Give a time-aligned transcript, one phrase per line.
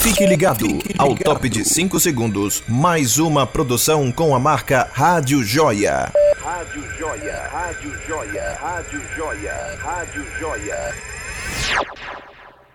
[0.00, 2.62] Fique ligado ao top de 5 segundos.
[2.68, 6.12] Mais uma produção com a marca Rádio Joia.
[6.42, 10.94] Rádio Joia, Rádio Joia, Rádio Joia, Rádio Joia.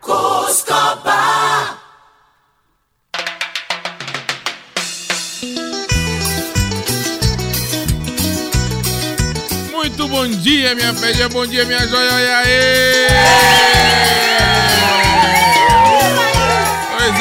[0.01, 1.77] Cuscoba.
[9.71, 14.22] Muito bom dia, minha pedra, bom dia, minha joia, e aí!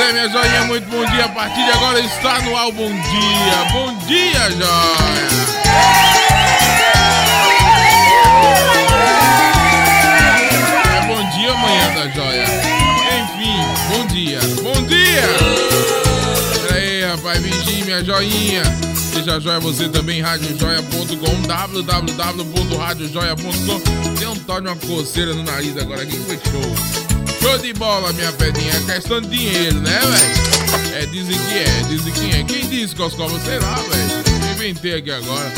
[0.02, 1.26] É, minha joinha, muito bom dia.
[1.26, 3.64] A partir de agora está no ar Bom Dia.
[3.72, 5.28] Bom dia, joia!
[10.96, 12.44] É bom dia amanhã da joia.
[13.22, 13.60] Enfim,
[13.90, 15.22] bom dia, bom dia!
[16.68, 18.64] E aí, rapaz, vigia, minha joinha.
[18.96, 23.80] Seja joia você também, radiojoia.com, www.radiojoia.com.
[24.18, 26.74] Tem um tal uma coceira no nariz agora foi show.
[27.42, 28.72] Show de bola, minha pedrinha.
[28.72, 30.94] É questão de dinheiro, né, velho?
[30.94, 32.44] É, dizem que é, dizem que é.
[32.44, 33.36] Quem disse, Coscova?
[33.40, 34.52] Sei lá, velho.
[34.54, 35.52] Inventei aqui agora.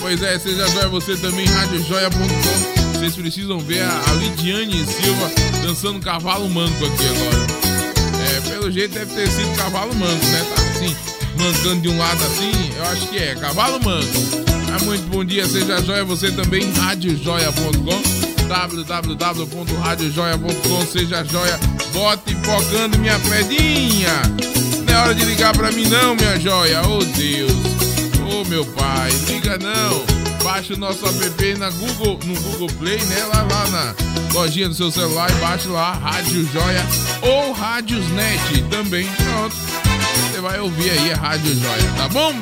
[0.00, 2.98] Pois é, seja joia você também, radiojoia.com.
[2.98, 5.30] Vocês precisam ver a, a Lidiane Silva
[5.62, 7.46] dançando cavalo manco aqui agora.
[8.30, 10.46] É, pelo jeito deve ter sido cavalo manco, né?
[10.56, 10.96] Tá assim,
[11.36, 14.06] mancando de um lado assim, eu acho que é, cavalo manco.
[14.74, 18.21] Ah, muito bom dia, seja joia você também, radiojoia.com
[18.52, 21.58] www.radiojoia.com Seja joia,
[21.92, 24.20] bote focando minha pedinha
[24.86, 27.50] Não é hora de ligar pra mim não, minha joia Oh Deus,
[28.30, 30.04] oh meu pai Liga não,
[30.44, 33.24] baixa o nosso app na Google, no Google Play, né?
[33.24, 33.94] Lá, lá na
[34.34, 36.84] lojinha do seu celular e baixa lá Rádio Joia
[37.22, 39.56] ou Rádiosnet também Pronto,
[40.30, 42.34] você vai ouvir aí a Rádio Joia, tá bom?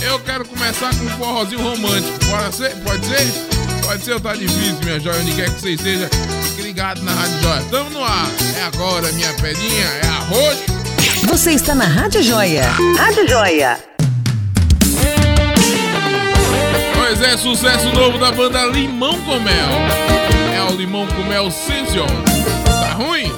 [0.00, 2.18] Eu quero começar com um forrozinho romântico.
[2.26, 2.70] Pode ser?
[2.82, 3.53] Pode ser?
[3.94, 5.20] Pode ser ou tá difícil, minha joia?
[5.20, 6.10] Onde quer que você esteja,
[6.42, 7.62] fique ligado na Rádio Joia.
[7.70, 8.26] Tamo no ar.
[8.58, 9.86] É agora, minha pedinha.
[10.02, 10.58] É arroz.
[11.28, 12.64] Você está na Rádio Joia.
[12.98, 13.78] Rádio Joia.
[16.96, 19.70] Pois é, sucesso novo da banda Limão com Mel.
[20.52, 22.06] É o Limão com Mel Sensation.
[22.64, 23.32] Tá ruim?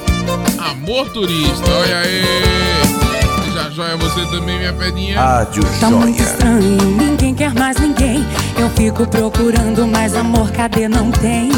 [0.59, 2.66] Amor turista, olha aí.
[3.77, 5.21] Joia você também, minha pedinha.
[5.21, 6.31] Rádio Tá muito Joia.
[6.31, 8.25] estranho, ninguém quer mais ninguém.
[8.59, 10.89] Eu fico procurando, mas amor, cadê?
[10.89, 11.51] Não tem.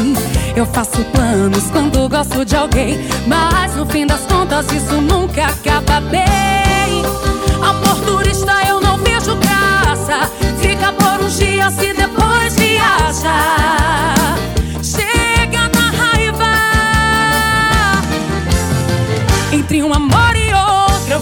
[0.53, 6.01] Eu faço planos quando gosto de alguém, mas no fim das contas isso nunca acaba
[6.01, 7.03] bem.
[7.63, 10.29] Amor turista, eu não vejo graça.
[10.59, 14.18] Fica por uns dias e depois viaja.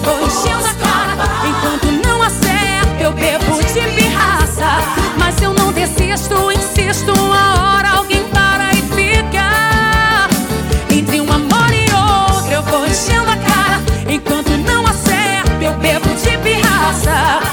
[0.07, 1.17] Vou enchendo a cara
[1.49, 4.79] Enquanto não acerto eu bebo de pirraça.
[5.17, 10.29] Mas eu não desisto, insisto Uma hora alguém para e fica.
[10.89, 13.81] Entre um amor e outro eu vou enchendo a cara.
[14.09, 17.46] Enquanto não acerto eu bebo de pirraça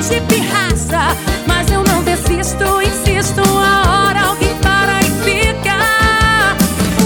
[0.00, 1.16] de pirraça.
[1.46, 5.76] Mas eu não desisto, insisto uma hora alguém para e fica.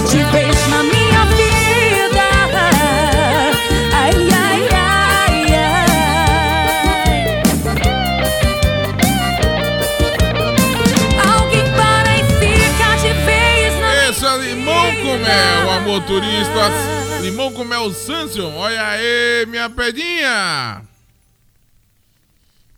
[0.09, 2.27] De vez na minha vida.
[3.93, 5.91] Ai, ai, ai, ai.
[11.33, 16.71] Alguém para e fica de vez na Esse é Limão com Mel, amor turista.
[17.21, 18.53] Limão com Mel Sanson.
[18.57, 20.90] Olha aí, minha pedinha.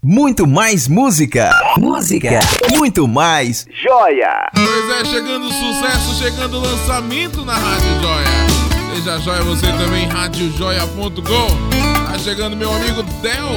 [0.04, 1.50] Muito mais música.
[1.78, 2.42] Música.
[2.72, 3.66] Muito mais.
[3.72, 4.50] Joia!
[4.54, 8.96] Pois é, chegando sucesso, chegando lançamento na Rádio Joia.
[8.96, 12.12] Seja joia você também, radiojoia.com.
[12.12, 13.48] Tá chegando meu amigo Del.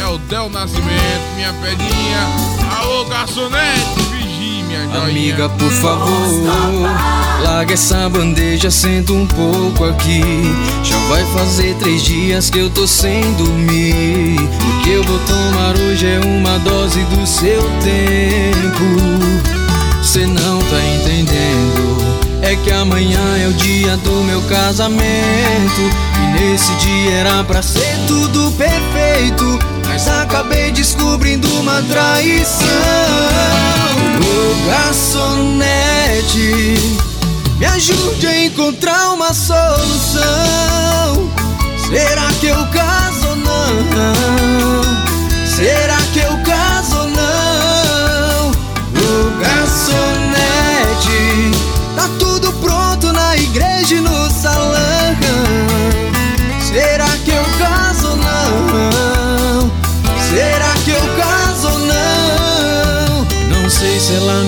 [0.00, 2.78] É o Del Nascimento, minha pedinha.
[2.78, 4.03] Alô, garçonete.
[5.04, 6.90] Amiga, por favor,
[7.42, 10.22] larga essa bandeja, senta um pouco aqui.
[10.82, 14.36] Já vai fazer três dias que eu tô sem dormir.
[14.38, 19.44] O que eu vou tomar hoje é uma dose do seu tempo.
[20.02, 22.04] Cê não tá entendendo.
[22.42, 25.00] É que amanhã é o dia do meu casamento.
[26.16, 29.73] E nesse dia era pra ser tudo perfeito.
[29.94, 32.66] Mas acabei descobrindo uma traição.
[34.18, 36.50] Ô garçonete,
[37.60, 40.24] me ajude a encontrar uma solução.
[41.86, 44.82] Será que eu caso ou não?
[45.46, 47.03] Será que eu caso ou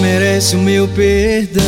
[0.07, 1.65] merece o meu perdão.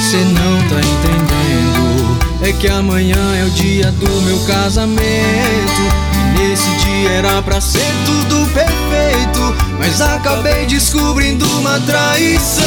[0.00, 2.18] Cê não tá entendendo.
[2.40, 5.02] É que amanhã é o dia do meu casamento.
[6.14, 9.65] E nesse dia era pra ser tudo perfeito.
[9.78, 12.64] Mas acabei descobrindo uma traição.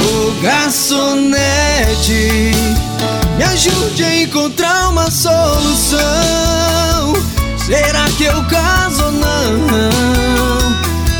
[0.00, 1.40] Ô garçonete,
[3.36, 5.98] me ajude a encontrar uma solução.
[7.64, 9.94] Será que eu caso ou não?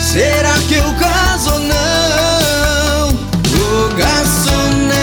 [0.01, 3.09] Será que eu caso ou não?
[3.09, 4.99] Ô garçonete,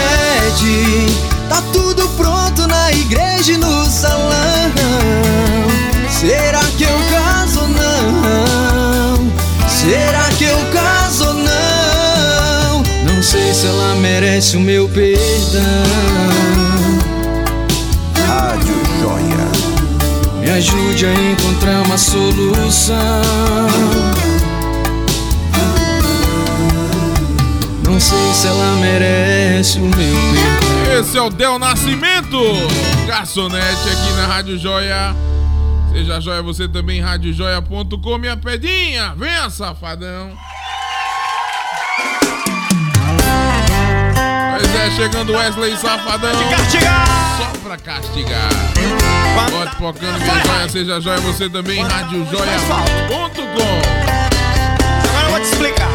[1.48, 4.72] tá tudo pronto na igreja e no salão.
[6.08, 6.91] Será que eu
[14.22, 15.20] merece o meu perdão.
[18.24, 20.40] Rádio Joia.
[20.40, 22.96] Me ajude a encontrar uma solução.
[27.84, 31.00] Não sei se ela merece o meu perdão.
[31.00, 32.38] Esse é o Del Nascimento,
[33.08, 35.16] garçonete aqui na Rádio Joia.
[35.90, 39.14] Seja joia você também, radiojoia.com, minha pedinha.
[39.16, 40.30] Venha, safadão.
[44.62, 46.30] Pois é, chegando Wesley Safadão.
[46.30, 48.48] Só pra castigar.
[49.50, 52.38] Bote pocando minha joia, seja joia você também, radiojoia.com.
[55.08, 55.88] Agora eu vou te explicar.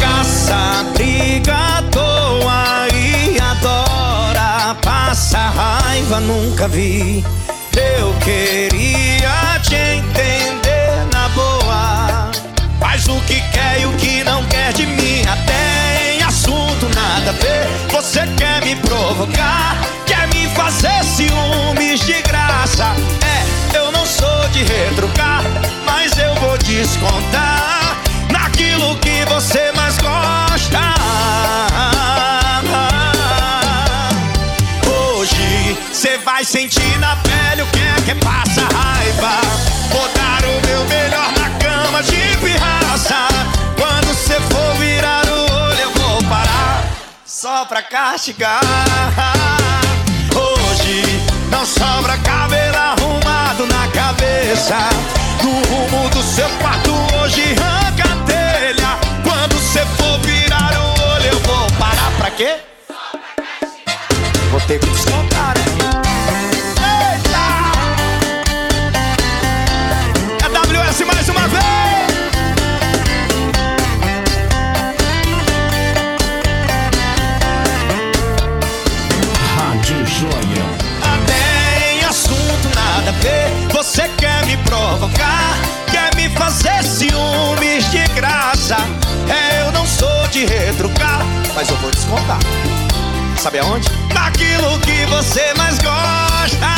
[0.00, 4.74] Caça, briga à toa e adora.
[4.82, 7.24] Passa raiva, nunca vi.
[7.72, 12.30] Eu queria te entender na boa.
[12.80, 15.22] Faz o que quer e o que não quer de mim.
[15.22, 15.73] Até
[16.44, 17.66] assunto nada a ver.
[17.90, 22.94] Você quer me provocar, quer me fazer ciúmes de graça.
[23.24, 25.42] É, eu não sou de retrucar,
[25.86, 27.98] mas eu vou descontar
[28.30, 30.80] naquilo que você mais gosta.
[34.86, 39.40] Hoje cê vai sentir na pele o que é que passa raiva.
[39.90, 41.33] Vou dar o meu melhor
[47.44, 48.62] só pra castigar.
[50.34, 51.02] Hoje
[51.50, 54.78] não sobra cabelo arrumado na cabeça.
[55.42, 58.98] No rumo do seu quarto hoje arranca a telha.
[59.22, 62.56] Quando cê for virar o olho, eu vou parar pra quê?
[64.50, 65.53] Vou ter que descontar,
[92.14, 92.38] descontar.
[93.36, 93.88] Sabe aonde?
[94.12, 96.74] Naquilo que você mais gosta.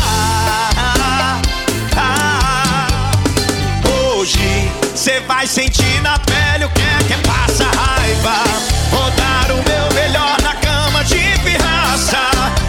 [3.89, 8.35] Hoje cê vai sentir na pele o que é que passa raiva.
[8.91, 12.19] Vou dar o meu melhor na cama de pirraça.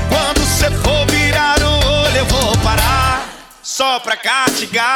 [0.10, 3.26] Quando cê for virar o olho, eu vou parar
[3.64, 4.94] só pra castigar.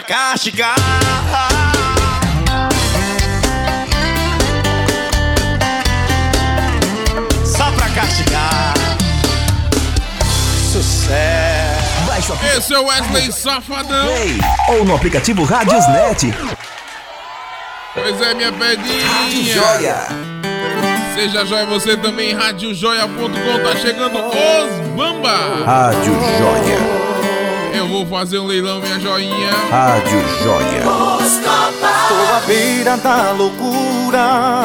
[0.00, 0.74] Castigar.
[7.44, 8.74] Só pra castigar.
[10.72, 12.38] Sucesso.
[12.56, 14.08] Esse é o Wesley Safadão.
[14.70, 16.34] Ou no aplicativo Radiosnet.
[17.92, 19.54] Pois é, minha pedinha.
[19.54, 20.06] Joia.
[21.14, 23.62] Seja joia você também, radiojoia.com.
[23.62, 25.64] Tá chegando os Bamba.
[25.66, 27.09] Rádio Joia.
[27.80, 29.52] Eu vou fazer um leilão, minha joinha.
[29.70, 30.84] Rádio Joia.
[31.24, 34.64] Estou à beira da loucura.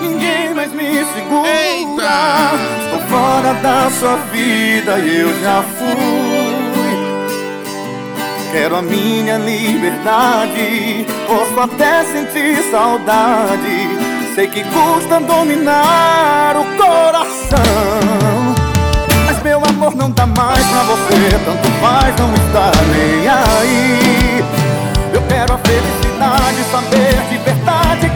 [0.00, 1.48] Ninguém mais me segura.
[1.48, 2.52] Eita!
[2.84, 6.96] Estou fora da sua vida e eu já fui.
[8.52, 11.04] Quero a minha liberdade.
[11.26, 13.88] Posso até sentir saudade.
[14.36, 18.31] Sei que custa dominar o coração.
[19.82, 21.40] Amor não dá mais pra você.
[21.44, 24.44] Tanto faz, não está nem aí.
[25.12, 28.11] Eu quero a felicidade, saber de verdade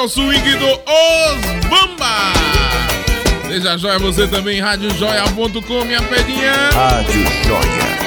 [0.00, 0.06] Vai!
[0.06, 2.32] Esse é o swing do Os Bamba.
[3.46, 6.52] Seja joia você também, radiojoia.com, minha pedinha.
[6.72, 8.00] Rádio Joia.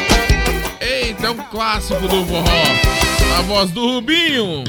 [0.82, 2.64] Eita, é um clássico do forró.
[3.38, 4.64] A voz do Rubinho.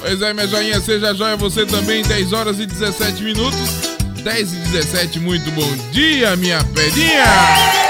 [0.00, 3.96] Pois é, minha joinha, seja joia você também, 10 horas e 17 minutos.
[4.22, 7.87] 10 e 17, muito bom dia, minha pedinha.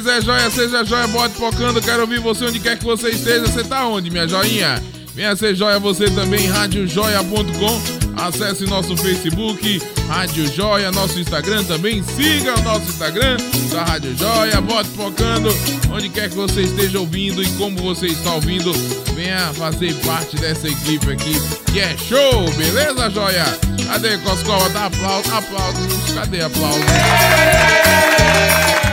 [0.00, 3.40] Pois é, joia, seja joia, bote pocando, quero ouvir você onde quer que você esteja.
[3.48, 4.80] Você tá onde, minha joinha?
[5.12, 7.82] Venha ser joia você também, radiojoia.com.
[8.16, 12.00] Acesse nosso Facebook, Rádio Joia, nosso Instagram também.
[12.04, 13.38] Siga o nosso Instagram
[13.72, 15.48] da Rádio Joia, bote pocando,
[15.92, 18.72] onde quer que você esteja ouvindo e como você está ouvindo.
[19.16, 21.34] Venha fazer parte dessa equipe aqui,
[21.72, 23.46] que é show, beleza, joia?
[23.84, 24.68] Cadê Coscova?
[24.68, 26.12] Dá aplauso, aplausos.
[26.14, 26.78] Cadê aplauso?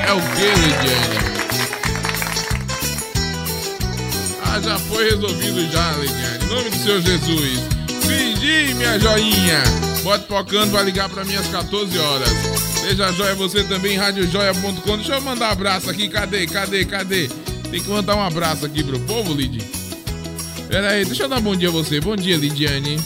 [0.07, 1.17] É o que, Lidiane?
[4.43, 6.45] Ah, já foi resolvido já, Lidiane.
[6.45, 7.59] Em nome do Senhor Jesus.
[8.05, 9.63] Pedi, minha joinha.
[10.03, 12.29] Bote pocando pra ligar pra mim às 14 horas.
[12.81, 14.97] Seja joia você também, radiojoia.com.
[14.97, 16.07] Deixa eu mandar um abraço aqui.
[16.07, 17.27] Cadê, cadê, cadê?
[17.71, 19.59] Tem que mandar um abraço aqui pro povo, Lid.
[20.67, 22.00] Pera aí, deixa eu dar bom dia a você.
[22.00, 23.00] Bom dia, Lidiane.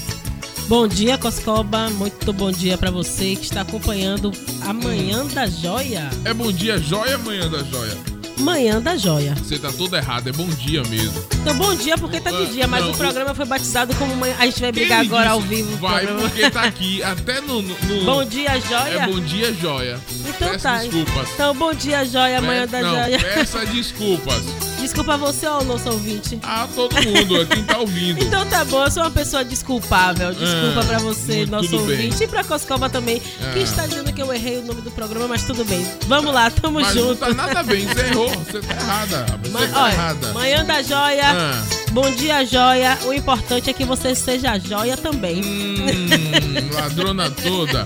[0.70, 1.90] Bom dia, Coscoba.
[1.90, 6.08] Muito bom dia pra você que está acompanhando a Manhã da Joia.
[6.24, 7.98] É bom dia, joia, manhã da joia.
[8.38, 9.36] Manhã da Joia.
[9.36, 11.22] Você tá todo errado, é bom dia mesmo.
[11.42, 14.34] Então, bom dia porque tá de dia, mas Não, o programa foi batizado como manhã.
[14.40, 15.34] A gente vai brigar agora disse?
[15.34, 15.76] ao vivo.
[15.76, 16.30] Vai, programa.
[16.30, 17.62] porque tá aqui, até no...
[17.62, 18.94] no- Bom dia, Joia.
[18.94, 20.00] É bom dia, joia.
[20.26, 20.78] Então tá.
[20.78, 21.30] desculpas.
[21.34, 23.20] Então, bom dia, Joia, Manhã Pe- da Não, Joia.
[23.20, 24.42] peça desculpas.
[24.80, 26.40] Desculpa você ou nosso ouvinte.
[26.44, 28.20] Ah, todo mundo, quem tá ouvindo.
[28.30, 30.32] Então tá bom, eu sou uma pessoa desculpável.
[30.34, 31.96] Desculpa Ah, pra você, nosso tudo bem.
[32.08, 32.24] ouvinte.
[32.24, 33.58] E pra Coscoba também, que Ah.
[33.60, 35.86] está dizendo que eu errei o nome do programa, mas tudo bem.
[36.08, 37.20] Vamos lá, tamo Mas não junto.
[37.20, 38.30] tá nada bem, você errou.
[38.30, 39.26] Você tá errada.
[39.44, 40.34] Você Ma- tá olha, errada.
[40.34, 41.24] Manhã da Joia.
[41.32, 41.64] Ah.
[41.92, 42.98] Bom dia, Joia.
[43.06, 45.42] O importante é que você seja joia também.
[45.44, 47.86] Hum, ladrona toda.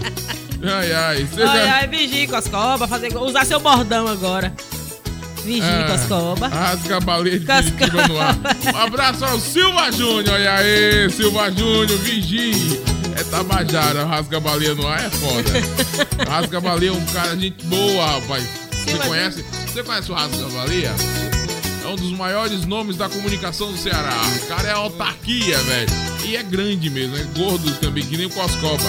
[0.63, 1.27] Ai, ai.
[1.33, 1.49] Seja...
[1.51, 2.87] Ai, ai, vigie, Coscoba.
[2.87, 3.15] Fazer...
[3.17, 4.53] Usar seu bordão agora.
[5.43, 6.47] Vigie, Ah, Coscoba.
[6.47, 8.07] Rasga a baleia de Coscoba.
[8.07, 8.37] No ar.
[8.73, 10.33] Um abraço ao Silva Júnior.
[10.35, 12.81] Olha aí, Silva Júnior, vigie.
[13.15, 15.51] É Tabajara, rasga a baleia no ar é foda.
[16.29, 18.43] Rasga a baleia é um cara, gente boa, rapaz.
[18.71, 19.45] Você conhece?
[19.67, 20.93] Você conhece o Rasga baleia?
[21.83, 24.13] É um dos maiores nomes da comunicação do Ceará.
[24.43, 25.89] O cara é autarquia, velho.
[26.25, 28.83] E é grande mesmo, é gordo também, que nem o Coscoba.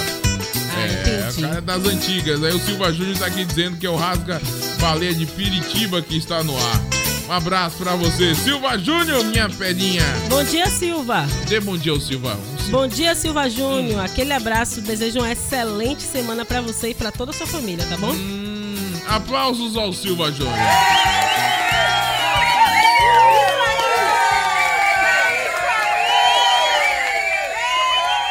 [0.93, 2.43] É, o cara é das antigas.
[2.43, 4.41] Aí o Silva Júnior tá aqui dizendo que é o Rasga
[4.81, 6.81] Baleia de Piritiba que está no ar.
[7.26, 10.05] Um abraço pra você, Silva Júnior, minha pedinha.
[10.29, 11.26] Bom dia, Silva.
[11.49, 12.38] Dê bom dia Silva.
[12.61, 14.00] Sil- Bom dia, Silva Júnior.
[14.05, 14.83] Aquele abraço.
[14.83, 18.12] Desejo uma excelente semana pra você e pra toda a sua família, tá bom?
[18.12, 20.55] Hum, aplausos ao Silva Júnior.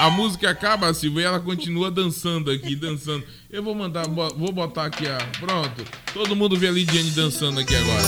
[0.03, 3.24] A música acaba, Silva, e ela continua dançando aqui, dançando.
[3.50, 5.17] Eu vou mandar, vou botar aqui, ó.
[5.39, 5.81] Pronto.
[6.13, 8.03] Todo mundo vê a Lidiane dançando aqui agora.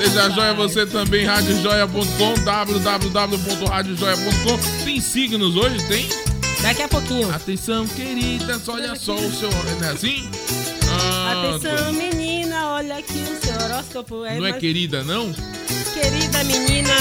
[0.00, 4.84] Seja joia você também, radiojoia.com, www.radiojoia.com.
[4.84, 5.84] Tem signos hoje?
[5.88, 6.08] Tem?
[6.62, 7.28] Daqui a pouquinho.
[7.34, 9.50] Atenção, queridas, olha só o seu.
[9.50, 10.30] Não é assim?
[10.88, 14.24] Ah, Atenção, menina, olha aqui o seu horóscopo.
[14.24, 15.34] É Não é querida, não?
[15.92, 16.94] Querida menina.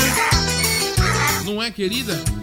[1.45, 2.40] Não é querida?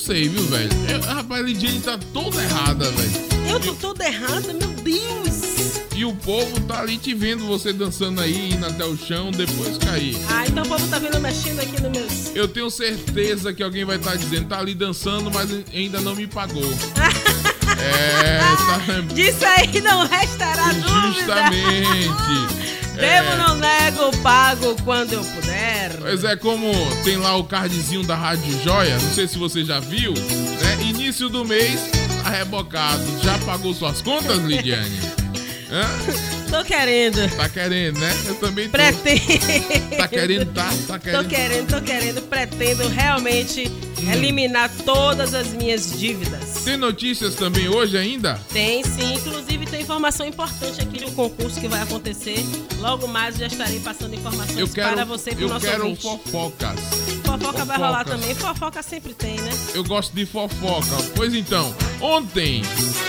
[0.00, 0.70] Sei, viu, velho?
[0.88, 3.50] Eu- rapaz, a Lidiane tá toda errada, velho.
[3.50, 5.80] Eu tô toda errada, meu Deus.
[5.94, 9.76] E o povo tá ali te vendo você dançando aí, indo até o chão, depois
[9.76, 10.16] cair.
[10.30, 12.34] Ah, então o povo tá vendo mexendo aqui no meus.
[12.34, 16.26] Eu tenho certeza que alguém vai estar dizendo, tá ali dançando, mas ainda não me
[16.26, 16.64] pagou.
[17.78, 19.00] é, tá.
[19.14, 21.12] Disso aí não restará dúvida.
[21.12, 22.79] Justamente.
[23.00, 23.36] Devo, É.
[23.36, 25.96] não nego, pago quando eu puder.
[26.00, 26.70] Pois é, como
[27.04, 30.78] tem lá o cardzinho da Rádio Joia, não sei se você já viu, né?
[30.82, 31.80] Início do mês,
[32.22, 33.02] tá rebocado.
[33.22, 35.00] Já pagou suas contas, Lidiane?
[35.72, 36.39] Hã?
[36.50, 37.36] Tô querendo.
[37.36, 38.12] Tá querendo, né?
[38.26, 38.72] Eu também tô.
[38.72, 39.96] Pretendo.
[39.96, 40.70] Tá querendo, tá?
[40.88, 41.28] Tá Tô querendo.
[41.28, 44.12] querendo, tô querendo, pretendo realmente Hum.
[44.12, 46.62] eliminar todas as minhas dívidas.
[46.64, 48.40] Tem notícias também hoje ainda?
[48.50, 52.42] Tem sim, inclusive tem informação importante aqui do concurso que vai acontecer.
[52.78, 55.82] Logo mais já estarei passando informações Eu quero, para você e pro eu nosso quero
[55.84, 56.02] ouvinte.
[56.02, 56.80] fofocas.
[57.24, 58.34] Fofoca vai rolar também.
[58.34, 59.50] Fofoca sempre tem, né?
[59.74, 60.96] Eu gosto de fofoca.
[61.14, 62.62] Pois então, ontem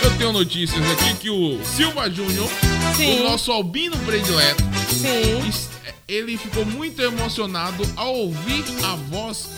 [0.04, 2.48] eu tenho notícias aqui que o Silva Júnior,
[2.96, 3.20] Sim.
[3.20, 5.50] o nosso albino predileto, Sim.
[6.08, 9.48] ele ficou muito emocionado ao ouvir a voz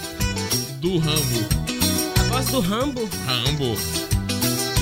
[0.80, 1.46] do Rambo.
[2.20, 3.08] A voz do Rambo?
[3.26, 3.76] Rambo.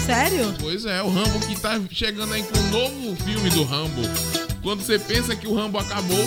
[0.05, 0.55] Sério?
[0.59, 4.03] Pois é, o Rambo que tá chegando aí com um novo filme do Rambo.
[4.63, 6.19] Quando você pensa que o Rambo acabou,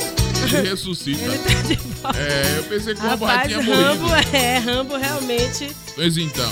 [0.43, 1.21] ele ressuscita.
[1.23, 2.17] Ele tá de volta.
[2.19, 4.35] É, eu pensei que o Rambo já tinha Rambo morrido.
[4.35, 5.69] é, Rambo realmente.
[5.95, 6.51] Pois então,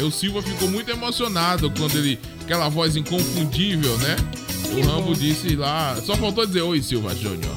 [0.00, 2.18] o Silva ficou muito emocionado quando ele.
[2.42, 4.16] aquela voz inconfundível, né?
[4.72, 5.96] O Rambo disse lá.
[6.04, 7.52] Só faltou dizer oi, Silva Júnior.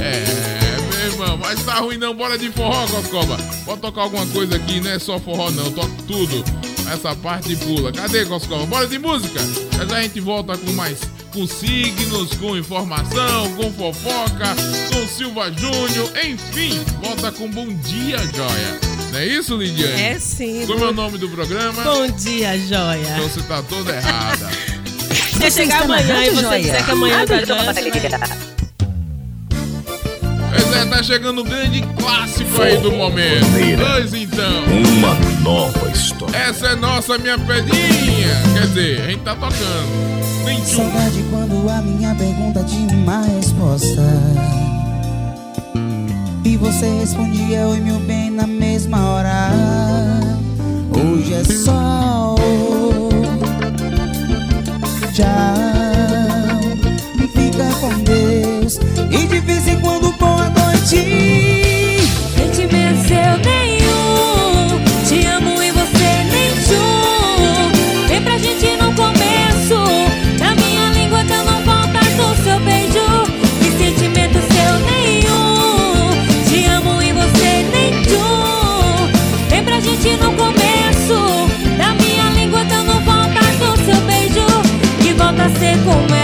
[0.00, 3.36] É, meu irmão, mas tá ruim não, bora de forró, Coscoba.
[3.64, 6.44] Pode tocar alguma coisa aqui, não é só forró não, toca tudo.
[6.92, 7.92] Essa parte pula.
[7.92, 8.64] Cadê, Coscoba?
[8.66, 9.40] Bora de música?
[9.76, 10.98] Já já a gente volta com mais.
[11.32, 14.56] Com signos, com informação, com fofoca,
[14.90, 18.98] com Silva Júnior, enfim, volta com Bom Dia, Joia.
[19.12, 20.00] Não é isso, Lidiane?
[20.00, 20.66] É sim.
[20.66, 21.82] Como é o nome do programa?
[21.82, 23.00] Bom dia, joia.
[23.00, 24.50] Então você tá toda errada.
[25.38, 26.60] Você chegar amanhã e você Joia.
[26.60, 27.46] disser que amanhã joia.
[30.50, 33.46] Pois é, tá chegando um grande clássico aí do momento.
[33.78, 34.64] Pois então,
[34.98, 36.36] Uma nova história.
[36.36, 38.42] essa é nossa minha pedinha.
[38.54, 40.44] Quer dizer, a gente tá tocando.
[40.44, 40.64] Nem.
[40.64, 44.02] Saudade quando a minha pergunta tinha uma resposta
[46.44, 49.50] E você respondia oi meu bem na mesma hora
[50.90, 52.34] Hoje é só
[55.18, 55.26] Tchau.
[57.34, 58.78] Fica com Deus
[59.10, 61.37] E de vez em quando boa noite
[85.68, 86.17] ser como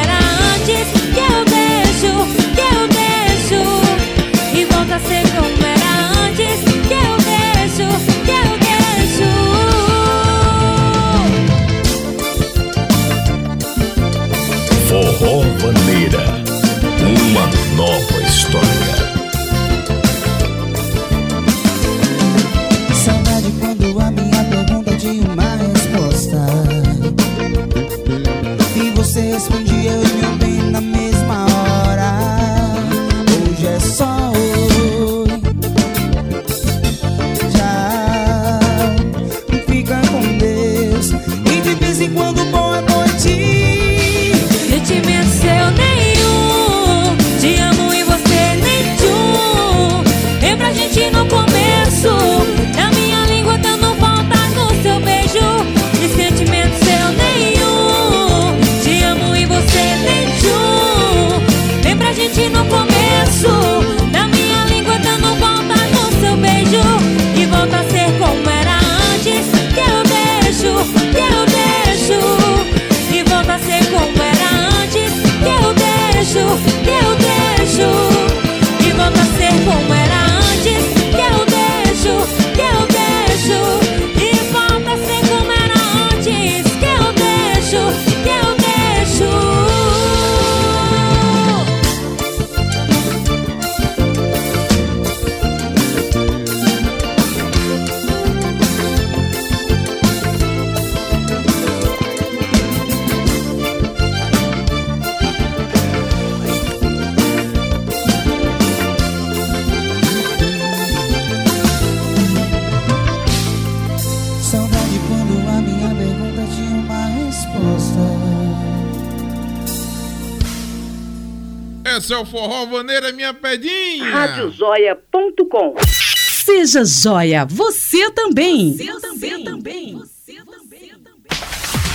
[122.15, 124.09] É o Forró Vaneira, minha pedinha.
[124.09, 128.77] Radiojoia.com Seja joia, você também.
[128.77, 130.01] Você também.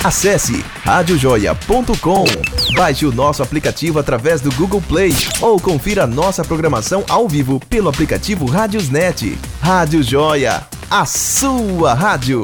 [0.03, 2.25] Acesse radiojoia.com.
[2.75, 7.87] Baixe o nosso aplicativo através do Google Play ou confira nossa programação ao vivo pelo
[7.87, 9.37] aplicativo Radiosnet.
[9.61, 12.41] Rádio Joia, a sua rádio.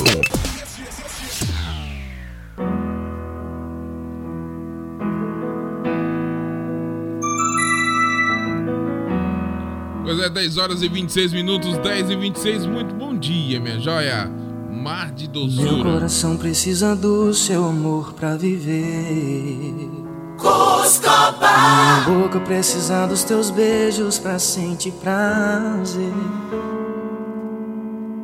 [10.46, 12.68] 10 horas e 26 minutos, 10 e 26.
[12.68, 14.32] Muito bom dia, minha joia.
[14.70, 15.84] Mar de Meu doçura.
[15.92, 19.90] coração precisa do seu amor pra viver.
[20.38, 21.48] Cuscoba.
[21.50, 26.14] Minha boca precisa dos teus beijos pra sentir prazer.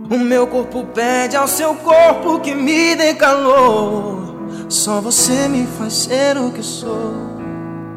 [0.08, 4.36] O meu corpo pede ao seu corpo que me dê calor.
[4.70, 7.16] Só você me faz ser o que sou.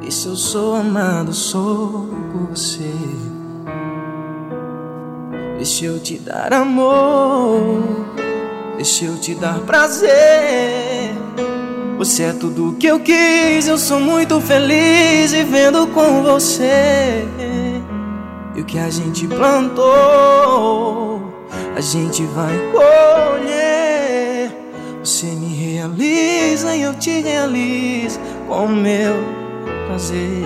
[0.00, 2.90] E se eu sou amado, sou por você.
[5.56, 8.04] Deixa eu te dar amor.
[8.76, 11.14] Deixa eu te dar prazer.
[11.96, 17.24] Você é tudo que eu quis, eu sou muito feliz vivendo com você.
[18.56, 21.22] E o que a gente plantou,
[21.76, 24.52] a gente vai colher.
[25.04, 29.14] Você me realiza e eu te realizo com meu
[29.86, 30.44] prazer.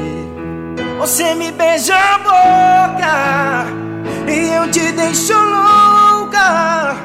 [1.00, 3.87] Você me beija a boca
[4.28, 6.96] e eu te deixo louca.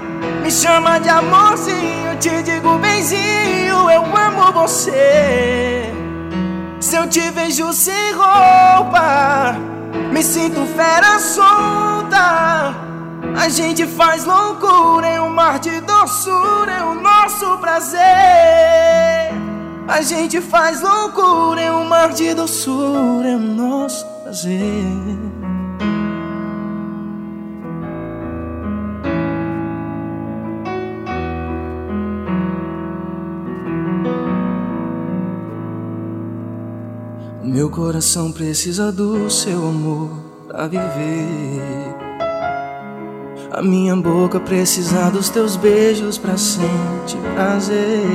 [0.42, 5.92] Me chama de amorzinho, te digo benzinho, eu amo você.
[6.80, 9.56] Se eu te vejo sem roupa,
[10.12, 12.76] me sinto fera solta.
[13.36, 19.34] A gente faz loucura em um mar de doçura, é o nosso prazer.
[19.88, 25.33] A gente faz loucura em um mar de doçura, é o nosso prazer.
[37.54, 40.10] Meu coração precisa do seu amor
[40.48, 41.62] pra viver.
[43.52, 48.08] A minha boca precisa dos teus beijos pra sentir prazer.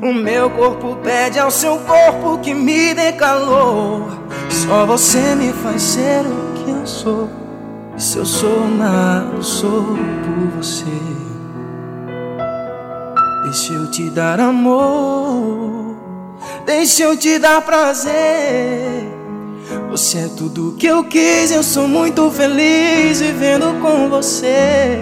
[0.00, 4.06] O meu corpo pede ao seu corpo que me dê calor.
[4.48, 7.28] Só você me faz ser o que eu sou.
[7.96, 10.84] E se eu sou amado, sou por você.
[13.42, 15.85] Deixa eu te dar amor.
[16.66, 18.12] Deixa eu te dar prazer.
[19.88, 24.98] Você é tudo que eu quis, eu sou muito feliz vivendo com você.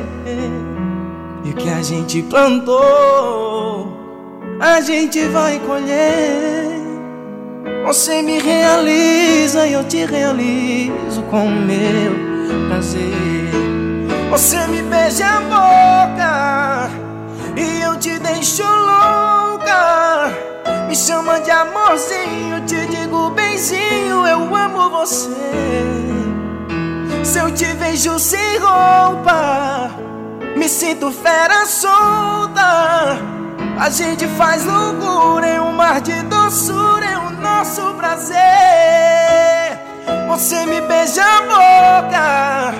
[1.42, 3.96] E o que a gente plantou,
[4.60, 6.82] a gente vai colher.
[7.86, 12.12] Você me realiza e eu te realizo com o meu
[12.68, 13.08] prazer.
[14.30, 16.90] Você me beija a boca
[17.56, 20.53] e eu te deixo louca.
[20.88, 25.30] Me chama de amorzinho, te digo benzinho, eu amo você.
[27.24, 29.90] Se eu te vejo sem roupa,
[30.56, 33.18] me sinto fera solta.
[33.78, 38.36] A gente faz loucura em um mar de doçura, é o nosso prazer.
[40.28, 42.74] Você me beija a boca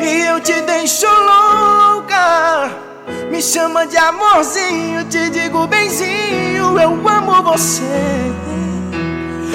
[0.00, 2.91] e eu te deixo louca.
[3.32, 8.30] Me chama de amorzinho, te digo benzinho, eu amo você.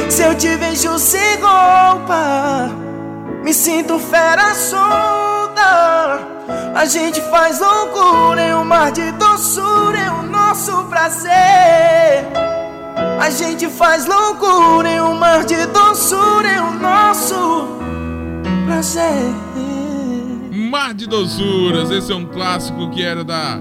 [0.10, 2.72] Se eu te vejo sem roupa,
[3.44, 6.26] me sinto fera solta.
[6.74, 12.26] A gente faz loucura em um mar de doçura, é o nosso prazer.
[13.22, 17.78] A gente faz loucura em um mar de doçura, é o nosso
[18.66, 19.36] prazer.
[20.68, 23.58] Mar de Doçuras, esse é um clássico que era da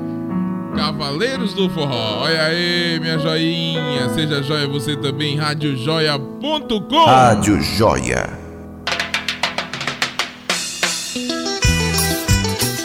[0.74, 2.22] Cavaleiros do Forró.
[2.22, 4.08] Olha aí, minha joinha.
[4.12, 7.04] Seja joia você também, radiojoia.com.
[7.04, 8.28] Rádio Joia.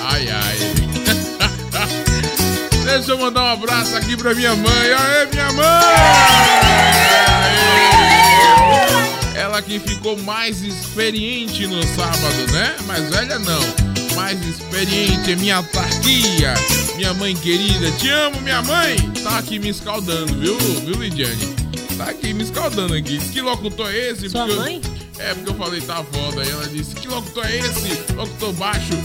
[0.03, 0.57] Ai, ai.
[2.85, 4.93] Deixa eu mandar um abraço aqui pra minha mãe.
[4.93, 5.65] Aê, minha mãe!
[9.35, 12.75] Ela que ficou mais experiente no sábado, né?
[12.85, 13.80] Mais velha não.
[14.15, 16.53] Mais experiente é minha autarquia.
[16.95, 17.91] Minha mãe querida.
[17.97, 18.95] Te amo, minha mãe.
[19.23, 20.57] Tá aqui me escaldando, viu?
[20.57, 21.55] Viu, Lidiane?
[21.97, 23.17] Tá aqui me escaldando aqui.
[23.17, 24.29] Diz que locutor é esse?
[24.29, 24.81] Sua Porque eu- mãe?
[25.19, 26.41] É, porque eu falei tá foda.
[26.41, 28.13] Aí ela disse, que locutor é esse?
[28.15, 28.89] Locutor baixo.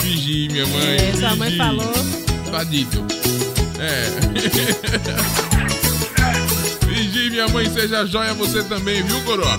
[0.00, 0.96] Fingir, minha mãe.
[0.96, 1.92] É, sua mãe falou.
[2.50, 3.04] Tá dito.
[3.78, 4.08] É.
[6.86, 9.56] Fingir, minha mãe, seja joia você também, viu, coroa?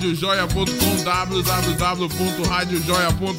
[0.00, 3.36] radiojoia.com, www.radiojoia.com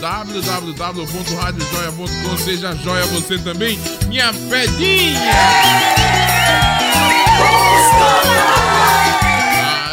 [0.00, 5.32] www.radiojoia.com Seja joia você também, minha pedinha!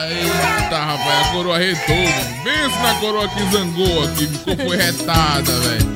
[0.09, 2.43] Eita, rapaz, a coroa retou, mano.
[2.43, 5.87] Pensa na coroa que zangou aqui, ficou foi retada, velho.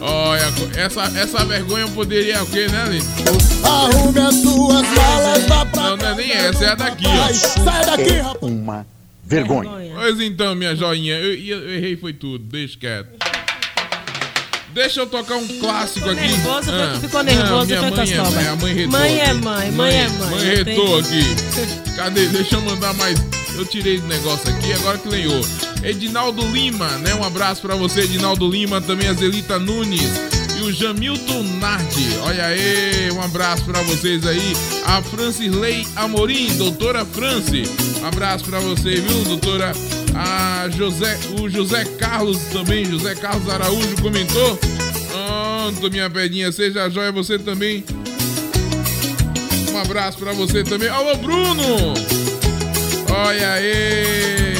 [0.00, 3.06] Olha, essa, essa vergonha poderia o quê, né, Lito?
[3.66, 7.32] Arrume as suas malas, vá pra Não, não é nem essa, é a daqui, ó.
[7.32, 8.42] Sai daqui, rapaz.
[8.42, 8.86] Uma
[9.24, 9.70] vergonha.
[9.94, 13.08] Pois então, minha joinha, eu, eu errei foi tudo, deixa quieto.
[14.74, 16.20] Deixa eu tocar um clássico aqui.
[16.22, 18.90] nervoso, foi Ah, que ficou nervoso, não, minha foi mãe é, mãe, a mãe retou
[18.92, 19.34] Mãe é aqui.
[19.42, 21.92] mãe, mãe é mãe, Mãe retou tenho- aqui.
[21.96, 22.26] Cadê?
[22.28, 23.18] Deixa eu mandar mais.
[23.54, 25.46] Eu tirei do negócio aqui, agora que lenhou.
[25.82, 27.14] Edinaldo Lima, né?
[27.14, 28.80] Um abraço pra você, Edinaldo Lima.
[28.80, 30.00] Também a Zelita Nunes
[30.62, 32.16] o Jamilton Nardi.
[32.24, 34.52] Olha aí, um abraço pra vocês aí.
[34.86, 37.64] A Francisley Amorim, doutora Franci.
[38.00, 39.72] Um abraço pra você, viu, doutora?
[40.14, 44.58] A José, o José Carlos também, José Carlos Araújo comentou.
[45.10, 47.84] Pronto, minha pedinha, seja jóia você também.
[49.72, 50.88] Um abraço pra você também.
[50.88, 51.94] Alô, Bruno!
[53.10, 54.51] Olha aí!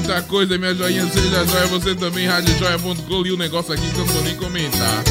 [0.00, 1.06] Muita coisa, minha joinha.
[1.08, 2.26] Seja joia você também.
[2.26, 3.22] Radiojoia.com.
[3.22, 5.04] Li o negócio aqui que eu não vou nem comentar.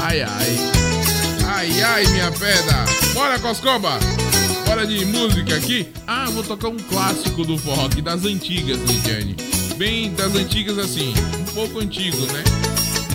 [0.00, 0.56] Ai, ai.
[1.46, 2.84] Ai, ai, minha pedra.
[3.12, 3.98] Bora, Coscoba.
[4.66, 5.88] Bora de música aqui.
[6.06, 9.36] Ah, vou tocar um clássico do forró aqui, das antigas, Lidiane.
[9.76, 11.12] Bem das antigas, assim.
[11.38, 12.42] Um pouco antigo, né?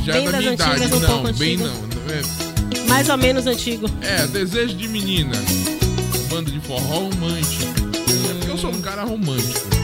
[0.06, 0.94] Já Bem da minha antigas, idade.
[0.94, 1.64] um não, bem antigo.
[1.68, 1.88] não.
[2.14, 3.90] É, Mais ou menos antigo.
[4.02, 5.36] é, Desejo de Menina.
[6.30, 7.64] Banda de forró romântico.
[8.30, 9.77] É porque eu sou um cara romântico.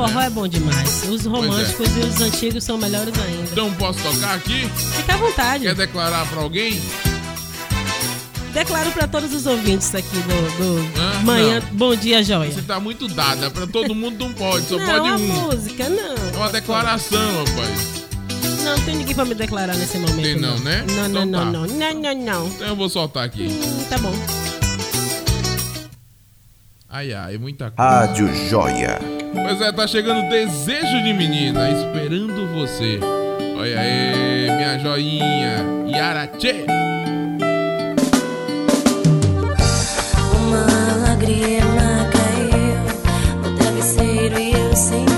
[0.00, 1.04] Forró é bom demais.
[1.10, 3.42] Os românticos e os antigos são melhores ainda.
[3.52, 4.66] Então posso tocar aqui?
[4.96, 5.64] Fica à vontade.
[5.64, 6.80] Quer declarar pra alguém?
[8.54, 11.22] Declaro pra todos os ouvintes aqui do, do Hã?
[11.22, 12.50] Manhã Bom Dia Joia.
[12.50, 13.50] Você tá muito dada.
[13.50, 15.18] Pra todo mundo não pode, só não, pode um.
[15.18, 16.14] música, não.
[16.34, 18.00] É uma declaração, rapaz.
[18.64, 20.22] Não, não tem ninguém pra me declarar nesse momento.
[20.22, 20.82] Tem não, né?
[20.90, 21.44] Não, Então não, tá.
[21.44, 22.46] não, não, não, não, não.
[22.48, 23.42] Então eu vou soltar aqui.
[23.48, 24.14] Hum, tá bom.
[26.88, 27.90] Ai, ai, muita coisa.
[27.90, 29.19] Rádio Joia.
[29.32, 32.98] Pois é, tá chegando Desejo de Menina, esperando você.
[33.56, 35.64] Olha aí, minha joinha.
[35.86, 36.64] Yara Tchê.
[40.34, 45.09] Uma lágrima caiu no travesseiro e eu senti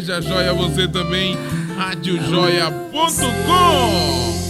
[0.00, 1.36] Seja joia você também.
[1.76, 4.40] Radiojoia.com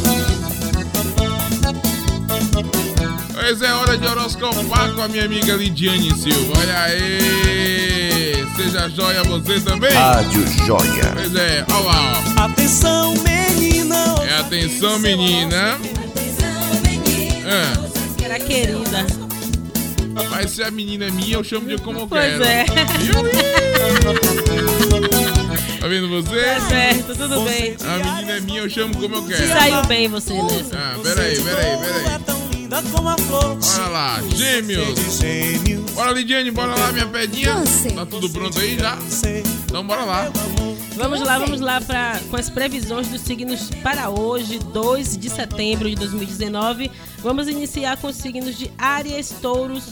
[3.35, 6.53] Pois é hora de horoscopar com a minha amiga Lidiane Silva.
[6.57, 8.47] Olha aí.
[8.57, 9.93] Seja joia você também.
[9.93, 11.11] Rádio Joia.
[11.15, 12.23] Pois é, olha lá.
[12.39, 12.43] ó.
[12.45, 14.05] Atenção, menina.
[14.29, 15.77] É atenção, menina.
[17.45, 17.73] Ah,
[18.23, 19.05] Era querida.
[20.31, 22.45] mas se a menina é minha, eu chamo de como eu Pois quero.
[22.45, 22.65] é.
[25.81, 26.45] Tá vendo você?
[26.45, 27.75] Tá certo, tudo bem.
[27.83, 29.43] A menina é minha, eu chamo como eu quero.
[29.43, 30.77] Se saiu bem você nessa.
[30.77, 32.21] Ah, peraí, peraí, peraí.
[32.71, 35.19] Bora lá, gêmeos.
[35.95, 37.55] Bora, Lidiane, bora lá, minha pedinha.
[37.95, 38.99] Tá tudo pronto aí já?
[39.65, 40.31] Então bora lá.
[40.97, 45.89] Vamos lá, vamos lá pra, com as previsões dos signos para hoje, 2 de setembro
[45.89, 46.91] de 2019.
[47.19, 49.85] Vamos iniciar com os signos de Áries, Touros,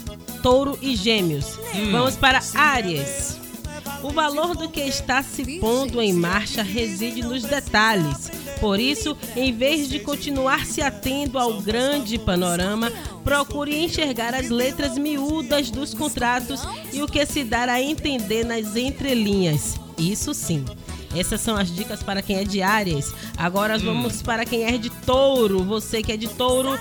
[0.43, 1.59] Touro e Gêmeos.
[1.75, 1.93] Hum.
[1.93, 3.28] Vamos para Áries.
[4.19, 8.29] O valor do que está se pondo em marcha reside nos detalhes.
[8.59, 12.91] Por isso, em vez de continuar se atendo ao grande panorama,
[13.23, 18.75] procure enxergar as letras miúdas dos contratos e o que se dar a entender nas
[18.75, 19.79] entrelinhas.
[19.97, 20.65] Isso sim.
[21.17, 22.61] Essas são as dicas para quem é de.
[23.37, 25.63] Agora vamos para quem é de Touro.
[25.63, 26.77] Você que é de Touro,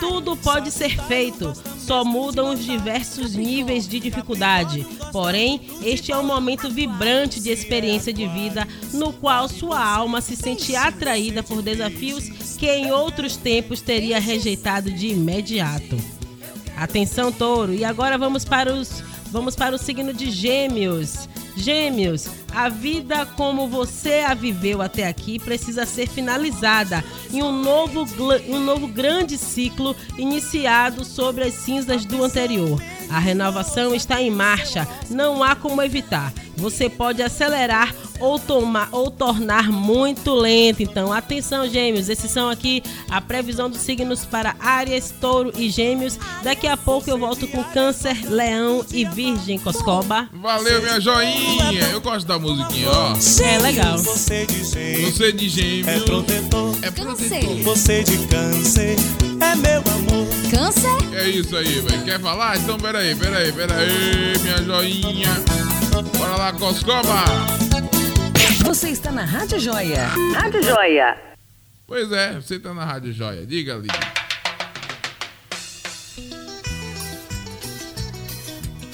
[0.00, 1.52] tudo pode ser feito.
[1.78, 4.84] Só mudam os diversos níveis de dificuldade.
[5.12, 10.36] Porém, este é um momento vibrante de experiência de vida no qual sua alma se
[10.36, 15.96] sente atraída por desafios que em outros tempos teria rejeitado de imediato.
[16.76, 17.74] Atenção, touro.
[17.74, 21.28] E agora vamos para os vamos para o signo de Gêmeos.
[21.56, 28.06] Gêmeos, a vida como você a viveu até aqui precisa ser finalizada em um novo,
[28.48, 32.80] um novo grande ciclo iniciado sobre as cinzas do anterior.
[33.10, 36.32] A renovação está em marcha, não há como evitar.
[36.60, 40.82] Você pode acelerar ou tomar ou tornar muito lento.
[40.82, 42.08] Então, atenção, gêmeos.
[42.08, 46.18] Esses são aqui a previsão dos signos para Áries, Touro e Gêmeos.
[46.42, 50.28] Daqui a pouco eu volto com Câncer, Leão e Virgem Coscoba.
[50.32, 51.88] Valeu, minha joinha.
[51.90, 53.14] Eu gosto da musiquinha, ó.
[53.42, 53.98] É legal.
[53.98, 55.14] Você de gêmeos.
[55.14, 56.02] Você de gêmeos.
[56.02, 56.78] É protetor.
[56.82, 57.56] É protetor.
[57.62, 58.96] Você de câncer.
[59.40, 60.26] É meu amor.
[60.50, 61.14] Câncer?
[61.14, 62.04] É isso aí, velho.
[62.04, 62.56] Quer falar?
[62.58, 65.79] Então peraí, peraí, peraí, minha joinha.
[66.02, 67.24] Bora lá, Coscoba.
[68.64, 70.06] Você está na Rádio Joia.
[70.34, 71.18] Rádio Joia.
[71.86, 73.44] Pois é, você tá na Rádio Joia.
[73.44, 74.00] Diga, Lídia.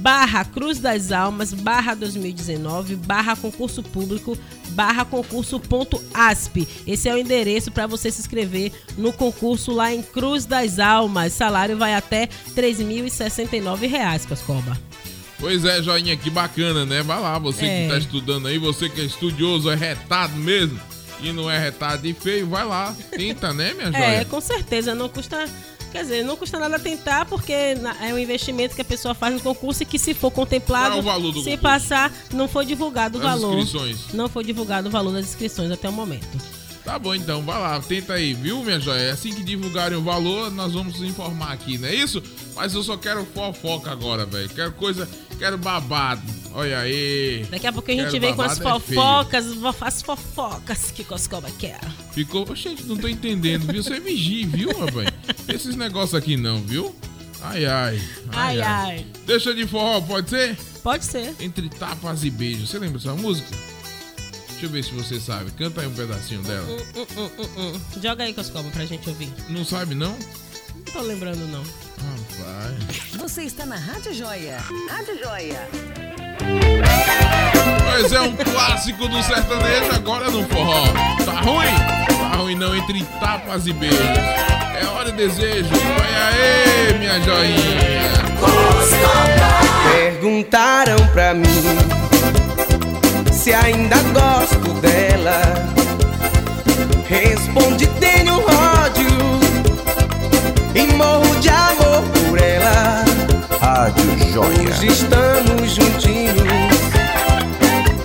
[0.00, 4.36] barra Cruz das Almas barra 2019 barra concurso público
[4.70, 6.66] barra concurso ponto asp.
[6.86, 11.32] Esse é o endereço para você se inscrever no concurso lá em Cruz das Almas.
[11.32, 14.76] Salário vai até 3.069 reais, Coscoba.
[15.38, 17.02] Pois é, joinha, que bacana, né?
[17.02, 17.82] Vai lá, você É.
[17.82, 20.80] que tá estudando aí, você que é estudioso, é retado mesmo,
[21.20, 24.04] e não é retado e feio, vai lá, tenta, né, minha joia?
[24.04, 25.44] É, com certeza, não custa.
[25.94, 29.40] Quer dizer, não custa nada tentar, porque é um investimento que a pessoa faz no
[29.40, 33.16] concurso e que, se for contemplado, é o valor do se passar, não foi divulgado
[33.16, 33.58] o As valor.
[33.58, 34.12] inscrições.
[34.12, 36.26] Não foi divulgado o valor das inscrições até o momento.
[36.84, 39.10] Tá bom, então, vai lá, tenta aí, viu, minha joia?
[39.12, 42.22] Assim que divulgarem o valor, nós vamos informar aqui, não é isso?
[42.54, 44.50] Mas eu só quero fofoca agora, velho.
[44.50, 45.08] Quero coisa,
[45.38, 46.20] quero babado.
[46.52, 47.46] Olha aí.
[47.50, 51.50] Daqui a pouco a gente vem com as é fofocas, vo- as fofocas que Coscoba
[51.58, 51.80] quer.
[52.12, 52.54] Ficou.
[52.54, 53.82] Gente, não tô entendendo, viu?
[53.82, 55.08] Você vigia, viu, rapaz?
[55.48, 56.94] Esses negócios aqui não, viu?
[57.40, 58.02] Ai, ai.
[58.30, 59.06] Ai, ai.
[59.26, 60.54] Deixa de forró, pode ser?
[60.82, 61.34] Pode ser.
[61.40, 62.68] Entre tapas e beijos.
[62.68, 63.48] Você lembra dessa música?
[64.64, 65.50] Deixa eu ver se você sabe.
[65.50, 66.66] Canta aí um pedacinho dela.
[66.66, 67.80] Hum, hum, hum, hum, hum.
[68.02, 69.30] Joga aí, Coscoba, pra gente ouvir.
[69.50, 70.16] Não sabe, não?
[70.74, 71.62] Não tô lembrando, não.
[71.62, 73.10] Rapaz.
[73.18, 74.58] Você está na Rádio Joia.
[74.88, 75.68] Rádio Joia.
[77.90, 80.86] Pois é, um clássico do sertanejo agora no forró.
[81.26, 81.76] Tá ruim?
[82.08, 83.98] Tá ruim não, entre tapas e beijos.
[84.00, 85.68] É hora de desejo.
[85.68, 88.14] Vai aí, minha joinha.
[89.92, 92.13] Perguntaram pra mim
[93.44, 95.38] se ainda gosto dela.
[97.06, 99.18] Respondi: tenho ódio
[100.74, 103.04] e morro de amor por ela.
[103.60, 104.70] Rádio Joia.
[104.70, 106.40] Hoje estamos juntinhos,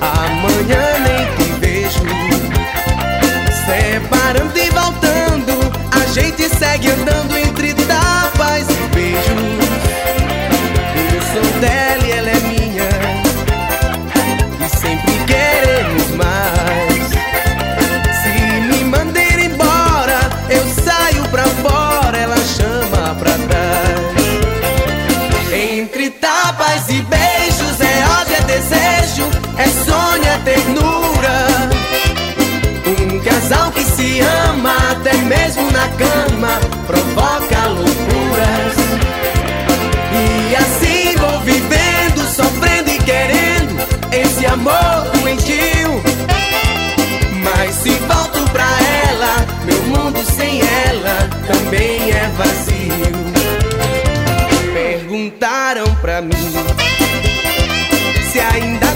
[0.01, 2.03] amanhã nem te vejo.
[3.65, 9.69] Separando e voltando, a gente segue andando entre tapas e beijos.
[11.15, 12.38] Eu sou dela e ela é
[30.43, 31.69] ternura.
[32.85, 38.75] Um casal que se ama até mesmo na cama provoca loucuras.
[40.11, 43.79] E assim vou vivendo, sofrendo e querendo
[44.11, 46.01] esse amor doentio.
[47.43, 48.67] Mas se volto pra
[49.07, 52.79] ela, meu mundo sem ela também é vazio.
[54.73, 56.33] Perguntaram pra mim
[58.31, 58.88] se ainda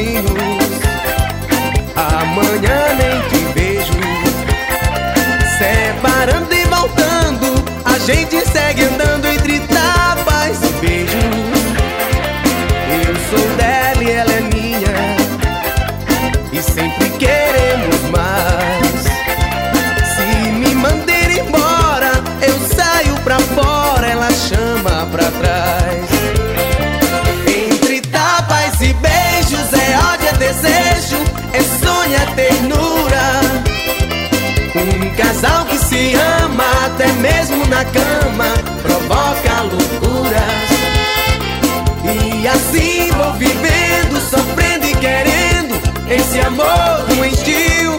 [0.00, 0.80] juntinhos,
[1.94, 3.92] amanhã nem te vejo.
[5.58, 9.29] Separando e voltando, a gente segue andando
[37.70, 38.52] na cama
[38.82, 40.70] provoca loucuras.
[42.42, 47.98] E assim vou vivendo, sofrendo e querendo esse amor doentio.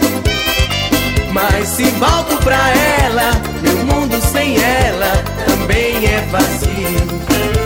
[1.32, 2.70] Mas se volto pra
[3.02, 7.61] ela, meu mundo sem ela também é vazio.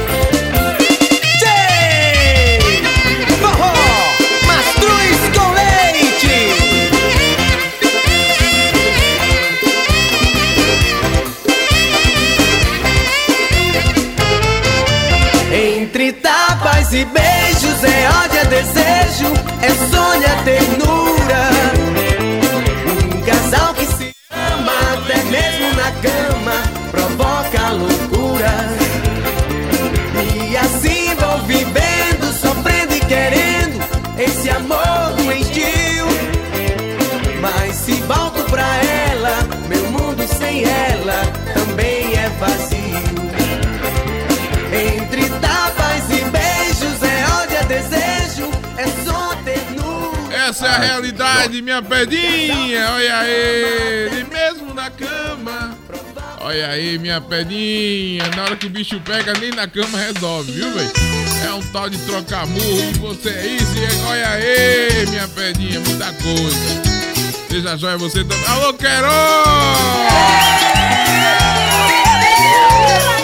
[17.06, 21.25] Beijos é ódio, é desejo, é sonho, é ternura.
[50.78, 52.92] Realidade, minha pedinha.
[52.92, 55.78] Olha aí, mesmo na cama.
[56.42, 58.24] Olha aí, minha pedinha.
[58.36, 60.92] Na hora que o bicho pega, nem na cama resolve, viu, velho?
[61.48, 62.90] É um tal de trocar murro.
[62.94, 65.80] E você é isso, e é- olha aí, minha pedinha.
[65.80, 66.96] Muita coisa.
[67.50, 68.48] Seja joia você também.
[68.48, 69.12] Alô, Queiroz!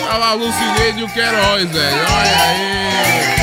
[0.08, 1.96] Olha lá, Lucineide e o Queiroz, velho.
[1.96, 3.41] Olha aí.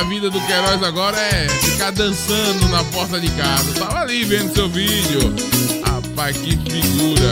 [0.00, 3.70] A vida do Queiroz agora é ficar dançando na porta de casa.
[3.74, 5.34] Tava ali vendo seu vídeo.
[5.84, 7.30] Rapaz, que figura.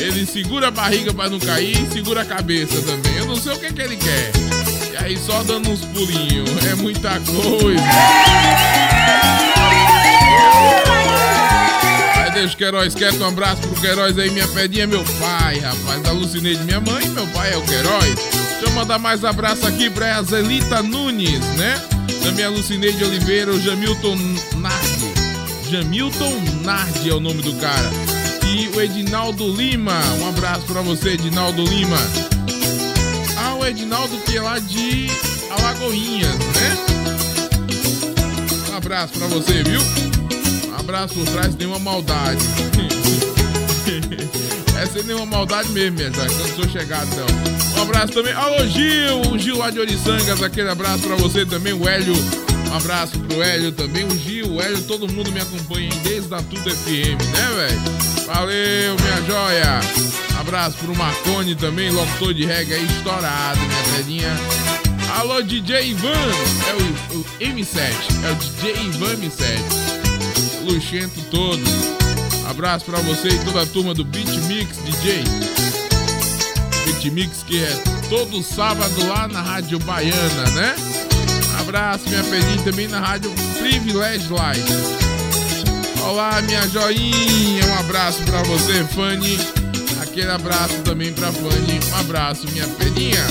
[0.00, 3.16] Ele segura a barriga pra não cair e segura a cabeça também.
[3.16, 4.30] Eu não sei o que, que ele quer.
[4.92, 6.48] E aí só dando uns pulinhos.
[6.70, 7.82] É muita coisa.
[12.32, 13.20] Deixa o Queiroz quieto.
[13.20, 16.00] Um abraço pro Queiroz aí, minha pedinha, meu pai, rapaz.
[16.02, 18.37] Da Lucineide, minha mãe, meu pai é o Queiroz.
[18.78, 21.74] Mandar mais abraço aqui pra Zelita Nunes, né?
[22.22, 24.16] Também a Lucineide Oliveira, o Jamilton
[24.54, 25.12] Nardi.
[25.68, 27.90] Jamilton Nardi é o nome do cara.
[28.46, 30.00] E o Edinaldo Lima.
[30.20, 31.98] Um abraço pra você, Edinaldo Lima.
[33.36, 35.08] Ah, o Edinaldo que é lá de
[35.50, 36.76] Alagoinhas, né?
[38.70, 39.80] Um abraço pra você, viu?
[40.70, 42.44] Um abraço por trás, nenhuma maldade.
[44.78, 46.30] É sem nenhuma maldade mesmo, minha joia.
[46.30, 47.78] Eu não sou chegado, não.
[47.78, 48.32] Um abraço também.
[48.32, 49.32] Alô, Gil!
[49.32, 50.40] O Gil lá de Oriçangas.
[50.40, 51.72] Aquele abraço pra você também.
[51.72, 52.14] O Hélio.
[52.70, 54.04] Um abraço pro Hélio também.
[54.04, 58.26] O Gil, o Hélio, todo mundo me acompanha desde a Tudo FM, né, velho?
[58.26, 59.80] Valeu, minha joia.
[60.38, 64.36] Abraço pro Marconi também, locutor de reggae aí, estourado, minha pedinha.
[65.18, 66.08] Alô, DJ Ivan.
[66.68, 67.80] É o, o M7.
[68.24, 70.70] É o DJ Ivan M7.
[70.70, 71.97] Luxento todo.
[72.58, 75.22] Abraço pra você e toda a turma do Beat Mix DJ.
[76.86, 77.70] Beat Mix que é
[78.08, 80.74] todo sábado lá na Rádio Baiana, né?
[81.60, 83.30] Abraço, minha pedinha também na Rádio
[83.60, 84.72] Privilege Live.
[86.02, 87.64] Olá, minha joinha.
[87.64, 89.38] Um abraço pra você, Fanny.
[90.02, 91.78] Aquele abraço também pra Fanny.
[91.92, 93.24] Um abraço, minha pedinha.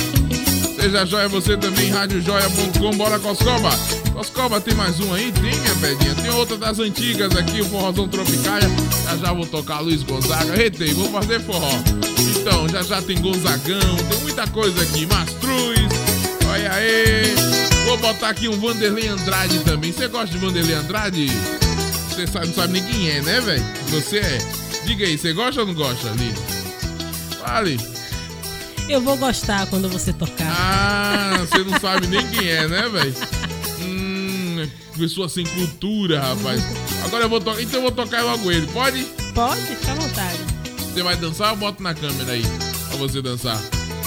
[0.79, 2.95] Seja joia você também, radiojoia.com.
[2.95, 3.71] Bora, Coscoba.
[4.17, 5.31] Coscoba, tem mais um aí?
[5.31, 6.15] Tem, minha pedinha.
[6.15, 8.67] Tem outra das antigas aqui, o Forrozão Tropicália.
[9.05, 10.55] Já já vou tocar Luiz Gonzaga.
[10.55, 11.69] Retei, vou fazer forró.
[12.35, 15.05] Então, já já tem Gonzagão, tem muita coisa aqui.
[15.05, 15.87] Mastruz,
[16.49, 17.35] olha aí.
[17.85, 19.91] Vou botar aqui um Vanderlei Andrade também.
[19.91, 21.27] Você gosta de Vanderlei Andrade?
[22.09, 23.65] Você sabe, não sabe nem quem é, né, velho?
[23.89, 24.39] Você é.
[24.83, 26.33] Diga aí, você gosta ou não gosta, Lili?
[27.39, 27.79] Fale.
[28.89, 30.47] Eu vou gostar quando você tocar.
[30.49, 33.13] Ah, você não sabe nem quem é, né, velho?
[34.97, 36.61] Pessoa sem cultura, rapaz.
[37.05, 37.61] Agora eu vou tocar.
[37.61, 39.03] Então eu vou tocar logo ele, pode?
[39.33, 40.39] Pode, fica à vontade.
[40.93, 42.41] Você vai dançar ou bota na câmera aí?
[42.87, 43.59] Pra você dançar.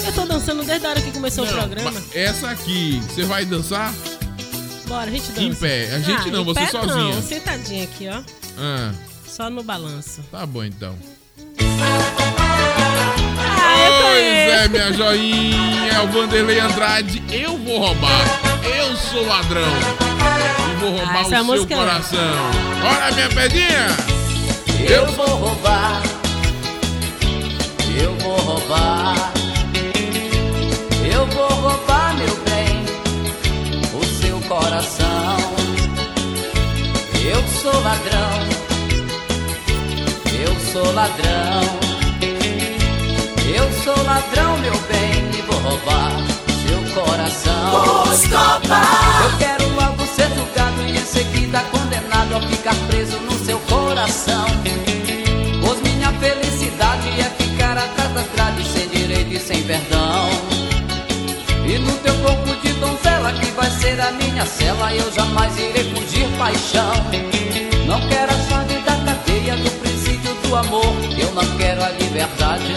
[0.04, 1.92] Eu tô dançando desde a hora que começou Não, o programa.
[2.14, 3.94] Essa aqui, você vai dançar?
[4.88, 5.42] Bora, a gente dança.
[5.42, 5.94] Em pé.
[5.94, 7.14] A gente Ah, não, você pé sozinha.
[7.14, 8.20] Não, sentadinha aqui, ó.
[8.58, 8.92] Ah,
[9.26, 10.22] Só no balanço.
[10.32, 10.96] tá bom então.
[14.00, 17.22] Pois é, minha joinha, é o Vanderlei Andrade.
[17.30, 18.40] Eu vou roubar.
[18.64, 19.62] Eu sou ladrão.
[20.72, 22.50] E vou roubar Ah, o seu música é- coração.
[22.82, 23.86] Bora, minha pedinha.
[24.88, 26.02] Eu vou roubar,
[28.02, 29.32] eu vou roubar,
[31.12, 32.82] eu vou roubar, meu bem,
[33.92, 35.36] o seu coração.
[37.22, 38.30] Eu sou ladrão,
[40.42, 41.60] eu sou ladrão,
[43.54, 46.12] eu sou ladrão, meu bem, e vou roubar
[46.62, 47.72] seu coração.
[49.24, 54.46] Eu quero logo ser julgado e em seguida condenado a ficar preso no seu coração.
[55.64, 60.30] Pois minha felicidade é ficar atrás das grades sem direito e sem perdão.
[61.66, 65.84] E no teu corpo de donzela que vai ser a minha cela, eu jamais irei
[65.94, 66.92] fugir paixão.
[67.86, 70.94] Não quero a chave da cadeia do presídio do amor.
[71.18, 72.74] Eu não quero a liberdade,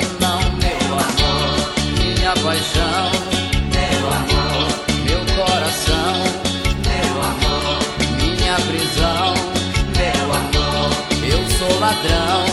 [11.94, 12.53] ladrão.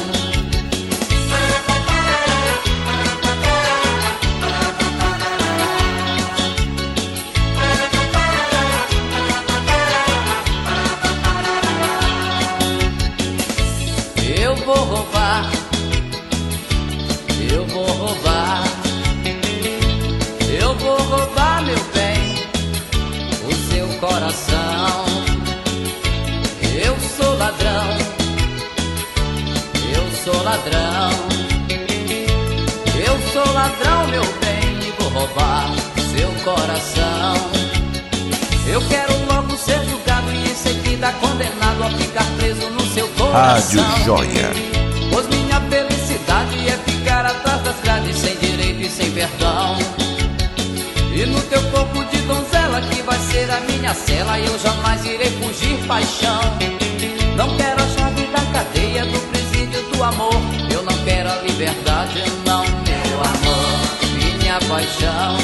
[36.44, 37.34] Coração.
[38.66, 43.82] Eu quero logo ser julgado e em seguida condenado a ficar preso no seu coração.
[43.82, 44.50] Rádio Joia.
[45.12, 49.76] Pois minha felicidade é ficar atrás das grades sem direito e sem perdão.
[51.12, 55.30] E no teu corpo de donzela que vai ser a minha cela, eu jamais irei
[55.32, 56.40] fugir paixão.
[57.36, 60.40] Não quero a chave da cadeia do presídio do amor.
[60.72, 63.80] Eu não quero a liberdade, não, meu amor.
[64.14, 65.36] Minha paixão,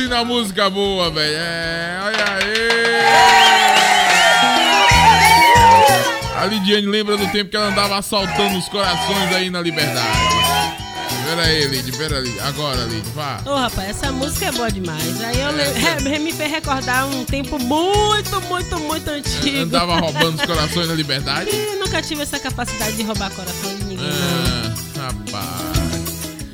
[0.00, 0.08] amor.
[0.08, 1.36] Pense na música boa, velho.
[1.36, 2.70] É, olha aí.
[6.36, 10.08] A Lidiane lembra do tempo que ela andava assaltando os corações aí na liberdade.
[11.28, 12.40] Pera aí, Lid, pera aí.
[12.40, 13.40] Agora, Lid, vá.
[13.44, 15.20] Ô, rapaz, essa música é boa demais.
[15.22, 19.58] Aí eu le- re- me fez recordar um tempo muito, muito, muito antigo.
[19.58, 21.50] Andava roubando os corações na liberdade.
[21.50, 24.14] Ih, nunca tive essa capacidade de roubar coração de ninguém, não.
[24.14, 24.59] Ah, rapaz.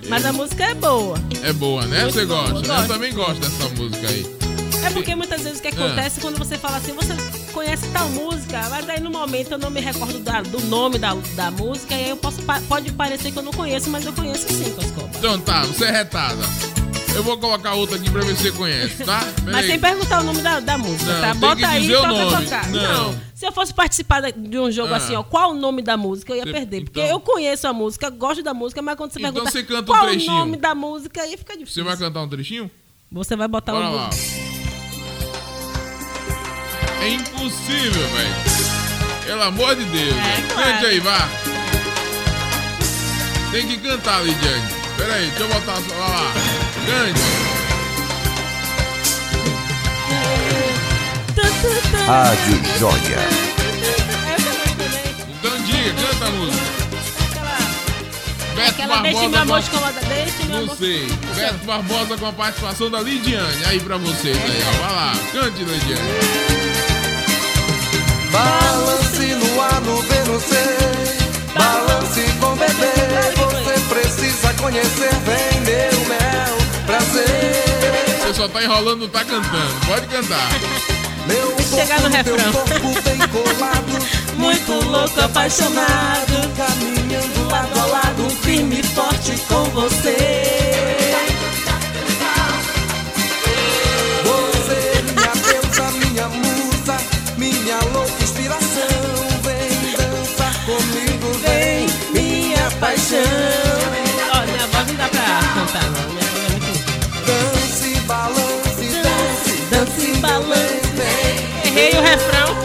[0.09, 1.18] Mas a música é boa.
[1.42, 2.02] É boa, né?
[2.02, 2.82] Muito Você boa, gosta, né?
[2.84, 4.36] Eu também gosto dessa música aí.
[4.84, 7.12] É porque muitas vezes o que acontece quando você fala assim, você
[7.52, 11.12] conhece tal música, mas aí no momento eu não me recordo da- do nome da,
[11.34, 14.46] da música, e aí eu posso, pode parecer que eu não conheço, mas eu conheço
[14.48, 15.11] sim, Coscoba.
[15.18, 16.42] Então tá, você é retada.
[17.16, 19.20] Eu vou colocar outra aqui pra ver se você conhece, tá?
[19.20, 19.66] Pera Mas aí.
[19.70, 21.30] sem perguntar o nome da, da música, Não, tá?
[21.32, 22.44] tem Bota que aí e o toca nome.
[22.44, 22.68] tocar.
[22.70, 23.20] Não.
[23.34, 24.98] Se eu fosse participar de um jogo Ah.
[24.98, 26.84] assim, ó, qual o nome da música, eu ia perder.
[26.84, 29.62] Porque então- eu conheço a música, gosto da música, mas quando você Então pergunta você
[29.62, 30.32] canta um qual o trechinho.
[30.32, 31.82] nome da música, aí fica difícil.
[31.82, 32.70] Você vai cantar um trechinho?
[33.10, 33.94] Você vai botar Bora um.
[33.96, 34.10] lá.
[37.00, 38.34] É impossível, velho.
[39.24, 40.14] Pelo amor de Deus.
[40.14, 40.48] velho.
[40.52, 40.72] claro.
[40.72, 41.28] Cante aí, vá.
[43.52, 44.76] Tem que cantar, Lidiane.
[44.97, 45.94] Pera aí, deixa eu botar só.
[45.94, 46.32] Vai lá.
[46.86, 47.20] Cante.
[52.07, 53.18] Rádio Joia.
[55.28, 56.76] Então diga, canta a música.
[58.55, 59.42] Beto Aquela deixa meu Barbosa.
[59.42, 60.76] amor comanda, deixa meu Não amor.
[60.76, 61.07] sei.
[61.34, 63.64] Beto Barbosa com a participação da Lidiane.
[63.66, 64.82] Aí pra vocês aí, ó.
[64.86, 65.12] Vai lá.
[65.32, 66.86] Cante, Lidiane.
[74.77, 76.57] Precisa conhecer Vem meu mel
[76.87, 79.87] Prazer Você só tá enrolando, não tá cantando.
[79.87, 80.49] Pode cantar.
[81.27, 82.53] Meu Chegar no refrão.
[82.53, 84.07] corpo bem colado
[84.37, 90.65] Muito louco, apaixonado, caminhando lado a lado, firme e forte com você.
[112.09, 112.57] Refrão.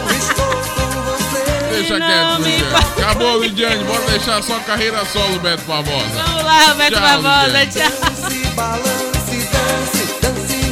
[1.70, 2.64] Deixa quieto, Lidiane.
[2.96, 3.84] Acabou, Lidiane.
[3.84, 6.06] Bora deixar só carreira solo, Beto Barbosa.
[6.14, 7.72] Vamos lá, Roberto Tchau, Barbosa, Lidiane.
[7.72, 7.90] tchau.
[8.00, 10.62] Dance, balance, dance, dance,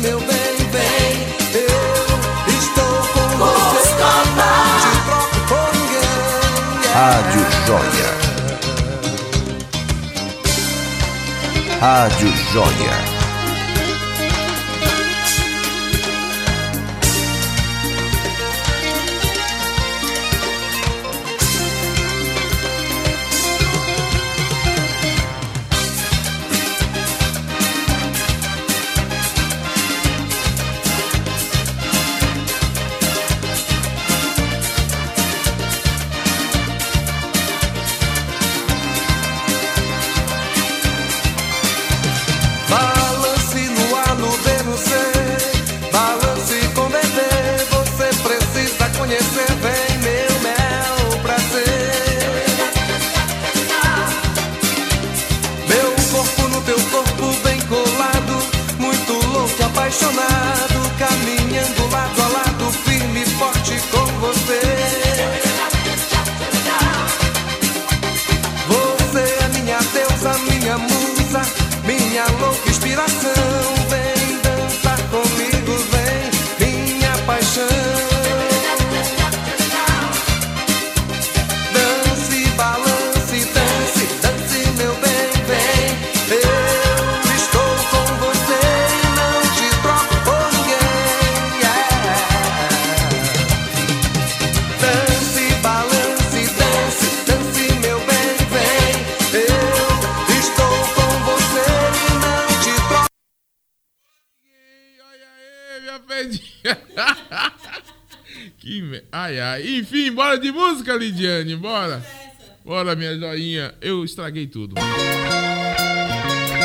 [112.83, 113.75] Bora, minha joinha.
[113.79, 114.75] Eu estraguei tudo.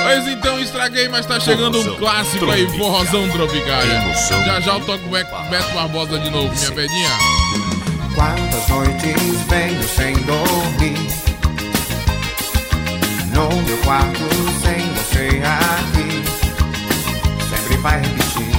[0.01, 3.81] Pois então, estraguei, mas tá chegando um clássico aí, forrozão tropical.
[4.45, 7.09] Já já eu toco o Beto Beto Barbosa de novo, minha pedinha.
[8.15, 10.95] Quantas noites venho sem dormir
[13.33, 14.23] No meu quarto
[14.63, 16.23] sem você aqui
[17.49, 18.55] Sempre vai repetir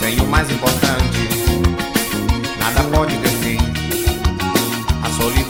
[0.00, 0.91] Sem o mais importante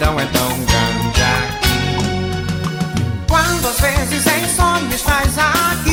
[0.03, 1.78] Solidão é tão grande aqui.
[3.28, 5.91] Quando às vezes em sonho estás aqui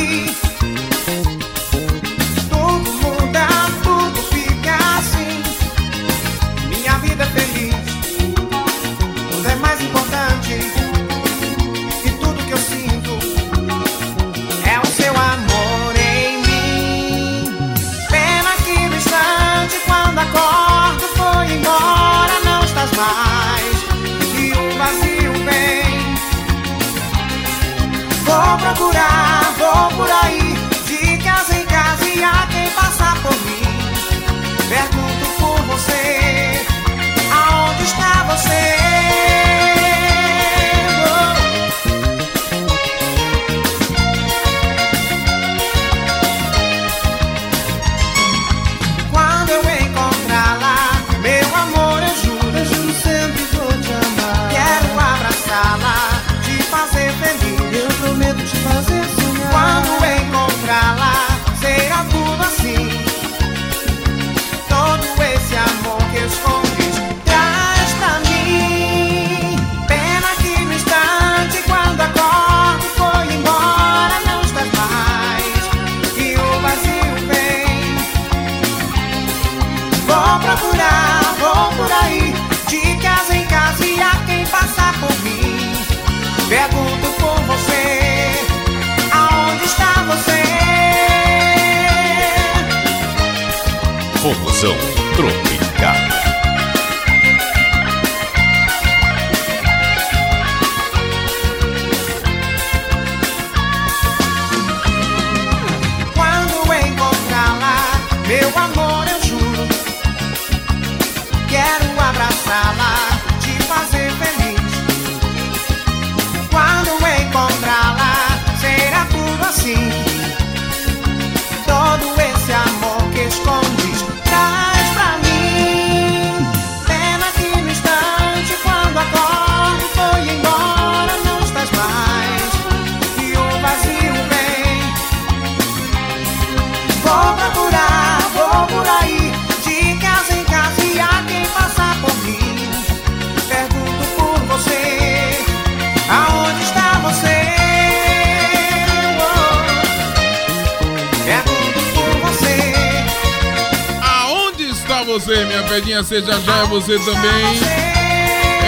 [156.90, 157.60] você também.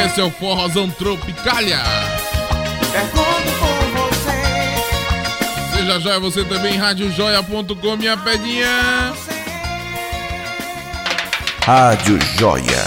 [0.07, 1.81] Esse é o Forrozão Tropicalha.
[3.97, 4.31] você.
[5.75, 9.12] Seja é você também, radiojoia.com, minha pedinha.
[11.64, 12.87] Rádio Joia.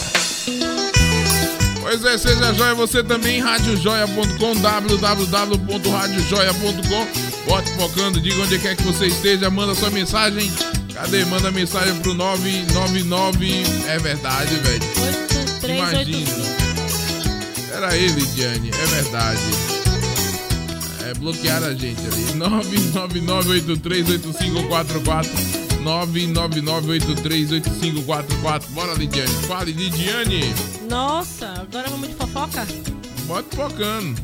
[1.82, 7.08] Pois é, seja joia você também, radiojoia.com, www.radiojoia.com.
[7.46, 10.50] Bote focando, diga onde quer que você esteja, manda sua mensagem.
[10.94, 11.26] Cadê?
[11.26, 13.66] Manda mensagem pro 999.
[13.90, 15.25] É verdade, velho.
[15.74, 16.30] Imagina.
[17.74, 19.42] Era ele, Lidiane, é verdade.
[21.08, 22.34] É, bloquearam a gente ali.
[25.84, 25.84] 999838544.
[25.84, 28.66] 999838544.
[28.74, 29.30] Bora, Lidiane.
[29.48, 30.54] Fale, Lidiane.
[30.90, 32.68] Nossa, agora vamos de fofoca?
[33.28, 34.16] Bote focando.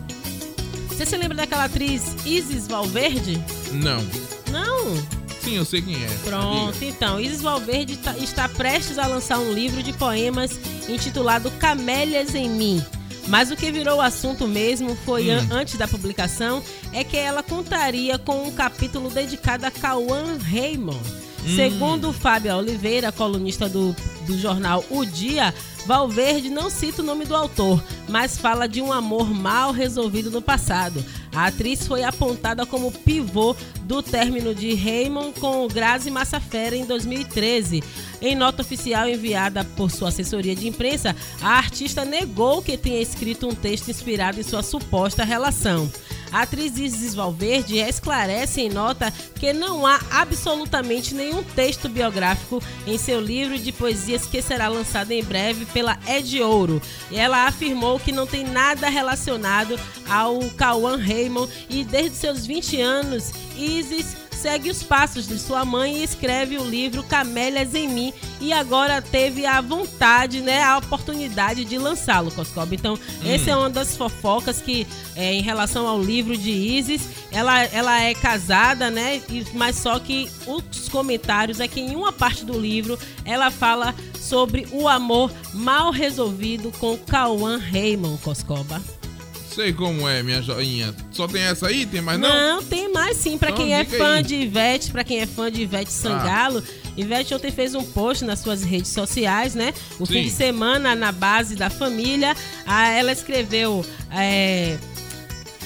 [0.90, 3.42] Você se lembra daquela atriz Isis Valverde?
[3.74, 4.04] Não.
[4.52, 4.96] Não?
[5.44, 6.08] Sim, eu sei quem é.
[6.24, 6.86] Pronto, Diga.
[6.86, 10.52] então, Isis Valverde tá- está prestes a lançar um livro de poemas
[10.94, 12.84] intitulado Camélias em Mim.
[13.28, 15.38] Mas o que virou o assunto mesmo foi Hum.
[15.40, 16.62] an- antes da publicação
[16.92, 20.98] é que ela contaria com um capítulo dedicado a Cauã Raymond.
[21.46, 21.56] Hum.
[21.56, 25.54] Segundo Fábio Oliveira, colunista do, do jornal O Dia,
[25.86, 30.42] Valverde não cita o nome do autor, mas fala de um amor mal resolvido no
[30.42, 31.04] passado.
[31.34, 37.84] A atriz foi apontada como pivô do término de Raymond com Grazi Massafera em 2013.
[38.22, 43.48] Em nota oficial enviada por sua assessoria de imprensa, a artista negou que tenha escrito
[43.48, 45.92] um texto inspirado em sua suposta relação.
[46.32, 52.98] A atriz Isis Valverde esclarece em nota que não há absolutamente nenhum texto biográfico em
[52.98, 56.82] seu livro de poesias que será lançado em breve pela Ed Ouro.
[57.10, 59.78] E ela afirmou que não tem nada relacionado
[60.10, 65.98] ao Cauã Raymond e desde seus 20 anos, Isis segue os passos de sua mãe
[65.98, 71.64] e escreve o livro Camélias em Mim e agora teve a vontade, né, a oportunidade
[71.64, 72.74] de lançá-lo, Coscoba.
[72.74, 77.62] Então, essa é uma das fofocas que, é, em relação ao livro de Isis, ela,
[77.66, 82.44] ela é casada, né, e- mas só que os comentários é que em uma parte
[82.44, 88.82] do livro ela fala sobre o amor mal resolvido com Cauã Raymond, Coscoba.
[89.54, 90.96] Sei como é, minha joinha.
[91.12, 91.86] Só tem essa aí?
[91.86, 92.30] Tem mais não?
[92.30, 93.38] Não, tem mais sim.
[93.38, 94.20] Pra Então, quem é fã aí.
[94.20, 94.22] Ah.
[94.22, 96.64] de Ivete, pra quem é fã de Ivete Sangalo,
[96.96, 99.74] Ivete ontem fez um post nas suas redes sociais, né?
[100.00, 100.14] O Sim.
[100.14, 102.36] fim de semana na base da família.
[102.66, 103.86] Ah, ela escreveu.
[104.12, 104.78] é,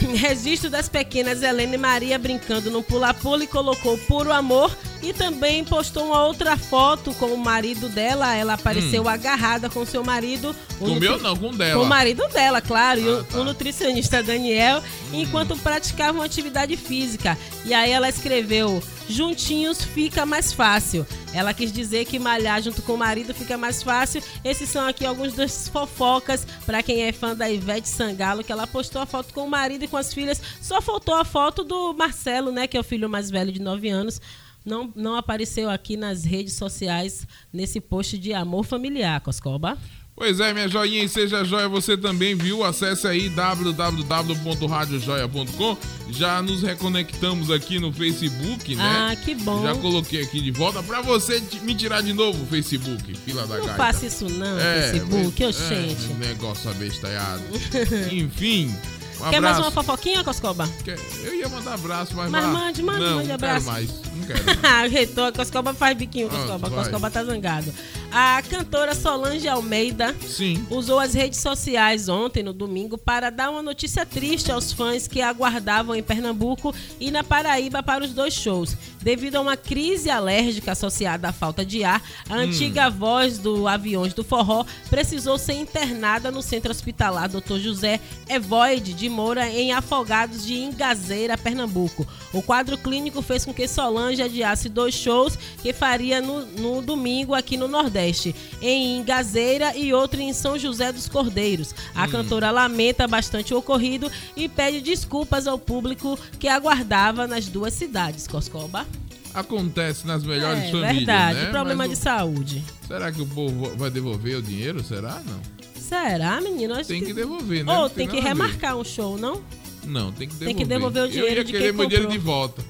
[0.18, 4.76] Registro das pequenas Helena e Maria brincando no pula-pula e colocou puro amor
[5.06, 8.34] E também postou uma outra foto com o marido dela.
[8.36, 9.08] Ela apareceu Hum.
[9.08, 10.56] agarrada com seu marido.
[10.80, 11.80] Com o meu não, com o dela.
[11.80, 13.00] Com o marido dela, claro.
[13.00, 13.38] e o, Ah, tá.
[13.38, 14.82] o nutricionista Daniel,
[15.14, 17.38] enquanto praticavam atividade física.
[17.64, 21.06] E aí ela escreveu: juntinhos fica mais fácil.
[21.34, 24.24] Ela quis dizer que malhar junto com o marido fica mais fácil.
[24.44, 28.66] Esses são aqui alguns das fofocas para quem é fã da Ivete Sangalo, que ela
[28.66, 30.42] postou a foto com o marido e com as filhas.
[30.62, 33.88] Só faltou a foto do Marcelo, né, que é o filho mais velho de 9
[33.90, 34.20] anos.
[34.66, 39.78] Não, não apareceu aqui nas redes sociais nesse post de amor familiar, Coscoba.
[40.18, 42.64] Pois é, minha joinha, e seja joia você também, viu?
[42.64, 45.78] Acesse aí www.radiojoia.com.
[46.10, 48.84] Já nos reconectamos aqui no Facebook, né?
[49.12, 49.62] Ah, que bom.
[49.64, 53.58] Já coloquei aqui de volta pra você me tirar de novo o Facebook, fila da
[53.58, 53.84] Não gaita.
[53.84, 56.12] faça isso não, É, Facebook, mas- gente.
[56.12, 57.44] É, negócio abestalhado.
[58.12, 58.74] Enfim,
[59.22, 60.70] um Quer mais uma fofoquinha, Coscoba?
[60.84, 62.30] Quer- Eu ia mandar abraço, mas...
[62.30, 62.52] Mas vá.
[62.52, 63.66] mande, mande, não, mande não abraço.
[63.66, 64.44] quero mais, não quero.
[64.88, 66.60] o reitor, Coscoba faz biquinho, Coscoba.
[66.60, 66.84] Pronto, vai.
[66.84, 67.74] Coscoba tá zangado.
[68.12, 70.66] A cantora Solange Almeida Sim.
[70.70, 75.22] usou as redes sociais ontem, no domingo, para dar uma notícia triste aos fãs que
[75.22, 78.76] aguardavam em Pernambuco e na Paraíba para os dois shows.
[79.02, 82.38] Devido a uma crise alérgica associada à falta de ar, a Hum.
[82.38, 87.58] antiga voz do Aviões do Forró precisou ser internada no centro hospitalar Dr.
[87.58, 88.00] José
[88.30, 92.06] Evoide de Moura, em Afogados de Ingazeira, Pernambuco.
[92.34, 97.34] O quadro clínico fez com que Solange adiasse dois shows que faria no, no domingo
[97.34, 101.74] aqui no Nordeste, em Ingazeira e outro em São José dos Cordeiros.
[101.96, 102.10] A Hum.
[102.12, 108.28] cantora lamenta bastante o ocorrido e pede desculpas ao público que aguardava nas duas cidades,
[108.28, 108.86] Coscoba.
[109.34, 111.46] Acontece nas melhores É famílias, verdade, né?
[111.50, 112.64] problema Mas de o- saúde.
[112.88, 114.84] Será que o povo vai devolver o dinheiro?
[114.84, 115.22] Será?
[115.26, 115.40] Não.
[115.88, 116.74] Será, menino?
[116.74, 117.72] Acho Tem que devolver, né?
[117.74, 119.44] Ou Não tem que remarcar um show, não?
[119.84, 120.48] Não, tem que devolver.
[120.48, 122.64] Tem que devolver o dinheiro Eu ia de querer meu dinheiro de volta.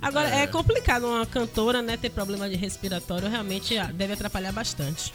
[0.00, 0.42] Agora, é.
[0.42, 0.46] É.
[0.46, 5.12] complicado uma cantora, né, ter problema de respiratório, realmente ah, deve atrapalhar bastante.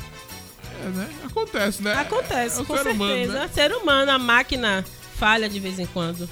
[0.84, 1.10] É, né?
[1.26, 1.94] Acontece, né?
[1.94, 2.96] Acontece, É com ser certeza.
[3.04, 3.50] humano, né?
[3.54, 4.84] Ser humano, a máquina
[5.16, 6.28] falha de vez em quando.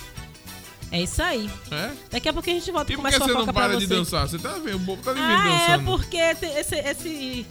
[0.92, 1.50] É isso aí.
[1.70, 1.92] É?
[2.12, 3.64] Daqui a pouco a gente volta E com por mais que você fofoca não pra
[3.64, 3.80] para você.
[3.80, 4.28] de dançar?
[4.28, 4.78] Você tá vendo?
[4.78, 5.86] O povo tá de Ah, é dançando.
[5.86, 7.46] porque tem esse, esse,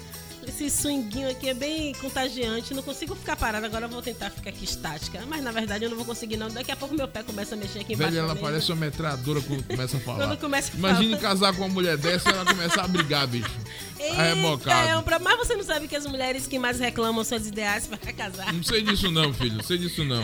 [0.47, 2.73] esse swinguinho aqui é bem contagiante.
[2.75, 3.67] Não consigo ficar parada.
[3.67, 5.23] Agora eu vou tentar ficar aqui estática.
[5.27, 6.49] Mas na verdade eu não vou conseguir, não.
[6.49, 8.13] Daqui a pouco meu pé começa a mexer aqui embaixo.
[8.13, 8.47] Velho, ela mesa.
[8.47, 10.27] parece uma metralhadora quando começa a falar.
[10.27, 11.23] Quando começa a Imagine falar.
[11.23, 13.51] casar com uma mulher dessa e ela começar a brigar, bicho.
[13.99, 14.89] Eita, Arrebocado.
[14.89, 17.47] é um pro- Mas você não sabe que as mulheres que mais reclamam são as
[17.47, 18.53] ideais para casar.
[18.53, 19.57] Não sei disso não, filho.
[19.57, 20.23] Não sei disso não.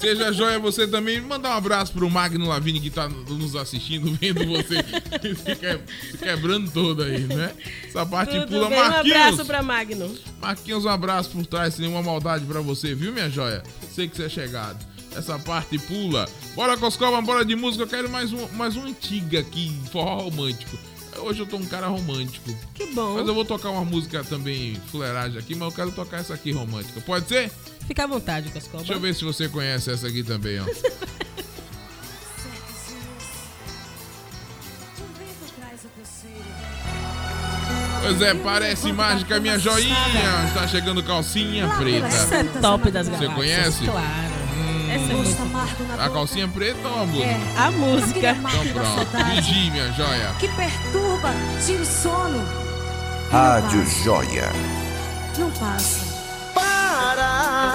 [0.00, 1.20] Seja joia você também.
[1.20, 4.76] Mandar um abraço pro Magno Lavini que tá nos assistindo, vendo você
[5.34, 7.52] se, que- se quebrando todo aí, né?
[7.88, 8.68] Essa parte Tudo pula.
[8.68, 9.16] bem, um Marquinhos.
[9.16, 10.16] abraço pra Magno.
[10.40, 13.62] Marquinhos, um abraço por trás, sem nenhuma maldade pra você, viu, minha joia?
[13.94, 14.84] Sei que você é chegado.
[15.16, 16.28] Essa parte pula.
[16.54, 17.84] Bora, Coscova, bora de música.
[17.84, 20.78] Eu quero mais um, mais um antiga aqui, forró romântico.
[21.18, 22.54] Hoje eu tô um cara romântico.
[22.74, 23.14] Que bom.
[23.14, 26.52] Mas eu vou tocar uma música também, fuleiragem aqui, mas eu quero tocar essa aqui
[26.52, 27.00] romântica.
[27.00, 27.50] Pode ser?
[27.86, 28.78] Fica à vontade, Coscoba.
[28.78, 30.64] Deixa eu ver se você conhece essa aqui também, ó.
[38.08, 39.94] Pois é, parece mágica, minha joinha.
[40.46, 42.06] Está chegando calcinha preta.
[42.06, 43.34] Essa é top das Você galáxias.
[43.34, 43.84] conhece?
[43.84, 44.38] Claro.
[44.88, 47.26] Essa é muito A calcinha preta ou a música?
[47.28, 48.30] É, a música.
[48.38, 49.24] Então pronto.
[49.34, 50.32] Vigie, minha joia.
[50.38, 51.34] Que perturba,
[51.66, 52.48] tira o sono,
[53.30, 54.50] Rádio Joia.
[55.36, 56.06] não passa.
[56.54, 57.74] Para!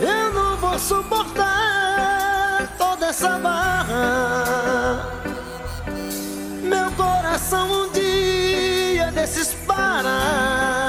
[0.00, 5.10] Eu não vou suportar toda essa barra.
[6.64, 10.83] Meu coração um dia desses para.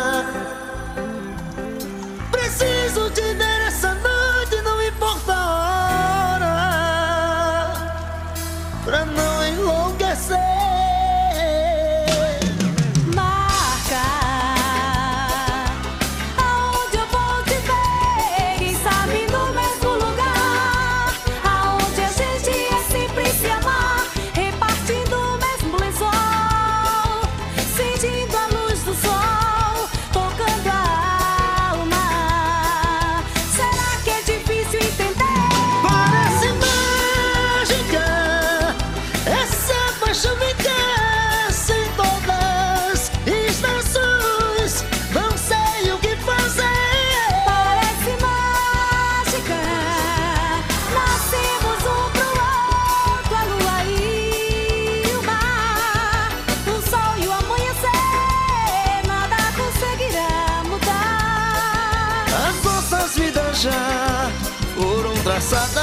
[65.35, 65.75] enlaçadas.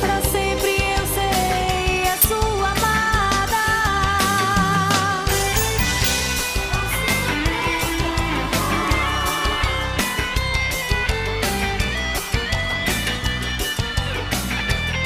[0.00, 3.64] Pra sempre eu serei a sua amada.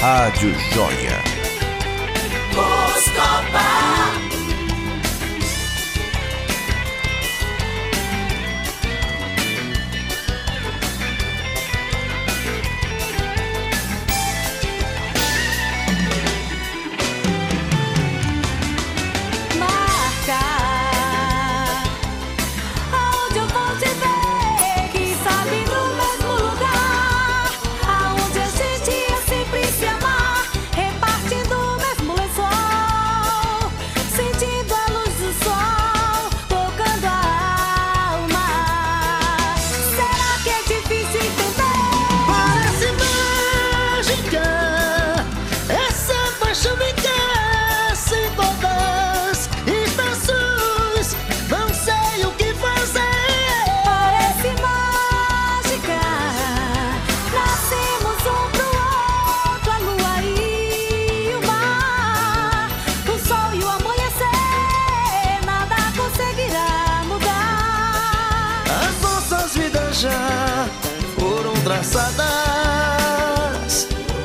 [0.01, 1.30] Rádio Joia.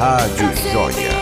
[0.05, 1.14] Rádio Joia.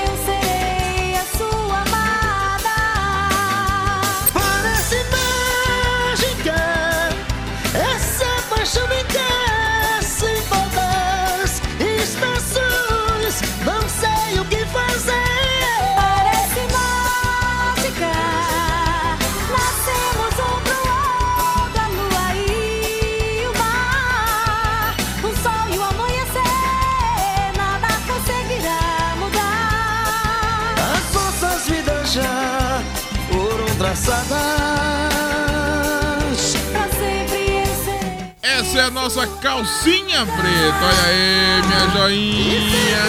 [39.04, 40.86] nossa calcinha preta.
[40.86, 43.04] Olha aí, minha joinha.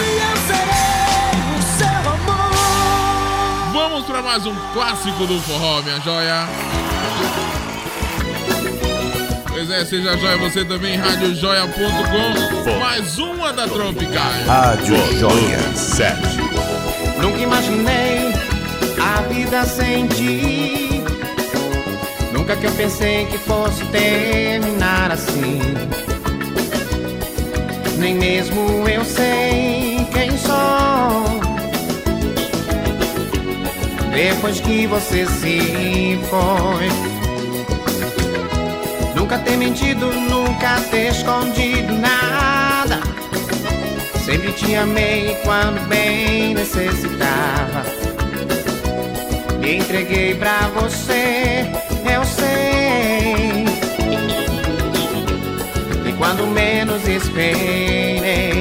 [3.71, 6.49] Vamos para mais um clássico do forró, minha joia.
[9.47, 12.79] Pois é, seja joia você também, radiojoia.com.
[12.79, 14.31] Mais uma da Tropical.
[14.45, 16.19] Rádio Joia 7.
[17.21, 18.33] Nunca imaginei
[19.01, 20.84] a vida sem ti.
[22.45, 25.59] Nunca que eu pensei que fosse terminar assim.
[27.97, 31.25] Nem mesmo eu sei quem sou.
[34.13, 36.87] Depois que você se foi,
[39.15, 42.99] nunca ter mentido, nunca ter escondido nada.
[44.23, 47.83] Sempre te amei quando bem necessitava.
[49.59, 53.65] Me entreguei pra você eu sei.
[56.07, 58.54] E quando menos esperei.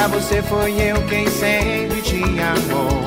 [0.00, 3.02] Pra você foi eu quem sempre te amou.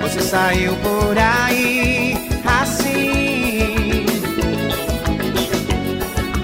[0.00, 4.04] Você saiu por aí assim.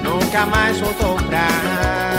[0.04, 2.11] Nunca mais voltou pra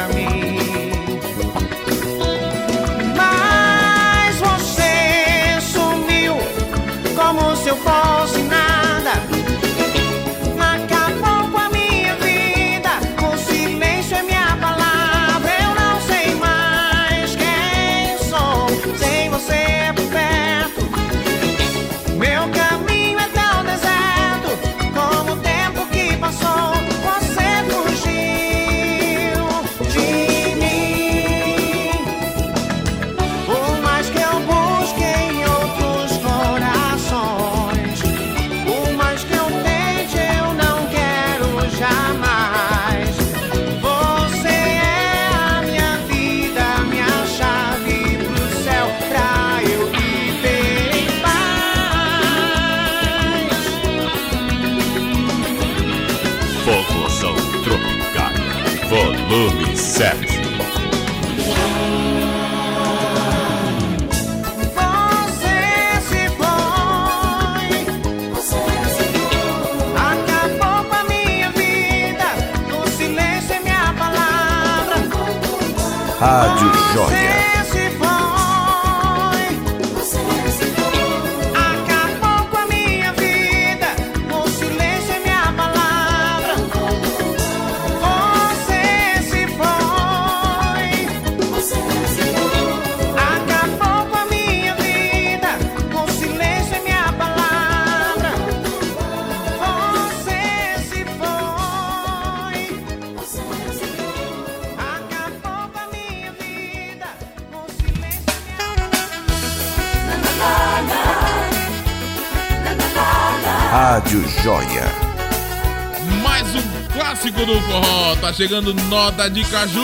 [118.34, 119.84] chegando nota de caju.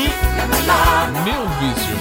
[1.23, 1.99] Meu vício.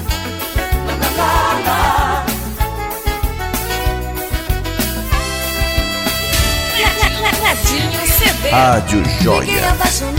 [8.51, 10.18] Rádio Joia.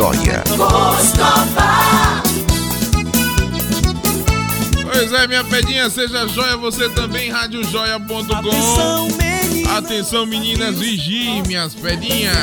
[0.00, 0.42] joia.
[4.90, 9.08] Pois é, minha pedinha, seja joia você também, radiojoia.com.
[9.76, 12.34] Atenção, meninas, vigie, minhas pedinhas.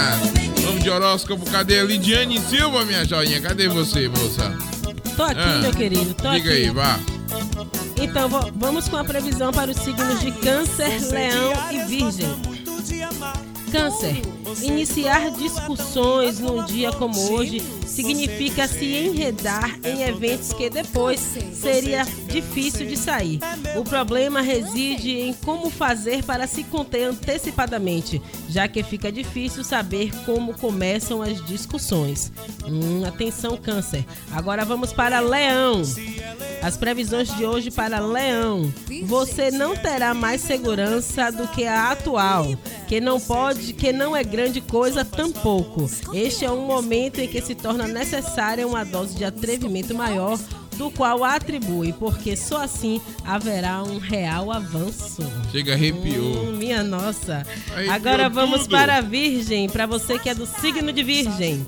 [0.64, 3.42] Vamos de horóscopo, cadê a Lidiane Silva, minha joinha?
[3.42, 4.56] Cadê você, moça?
[5.16, 6.62] Tô aqui, ah, meu querido, tô Diga aqui.
[6.66, 7.00] aí, vá.
[8.00, 12.30] Então, vamos com a previsão para os signos de Câncer, Leão e Virgem.
[13.72, 14.37] Câncer.
[14.62, 21.20] Iniciar discussões num dia como hoje significa se enredar em eventos que depois
[21.54, 23.40] seria difícil de sair.
[23.76, 30.12] O problema reside em como fazer para se conter antecipadamente, já que fica difícil saber
[30.26, 32.32] como começam as discussões.
[32.66, 34.06] Hum, atenção, câncer.
[34.32, 35.82] Agora vamos para Leão.
[36.68, 38.74] As previsões de hoje para Leão.
[39.06, 42.46] Você não terá mais segurança do que a atual.
[42.90, 45.90] Que não pode, que não é grande coisa tampouco.
[46.14, 50.38] Este é um momento em que se torna necessária uma dose de atrevimento maior
[50.76, 55.24] do qual atribui, porque só assim haverá um real avanço.
[55.54, 56.50] Chega, arrepiou.
[56.50, 57.48] Hum, minha nossa.
[57.72, 58.72] Arrepiou Agora vamos tudo.
[58.72, 61.66] para a Virgem, para você que é do signo de Virgem.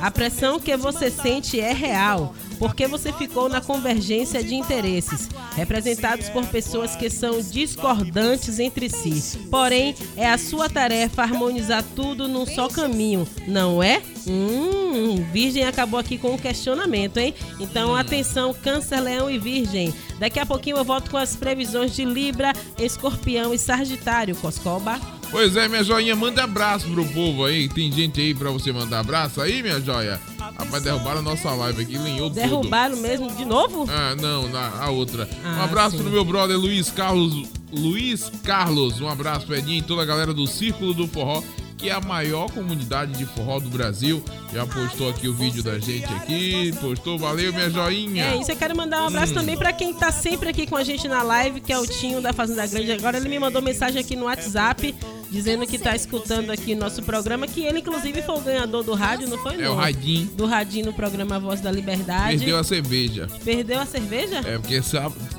[0.00, 6.28] A pressão que você sente é real, porque você ficou na convergência de interesses, representados
[6.28, 9.38] por pessoas que são discordantes entre si.
[9.50, 14.02] Porém, é a sua tarefa harmonizar tudo num só caminho, não é?
[14.26, 17.34] Hum, Virgem acabou aqui com um questionamento, hein?
[17.60, 19.94] Então, atenção, Câncer, Leão e Virgem.
[20.18, 25.00] Daqui a pouquinho eu volto com as previsões de Libra, Escorpião e Sagitário, Coscoba.
[25.30, 27.68] Pois é, minha joinha, manda abraço pro povo aí.
[27.68, 30.20] Tem gente aí pra você mandar abraço aí, minha joia?
[30.58, 32.34] Rapaz, derrubaram a nossa live aqui, linhou tudo.
[32.40, 33.86] Derrubaram mesmo de novo?
[33.90, 35.28] Ah, não, na, a outra.
[35.44, 36.02] Ah, um abraço sim.
[36.02, 37.46] pro meu brother Luiz Carlos.
[37.72, 41.42] Luiz Carlos, um abraço, Pedinho, e toda a galera do Círculo do Forró,
[41.76, 44.24] que é a maior comunidade de forró do Brasil.
[44.54, 48.24] Já postou aqui o vídeo da gente aqui, postou, valeu, minha joinha.
[48.32, 49.36] É isso, eu quero mandar um abraço Hum.
[49.36, 52.22] também pra quem tá sempre aqui com a gente na live, que é o Tinho
[52.22, 52.92] da Fazenda Grande.
[52.92, 54.94] Agora ele me mandou mensagem aqui no WhatsApp,
[55.30, 59.28] dizendo que tá escutando aqui nosso programa, que ele inclusive foi o ganhador do rádio,
[59.28, 59.54] não foi?
[59.54, 59.72] É não?
[59.72, 60.26] o Radinho.
[60.34, 62.38] Do Radinho no programa Voz da Liberdade.
[62.38, 63.28] Perdeu a cerveja.
[63.44, 64.40] Perdeu a cerveja?
[64.44, 64.80] É, porque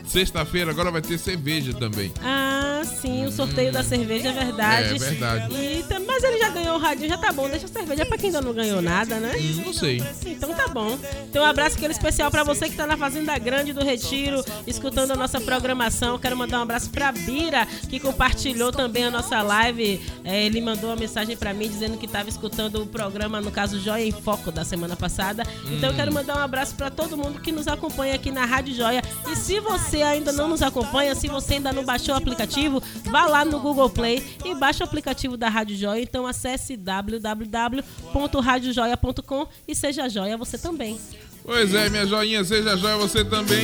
[0.06, 2.12] sexta-feira agora vai ter cerveja também.
[2.24, 4.96] Ah, sim, o sorteio da cerveja é verdade.
[4.96, 5.56] É, verdade.
[5.56, 7.50] E, mas ele já ganhou o radinho, já tá bom.
[7.50, 9.36] Deixa a cerveja pra quem ainda não ganhou nada, né?
[9.38, 10.04] Hum, não sei.
[10.26, 10.98] Então tá bom.
[11.30, 15.12] Então um abraço aquele especial pra você que tá na Fazenda Grande do Retiro, escutando
[15.12, 16.18] a nossa programação.
[16.18, 19.87] Quero mandar um abraço pra Bira, que compartilhou também a nossa live.
[20.24, 23.80] É, ele mandou uma mensagem pra mim dizendo que tava escutando o programa, no caso
[23.80, 25.44] Joia em Foco, da semana passada.
[25.66, 25.96] Então eu Hum.
[25.96, 29.02] quero mandar um abraço pra todo mundo que nos acompanha aqui na Rádio Joia.
[29.32, 33.26] E se você ainda não nos acompanha, se você ainda não baixou o aplicativo, vá
[33.26, 36.02] lá no Google Play e baixe o aplicativo da Rádio Joia.
[36.02, 40.98] Então acesse www.radiojoia.com e seja joia você também.
[41.44, 43.64] Pois é, minha joinha, seja joia você também.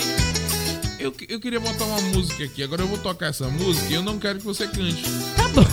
[1.03, 4.01] Eu, eu queria botar uma música aqui, agora eu vou tocar essa música e eu
[4.01, 5.03] não quero que você cante.
[5.35, 5.63] Tá bom.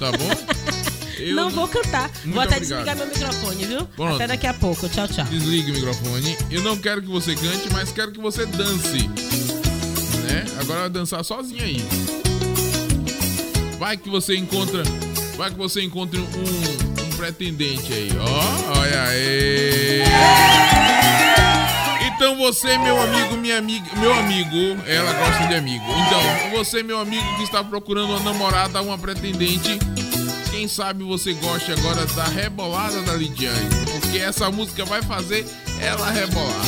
[0.00, 0.78] Tá bom?
[1.18, 2.08] Eu não vou cantar.
[2.22, 2.84] Muito vou até obrigado.
[2.84, 3.84] desligar meu microfone, viu?
[3.86, 4.14] Pronto.
[4.14, 4.88] Até daqui a pouco.
[4.88, 5.24] Tchau, tchau.
[5.24, 6.38] Desligue o microfone.
[6.48, 9.08] Eu não quero que você cante, mas quero que você dance.
[9.08, 10.44] Né?
[10.60, 11.84] Agora vai dançar sozinho aí.
[13.80, 14.84] Vai que você encontra.
[15.36, 18.10] Vai que você encontre um, um pretendente aí.
[18.16, 20.77] Ó, olha aí.
[22.18, 25.84] Então você, meu amigo, minha amiga, meu amigo, ela gosta de amigo.
[25.84, 29.78] Então, você, meu amigo que está procurando uma namorada, uma pretendente,
[30.50, 33.68] quem sabe você goste agora da rebolada da Lidiane,
[34.00, 35.46] porque essa música vai fazer
[35.80, 36.66] ela rebolar.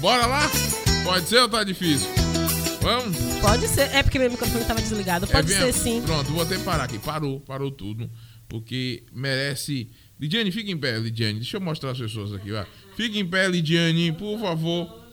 [0.00, 0.48] Bora lá?
[1.02, 2.08] Pode ser ou tá difícil?
[2.80, 3.16] Vamos?
[3.40, 3.92] Pode ser.
[3.92, 5.26] É porque meu microfone estava desligado.
[5.26, 6.00] Pode É, ser sim.
[6.06, 7.00] Pronto, vou até parar aqui.
[7.00, 8.08] Parou, parou tudo.
[8.48, 9.90] Porque merece.
[10.20, 11.40] Lidiane, fica em pé, Lidiane.
[11.40, 12.64] Deixa eu mostrar as pessoas aqui, ó.
[12.98, 15.04] Fica em pé, Lidiane, por favor.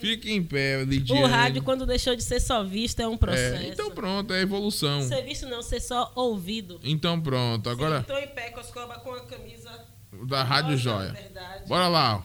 [0.00, 1.24] Fica em pé, Lidiane.
[1.24, 3.60] O rádio, quando deixou de ser só visto, é um processo.
[3.60, 5.02] É, então pronto, é evolução.
[5.02, 6.78] Ser visto não, ser só ouvido.
[6.84, 9.68] Então pronto, agora Estou em pé com as cobras com a camisa.
[10.28, 11.12] da Rádio Joia.
[11.66, 12.22] Bora lá, ó.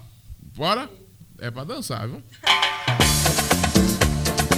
[0.56, 0.88] Bora?
[1.40, 2.22] É pra dançar, viu?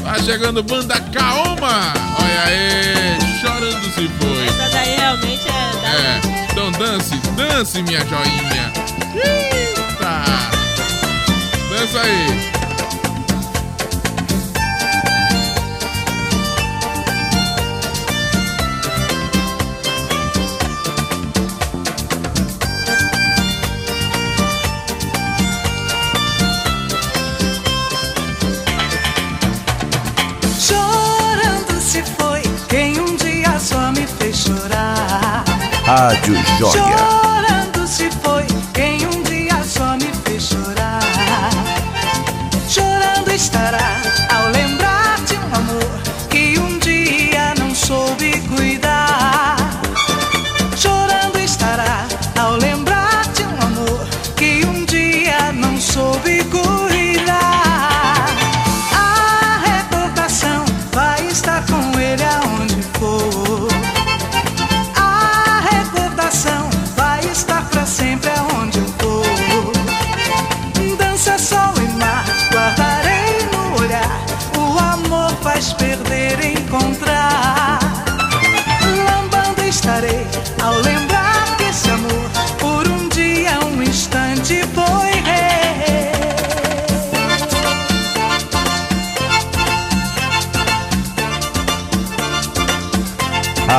[0.03, 1.93] Tá chegando banda Kaoma!
[2.19, 4.47] Olha aí, chorando se foi.
[4.47, 5.93] Essa daí realmente é da.
[5.95, 8.73] É, então dance, dance, minha joinha.
[9.15, 10.30] Eita!
[34.19, 35.43] Fez chorar.
[35.85, 37.30] Rádio Joia.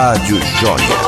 [0.03, 0.99] Rádio Joia.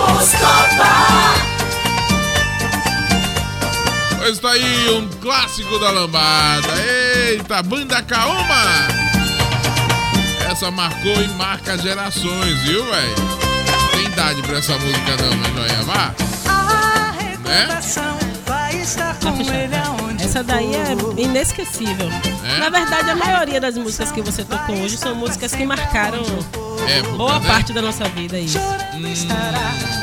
[4.19, 6.69] Pois tá aí um clássico da lambada.
[6.81, 8.87] Eita, Banda Kaoma!
[10.49, 13.15] Essa marcou e marca gerações, viu, velho?
[13.91, 16.15] Tem idade pra essa música não, mas joia, vá.
[17.45, 17.67] Né?
[20.21, 22.09] Essa daí é inesquecível.
[22.45, 22.59] É?
[22.59, 26.23] Na verdade, a maioria das músicas que você tocou hoje são músicas que marcaram
[26.89, 27.47] Época, boa né?
[27.47, 28.47] parte da nossa vida aí.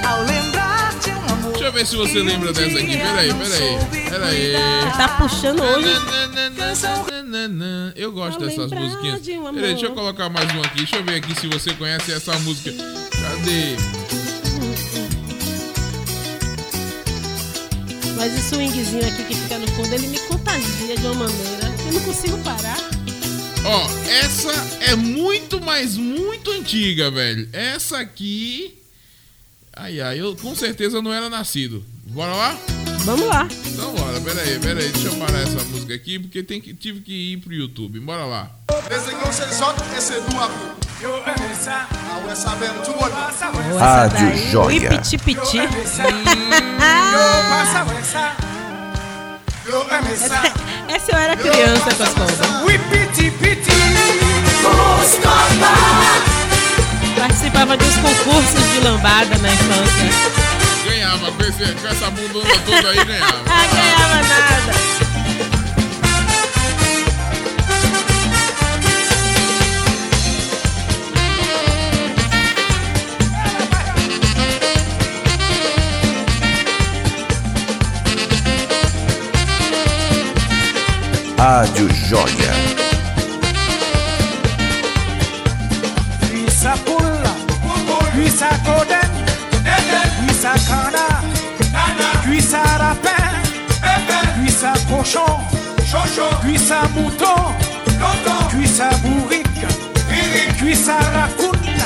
[0.06, 2.98] Ao lembrar de um amor Deixa eu ver se você lembra dessa aqui.
[2.98, 4.10] Peraí, peraí.
[4.10, 4.54] Peraí.
[4.98, 5.90] Tá puxando hoje.
[7.96, 9.22] Eu gosto Ao dessas musiquinhas.
[9.22, 9.54] de um.
[9.54, 10.78] Peraí, deixa eu colocar mais uma aqui.
[10.78, 12.72] Deixa eu ver aqui se você conhece essa música.
[12.72, 13.76] Cadê?
[18.18, 21.72] Mas esse swingzinho aqui que fica no fundo, ele me contagia de uma maneira.
[21.88, 22.91] Eu não consigo parar.
[23.64, 24.52] Ó, essa
[24.82, 27.48] é muito, mas muito antiga, velho.
[27.54, 28.78] Essa aqui.
[29.76, 31.86] Ai, ai, eu com certeza não era nascido.
[32.08, 32.58] Bora lá?
[33.06, 33.48] Vamos lá.
[33.68, 34.90] Então bora, peraí, peraí.
[34.90, 38.00] Deixa eu parar essa música aqui, porque tem que, tive que ir pro YouTube.
[38.00, 38.52] Bora lá.
[38.68, 38.82] Ah
[43.58, 43.78] le monde.
[43.80, 44.90] Rádio Joia.
[44.90, 45.60] Piti piti.
[45.60, 46.04] Essa,
[50.92, 52.48] essa eu era criança com as coisas.
[57.18, 60.10] Participava de uns concursos de lambada na infância.
[60.86, 63.44] Ganhava com essa bundona toda aí, ganhava.
[63.48, 64.91] Ah, ganhava nada.
[81.42, 82.54] Rádio Joia.
[86.32, 87.36] Missa pula,
[88.14, 89.10] missa coden,
[90.28, 91.08] missa cana,
[92.28, 93.18] missa rapé,
[94.44, 95.42] missa cochon,
[96.44, 97.56] missa mouton,
[98.54, 99.68] missa bourrique,
[100.62, 101.86] missa racoune,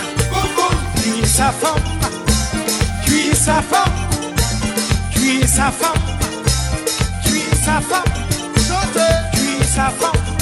[1.15, 1.81] missa femme,
[3.33, 3.95] sa femme,
[5.15, 6.01] missa femme,
[7.31, 9.24] missa femme.
[9.75, 10.34] savant.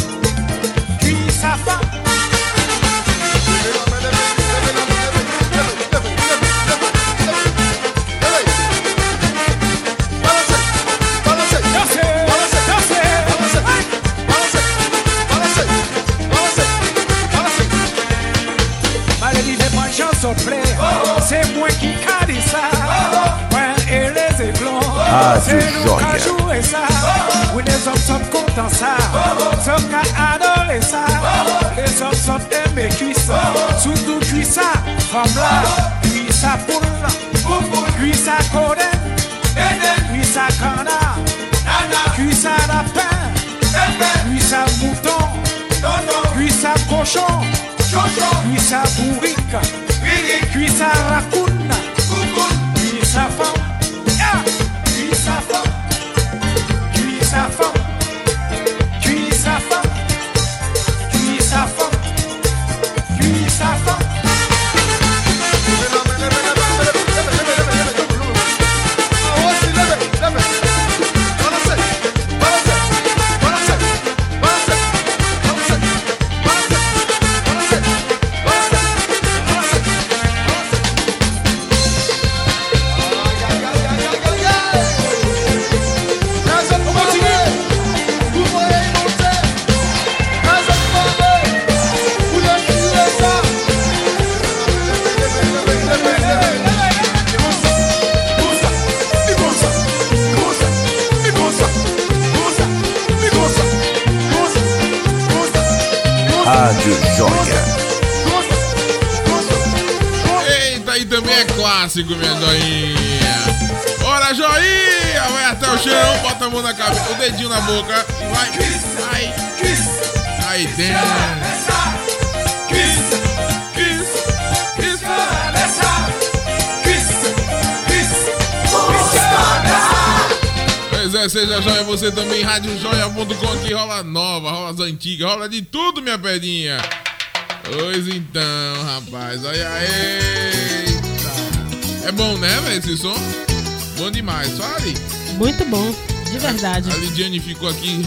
[146.63, 146.89] Verdade.
[146.89, 148.01] A Lidiane ficou aqui.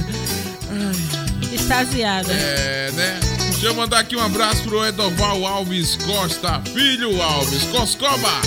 [1.52, 2.32] Extasiada.
[2.32, 3.20] É, né?
[3.50, 8.40] Deixa eu mandar aqui um abraço pro Edoval Alves Costa, filho Alves, Coscoba.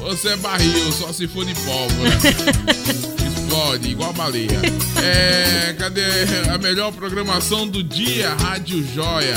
[0.00, 2.10] Você é barril, só se for de pólvora.
[3.26, 4.60] Explode, igual baleia.
[5.02, 6.04] É, cadê
[6.52, 8.34] a melhor programação do dia?
[8.34, 9.34] Rádio Joia.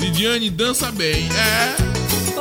[0.00, 1.28] Lidiane dança bem.
[1.32, 1.76] É.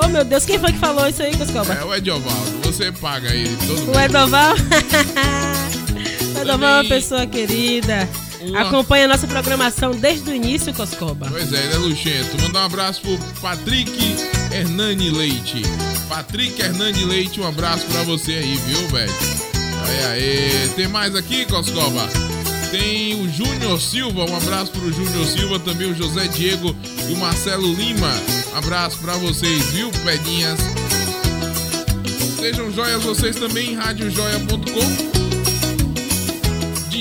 [0.04, 1.74] Oh, meu Deus, quem foi que falou isso aí, Coscoba?
[1.74, 2.60] É o Ediovaldo.
[2.64, 4.56] Você paga ele todo O Edoval.
[6.50, 8.08] Edoval é uma pessoa querida.
[8.42, 11.28] Uma- Acompanha a nossa programação desde o início, Coscoba.
[11.30, 12.42] Pois é, ele é luxento.
[12.42, 13.92] Mandar um abraço pro Patrick
[14.52, 15.62] Hernani Leite.
[16.08, 19.14] Patrick Hernani Leite, um abraço pra você aí, viu, velho?
[19.88, 20.70] Aí, aí.
[20.76, 22.08] Tem mais aqui, Coscoba?
[22.72, 26.76] Tem o Júnior Silva, um abraço pro Júnior Silva, também o José Diego
[27.10, 28.12] e o Marcelo Lima.
[28.54, 30.60] Abraço pra vocês, viu, pedinhas?
[32.40, 35.15] Sejam joias vocês também em radiojoia.com.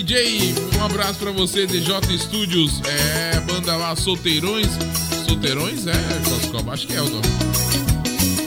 [0.02, 4.66] DJ, um abraço pra você, DJ Studios, é, banda lá Solteirões.
[5.24, 5.86] Solteirões?
[5.86, 5.92] É,
[6.28, 7.26] Coscoba, acho que é o nome.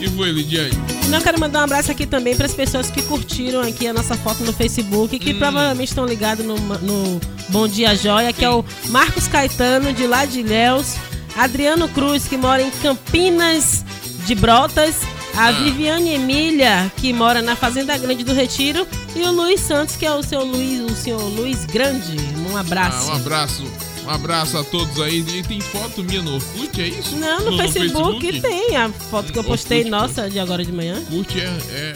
[0.02, 0.74] E foi, Lidiane?
[1.07, 4.18] Não quero mandar um abraço aqui também para as pessoas que curtiram aqui a nossa
[4.18, 8.65] foto no Facebook, que provavelmente estão ligados no, no Bom Dia Joia, que é o
[8.90, 10.95] Marcos Caetano, de lá de Ilhéus,
[11.38, 13.86] Adriano Cruz, que mora em Campinas
[14.26, 14.98] de Brotas,
[15.38, 20.05] a Viviane Emília, que mora na Fazenda Grande do Retiro, e o Luiz Santos, que
[20.05, 22.18] é o seu Luiz, o senhor Luiz Grande.
[22.49, 23.07] Um Ah, abraço.
[23.09, 23.64] um abraço.
[24.05, 25.19] Um abraço a todos aí.
[25.19, 27.15] E tem foto minha no Orkut, é isso?
[27.18, 30.95] Não, no, Facebook, tem a foto que eu postei, nossa, de agora de manhã.
[31.11, 31.43] Orkut é,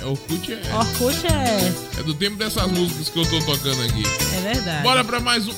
[0.01, 0.05] é.
[0.05, 0.75] Orkut é.
[0.75, 1.99] Orkut é.
[1.99, 4.03] É do tempo dessas músicas que eu tô tocando aqui.
[4.37, 4.83] É verdade.
[4.83, 5.53] Bora pra mais um-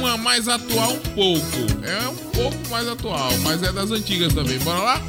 [0.00, 1.46] uma mais atual um pouco.
[1.84, 4.58] É um pouco mais atual, mas é das antigas também.
[4.58, 5.02] Bora lá?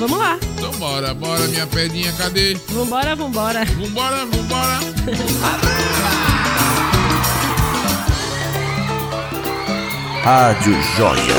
[0.00, 0.38] Vamos lá.
[0.56, 2.56] Então bora, bora minha pedinha, cadê?
[2.70, 3.66] Vambora, vambora.
[3.66, 4.80] Vambora, vambora.
[10.24, 11.34] Rádio Joia.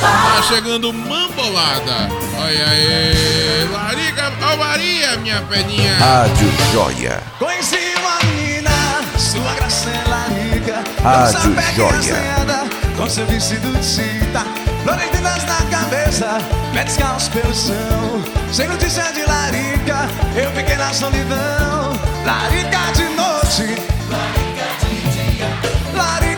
[0.00, 2.08] Tá chegando mambolada.
[2.38, 3.68] Olha aí.
[3.70, 5.94] Larica, ó Maria, minha pedinha.
[5.98, 7.22] Rádio Joia.
[7.38, 8.70] Conheci uma menina,
[9.18, 10.84] sua graça é larica.
[11.02, 12.16] Rádio Joia.
[12.96, 14.44] Com seu vestido de cita,
[14.82, 16.38] florentinas na cabeça,
[16.72, 18.22] pé descalço pelo chão.
[18.52, 21.92] Sem notícia de larica, eu fiquei na solidão.
[22.24, 23.80] Larica de noite,
[24.10, 25.48] larica de dia,
[25.94, 26.37] larica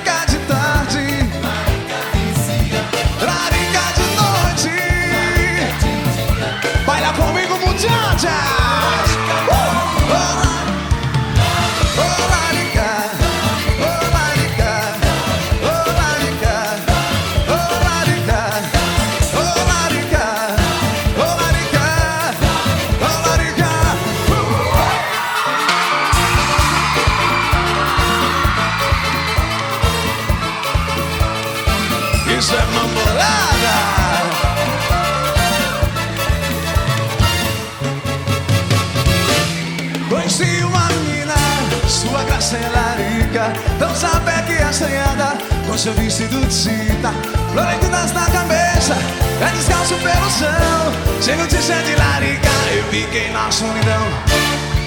[45.81, 47.11] seu vestido de cita
[47.53, 48.95] Florentinas na cabeça,
[49.39, 50.93] pé descalço pelo chão
[51.23, 54.07] Sem notícia de larica, eu fiquei na solidão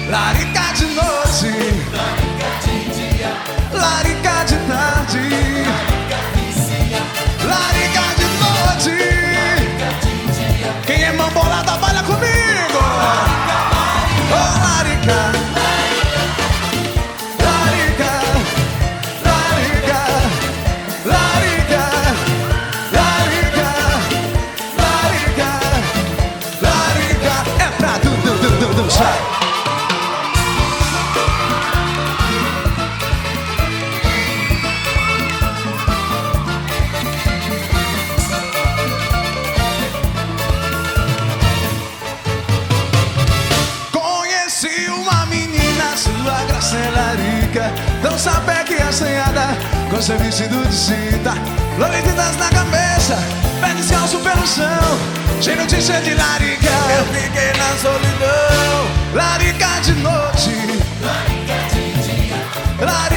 [0.08, 1.50] Larica de noite
[1.90, 3.32] Larica de dia
[3.72, 5.64] Larica de tarde
[7.42, 8.94] Larica de noite.
[10.86, 12.78] Quem é mambolada, baila comigo.
[14.30, 14.73] Oh, larica
[28.84, 29.18] dançar
[43.90, 47.72] Conheci uma menina, sua graça é larica.
[48.02, 49.56] Dança pé que assanhada,
[49.90, 51.32] com seu vestido de cinta.
[51.76, 53.16] Florentinas na cabeça,
[53.60, 58.86] pé descalço pelo chão Sem notícia de larica, eu fiquei na solidão.
[59.14, 60.50] Larica de noite.
[61.02, 62.86] Larica de dia.
[62.86, 63.13] Larica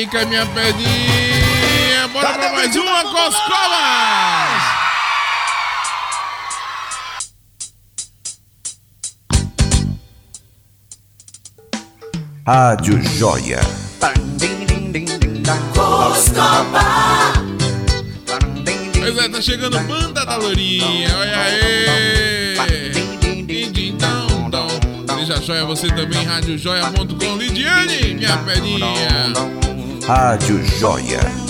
[0.00, 2.08] Larica, minha pedinha.
[2.08, 4.56] bora pra mais uma Coscola!
[12.46, 13.60] Rádio Joia.
[18.98, 22.90] Pois é, tá chegando Banda da Lourinha, olha aí!
[23.76, 24.66] Então,
[25.18, 29.60] Seja joia você também, radiojoia.com, Lidiane, minha pedinha!
[30.12, 31.49] Rádio Joia.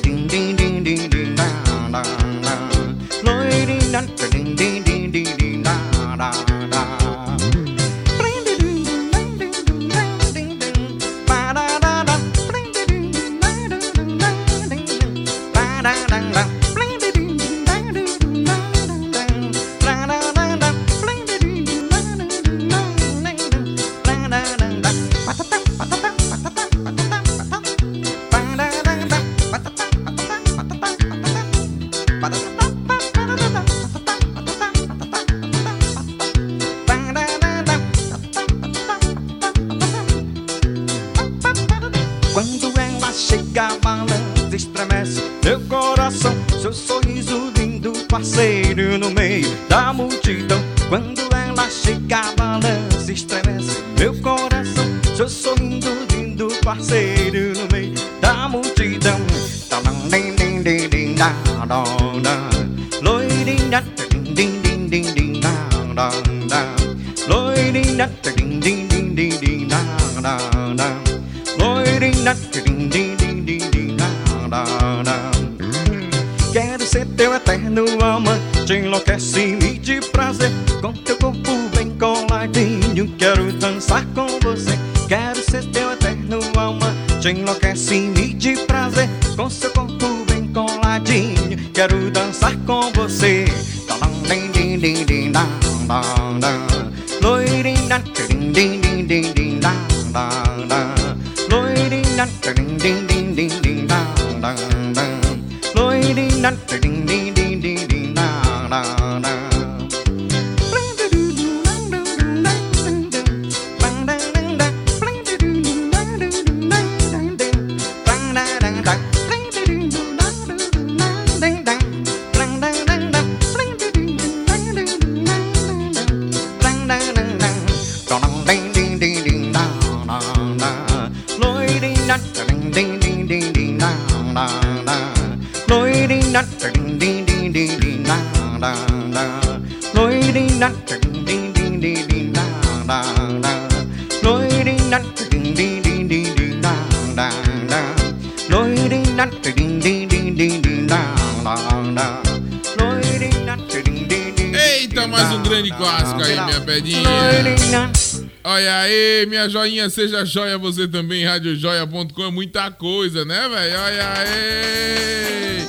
[159.81, 163.79] joinha, seja joia você também, radiojoia.com, é muita coisa, né, velho?
[163.79, 165.67] Olha aí.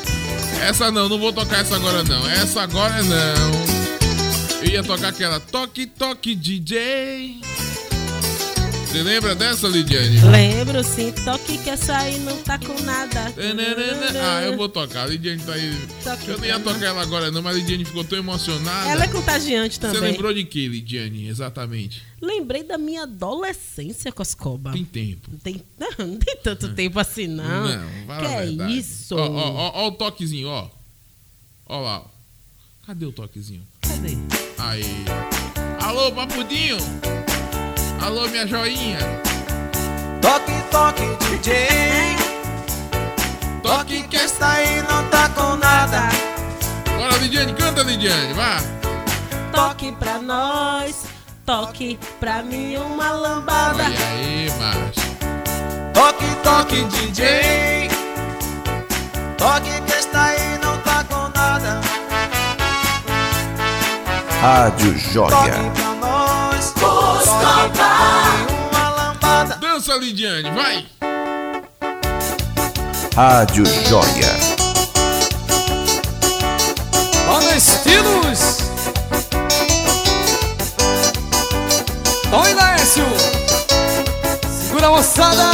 [0.68, 2.28] Essa não, não vou tocar essa agora não.
[2.28, 4.62] Essa agora não.
[4.62, 7.40] Eu ia tocar aquela Toque Toque DJ.
[8.86, 10.20] Você lembra dessa, Lidiane?
[10.20, 13.32] Lembro sim, toque que essa aí não tá com nada.
[14.22, 15.04] Ah, eu vou tocar.
[15.04, 15.74] A Lidiane tá aí.
[16.04, 18.90] Toque Eu não ia tocar ela agora não, mas a Lidiane ficou tão emocionada.
[18.90, 19.98] Ela é contagiante também.
[19.98, 21.26] Você lembrou de que, Lidiane?
[21.26, 22.02] Exatamente.
[22.42, 24.72] Lembrei da minha adolescência, Coscoba.
[24.72, 25.30] Tem tempo.
[25.30, 27.68] Não tem, não, não tem tanto tempo assim, não.
[27.68, 28.78] Não, fala que é verdade.
[28.78, 29.14] isso?
[29.14, 30.68] Ó, ó, ó, ó o toquezinho, ó.
[31.66, 32.04] Ó lá.
[32.84, 33.62] Cadê o toquezinho?
[33.80, 34.18] Cadê?
[34.58, 34.82] Aí.
[35.80, 36.78] Alô, papudinho.
[38.00, 38.98] Alô, minha joinha.
[40.20, 41.54] Toque, toque, DJ.
[43.62, 46.08] Toque que está aí não tá com nada.
[46.96, 48.56] Bora, Lidiane, canta, Lidiane, vá.
[49.52, 51.04] Toque pra nós,
[51.44, 53.84] toque pra mim uma lambada.
[53.84, 55.12] Olha aí, macho.
[55.92, 57.90] Toque, toque, DJ.
[59.36, 61.80] Toque que está aí não tá com nada.
[64.40, 65.28] Rádio Joia.
[65.30, 66.72] Toque pra nós.
[66.72, 69.56] Toque pra uma lambada.
[69.56, 70.86] Dança, Lidiane, vai.
[73.14, 74.62] Rádio Joia.
[77.54, 78.61] Estilos.
[82.92, 83.06] Laércio.
[84.66, 85.50] Segura a moçada.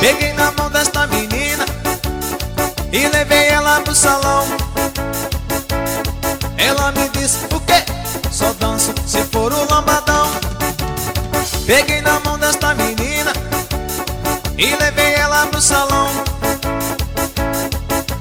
[0.00, 1.66] Peguei na mão desta menina
[2.92, 4.46] e levei ela pro salão.
[6.56, 7.84] Ela me disse o quê?
[8.30, 10.30] Só danço se for o lambadão.
[11.66, 11.97] Peguei
[15.60, 16.08] salão.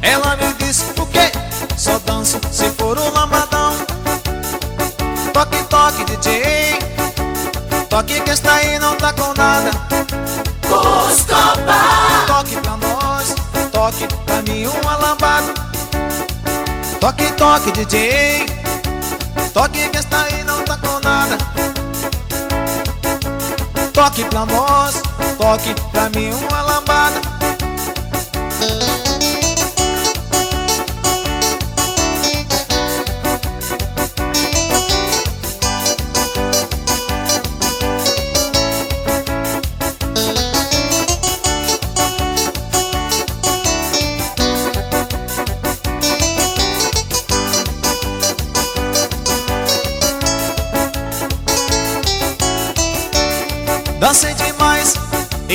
[0.01, 1.31] Ela me disse o quê?
[1.77, 3.73] Só danço se for o lambadão.
[5.33, 6.79] Toque, toque, DJ.
[7.89, 9.71] Toque que está aí não tá com nada.
[12.27, 13.35] Toque pra nós,
[13.71, 15.53] toque pra mim uma lambada.
[16.99, 18.45] Toque, toque, DJ.
[19.53, 21.37] Toque que está aí não tá com nada.
[23.93, 25.01] Toque pra nós,
[25.37, 27.36] toque pra mim uma lambada.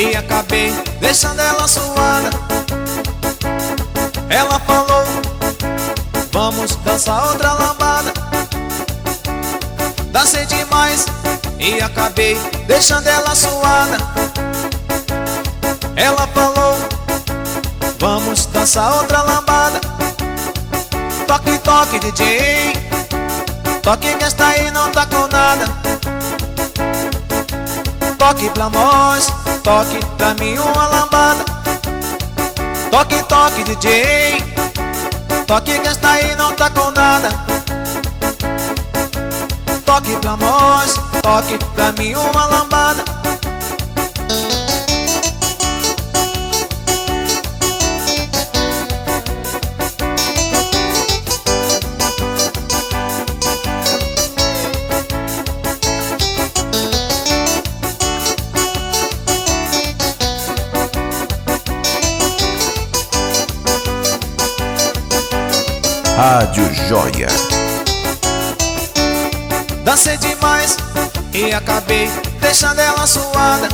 [0.02, 2.30] E acabei deixando ela suada.
[4.28, 5.04] Ela falou:
[6.32, 8.12] Vamos dançar outra lambada.
[10.10, 11.06] Dancei demais
[11.58, 13.96] e acabei deixando ela suada.
[15.94, 16.76] Ela falou:
[18.00, 19.80] Vamos dançar outra lambada.
[21.28, 22.72] Toque, toque, DJ.
[23.82, 25.64] Toque que esta aí não tá com nada.
[28.18, 31.44] Toque pra nós, toque pra mim uma lambada.
[32.90, 34.44] Toque, toque, DJ.
[35.46, 37.28] Toque que esta aí não tá com nada.
[39.84, 43.11] Toque pra nós, toque pra mim uma lambada.
[66.22, 67.26] Rádio Joia.
[69.84, 70.76] Dancei demais
[71.34, 72.08] e acabei
[72.40, 73.68] deixando ela suada.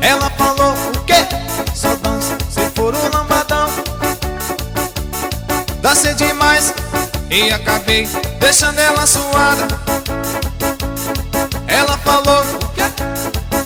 [0.00, 1.26] Ela falou o quê?
[1.74, 3.68] Só dança se for o lambadão.
[5.82, 6.72] Dancei demais
[7.32, 8.06] e acabei
[8.38, 9.66] deixando ela suada.
[11.66, 12.84] Ela falou o quê?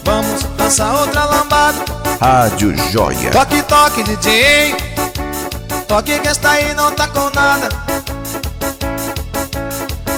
[0.05, 1.85] Vamos dançar outra lambada.
[2.19, 3.31] Rádio Joia.
[3.31, 4.88] Toque, toque, DJ.
[5.89, 7.71] Toque que esta aí não tá com nada.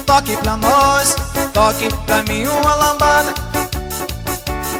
[0.05, 1.15] Toque pra nós,
[1.55, 3.33] toque pra mim uma lambada.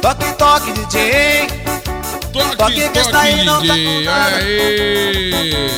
[0.01, 1.47] Toque, toque, DJ.
[2.33, 4.35] Toque, que esta aí não tá com nada.
[4.35, 5.71] aí.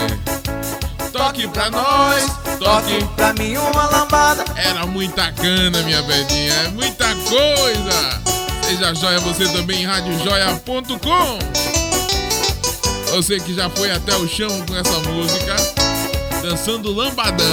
[1.12, 2.26] Toque pra nós,
[2.58, 4.44] toque pra mim uma lambada.
[4.56, 8.20] Era muita cana, minha velhinha, é muita coisa.
[8.64, 11.38] Seja joia você também em radiojoia.com.
[13.14, 15.56] Você que já foi até o chão com essa música,
[16.42, 17.46] dançando lambadão.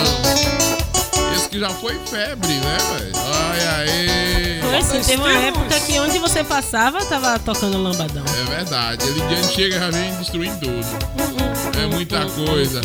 [1.37, 3.12] Esse que já foi febre, né, velho?
[3.15, 4.61] Olha aí.
[4.62, 8.24] Foi sim, teve uma época que onde você passava, tava tocando lambadão.
[8.41, 11.78] É verdade, ele diante chega e já vem destruindo tudo.
[11.78, 12.81] É muita coisa.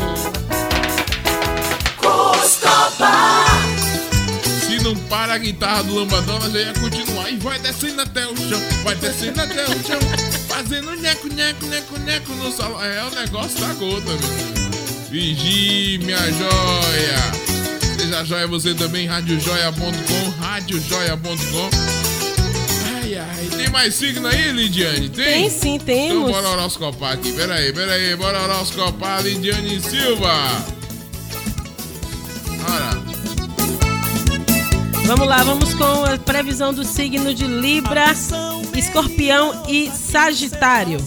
[4.68, 7.32] Se não para a guitarra do lambadão, ela já ia continuar.
[7.32, 10.00] E vai descendo até o chão, vai descendo até o chão,
[10.66, 12.84] fazendo neco, neco, neco, neco no salão.
[12.84, 14.66] É o negócio da gota, meu.
[15.12, 17.98] Minha joia.
[17.98, 21.70] Seja joia você também, radiojoia.com, radiojoia.com.
[22.96, 23.50] Ai, ai.
[23.56, 25.10] Tem mais signo aí, Lidiane?
[25.10, 25.26] Tem?
[25.26, 26.30] Tem sim, temos.
[26.30, 27.32] Então bora horoscopar aqui.
[27.32, 28.16] Pera aí, pera aí.
[28.16, 30.66] Bora horoscopar, Lidiane Silva.
[32.58, 33.06] Bora.
[35.06, 38.06] Vamos lá, vamos com a previsão do signo de Libra.
[38.06, 41.00] Atenção Escorpião e Sagitário.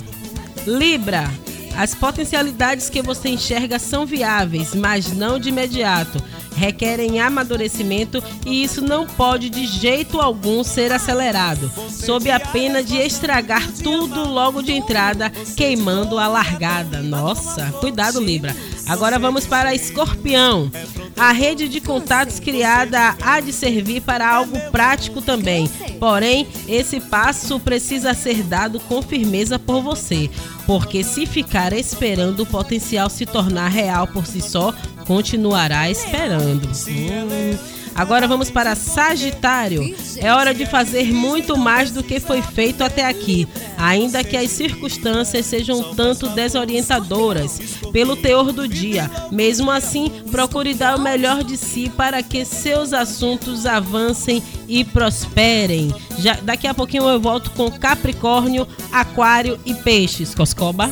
[0.66, 1.31] Libra,
[1.77, 6.23] as potencialidades que você enxerga são viáveis, mas não de imediato.
[6.57, 12.97] Requerem amadurecimento e isso não pode de jeito algum ser acelerado, sob a pena de
[12.97, 17.01] estragar tudo logo de entrada, queimando a largada.
[17.01, 18.57] Nossa, cuidado, Libra.
[18.89, 20.73] Agora vamos para Escorpião.
[21.16, 25.70] A rede de contatos criada há de servir para algo prático também.
[25.99, 30.31] Porém, esse passo precisa ser dado com firmeza por você,
[30.66, 34.75] porque se ficar esperando o potencial se tornar real por si só,
[35.07, 36.69] continuará esperando.
[36.69, 37.77] Hum.
[37.99, 39.93] Agora vamos para Sagitário.
[40.19, 44.53] É hora de fazer muito mais do que foi feito até aqui, ainda que as
[44.53, 47.59] circunstâncias sejam um tanto desorientadoras
[47.93, 49.11] pelo teor do dia.
[49.33, 55.93] Mesmo assim, procure dar o melhor de si para que seus assuntos avancem e prosperem.
[56.19, 60.37] Já, daqui a pouquinho eu volto com Capricórnio, Aquário e Peixes.
[60.37, 60.89] Coscoba?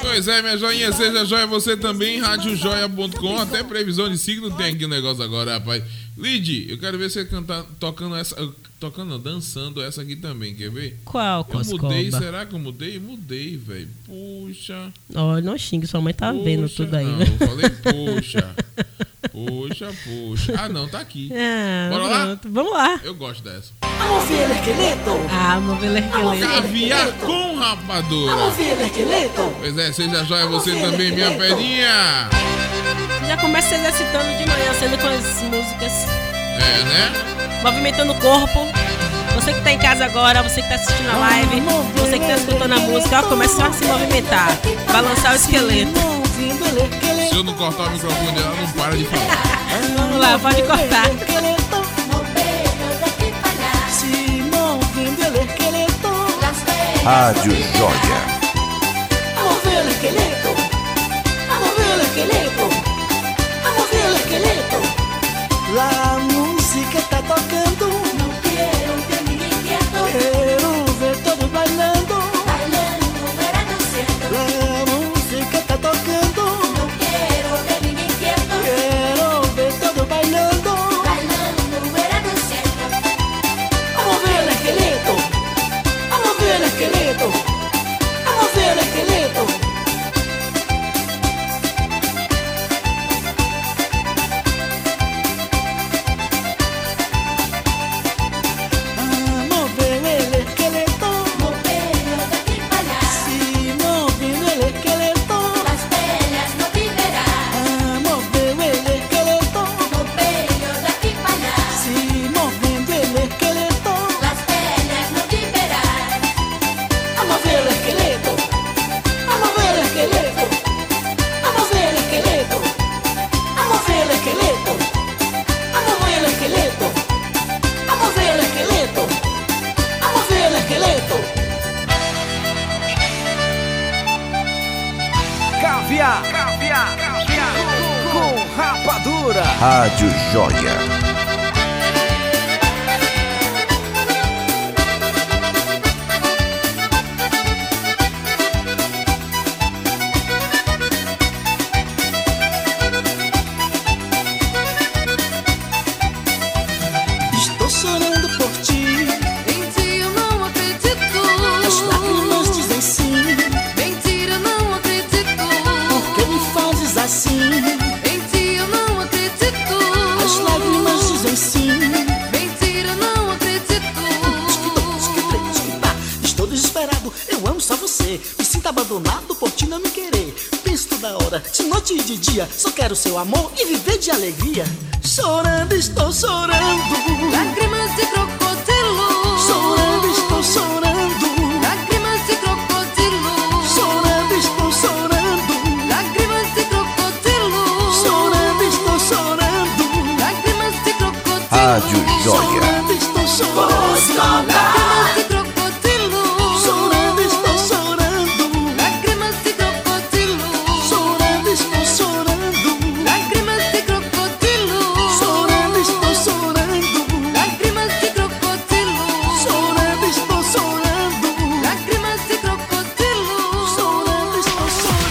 [0.00, 4.84] Pois é, minha joinha, seja joia você também, radiojoia.com, até previsão de signo tem aqui
[4.84, 5.84] o um negócio agora, rapaz.
[6.16, 8.34] Lid, eu quero ver você cantar, tocando essa,
[8.80, 10.98] tocando, não, dançando essa aqui também, quer ver?
[11.04, 12.98] Qual, Eu mudei, será que eu mudei?
[12.98, 13.88] Mudei, velho.
[14.06, 14.90] Puxa.
[15.14, 17.04] Olha, não xingue, sua mãe tá vendo Poxa, tudo aí.
[17.04, 17.26] Não, né?
[17.40, 18.56] eu falei, poxa.
[19.30, 20.54] Poxa, poxa.
[20.58, 21.30] Ah, não, tá aqui.
[21.32, 22.24] Ah, Bora lá?
[22.26, 22.48] pronto.
[22.50, 23.00] Vamos lá.
[23.04, 23.72] Eu gosto dessa.
[23.82, 25.10] Vamos ver el esqueleto.
[25.30, 26.52] Ah, vamos ver o esqueleto.
[26.54, 28.34] Caviar com rapadura.
[28.34, 29.54] Vamos ver el esqueleto.
[29.60, 32.28] Pois é, seja joia você também, minha pedinha.
[33.28, 35.92] Já começa se exercitando de manhã, sendo com as músicas,
[36.58, 37.49] É, né?
[37.62, 38.66] Movimentando o corpo.
[39.34, 41.62] Você que tá em casa agora, você que tá assistindo a live,
[41.96, 44.48] você que tá escutando a música, ó, começa a se movimentar,
[44.92, 45.92] balançar o esqueleto.
[47.28, 49.42] Se eu não cortar o microfone dela, não para de falar.
[49.96, 51.10] Vamos lá, pode cortar.
[57.04, 58.20] Rádio Joia.
[59.34, 60.54] Vamos ver el esqueleto.
[61.48, 62.68] Vamos ver el esqueleto.
[63.64, 64.76] Vamos ver el esqueleto.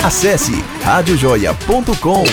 [0.10, 0.54] Acesse
[0.84, 2.24] radiojoia.com.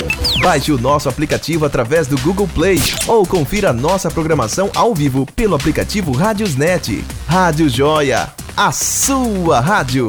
[0.41, 5.55] Baixe o nosso aplicativo através do Google Play ou confira nossa programação ao vivo pelo
[5.55, 7.05] aplicativo Rádiosnet.
[7.29, 10.09] Rádio Joia, a sua rádio.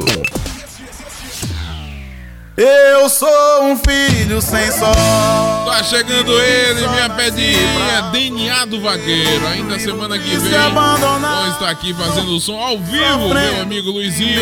[2.56, 5.47] Eu sou um filho sem sol.
[5.68, 9.46] Tá chegando ele, minha pedinha, DNA do Vaqueiro.
[9.48, 14.42] Ainda semana que vem, vamos estar aqui fazendo o som ao vivo, meu amigo Luizinho,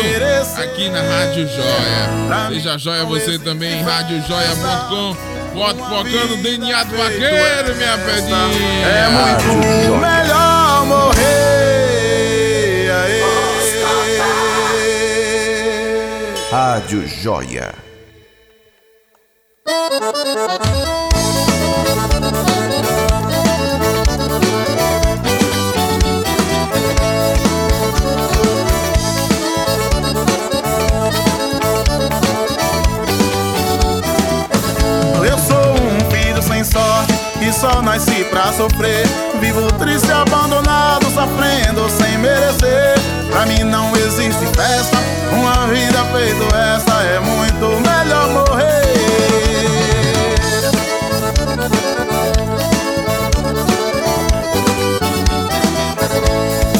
[0.56, 2.48] aqui na Rádio Joia.
[2.48, 5.16] Seja joia você também, radiojoia.com.
[5.52, 8.86] Voto focando DNA do Vaqueiro, minha pedinha.
[8.86, 11.26] É muito melhor morrer.
[12.90, 13.20] aê.
[16.50, 17.74] Rádio Joia.
[37.56, 39.06] Só nasci pra sofrer.
[39.40, 42.94] Vivo triste, abandonado, sofrendo sem merecer.
[43.30, 44.98] Pra mim não existe festa,
[45.32, 48.76] uma vida feita essa é muito melhor morrer.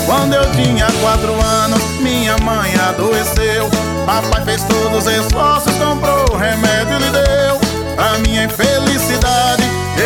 [0.04, 3.68] Quando eu tinha quatro anos, minha mãe adoeceu.
[4.04, 7.60] Papai fez todos os esforços, comprou remédio e lhe deu.
[7.98, 9.55] A minha infelicidade,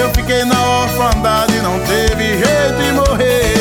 [0.00, 3.54] eu fiquei na orfandade, não teve jeito de morrer.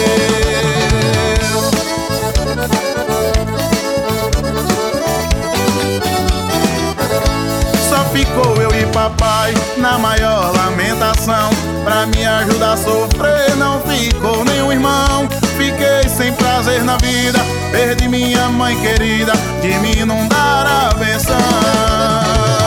[7.90, 11.49] Só ficou eu e papai na maior lamentação.
[11.84, 15.28] Pra me ajudar a sofrer, não ficou nenhum irmão.
[15.57, 17.40] Fiquei sem prazer na vida,
[17.72, 22.59] perdi minha mãe querida, de mim não dará benção.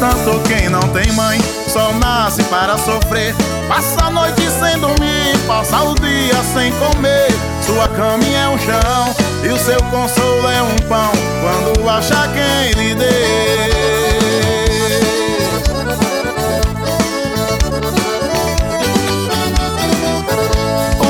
[0.00, 3.34] Portanto, quem não tem mãe só nasce para sofrer.
[3.68, 7.28] Passa a noite sem dormir, passa o dia sem comer.
[7.66, 9.14] Sua caminha é um chão
[9.44, 11.12] e o seu consolo é um pão.
[11.42, 13.10] Quando achar quem lhe dê.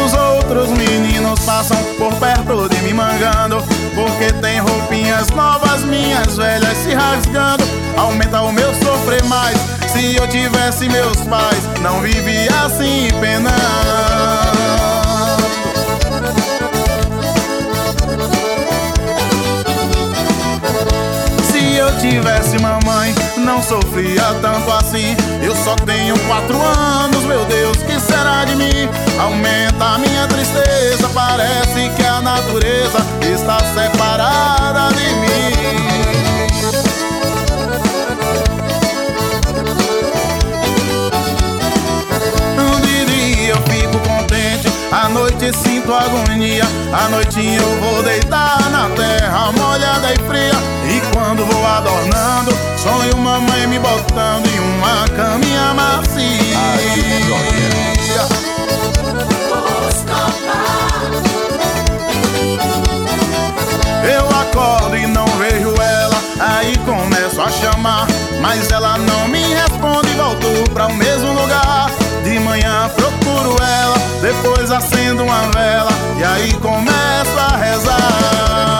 [0.04, 3.62] Os outros meninos passam por perto de mim mangando
[3.94, 7.69] Porque tem roupinhas novas, minhas velhas se rasgando
[8.10, 9.56] Aumenta o meu sofrer mais
[9.92, 13.60] Se eu tivesse meus pais Não vivia assim penando
[21.44, 25.16] Se eu tivesse mamãe, não sofria tanto assim.
[25.42, 28.88] Eu só tenho quatro anos, meu Deus, que será de mim?
[29.18, 32.98] Aumenta a minha tristeza, parece que a natureza
[33.32, 36.19] está separada de mim.
[45.40, 46.64] Noite sinto agonia.
[46.92, 50.52] À noitinha eu vou deitar na terra molhada e fria.
[50.86, 56.50] E quando vou adornando, sonho mamãe me botando em uma caminha macia.
[64.04, 68.06] Eu acordo e não vejo ela, aí começo a chamar,
[68.42, 71.90] mas ela não me responde e volto pra o mesmo lugar.
[72.24, 72.90] De manhã
[73.60, 78.70] ela, depois acendo uma vela e aí começo a rezar.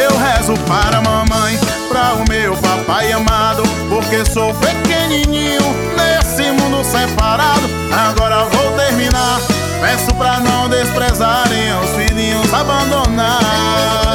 [0.00, 1.58] Eu rezo para mamãe,
[1.88, 5.62] para o meu papai amado, porque sou pequenininho
[5.96, 7.68] nesse mundo separado.
[7.92, 9.40] Agora vou terminar,
[9.80, 14.07] peço pra não desprezarem os filhinhos abandonados.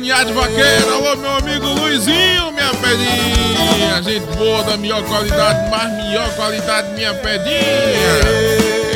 [0.00, 0.94] DNA de vaqueiro.
[0.94, 4.02] Alô, meu amigo Luizinho, minha pedinha.
[4.02, 7.52] Gente boa, da melhor qualidade, mais melhor qualidade, minha pedinha.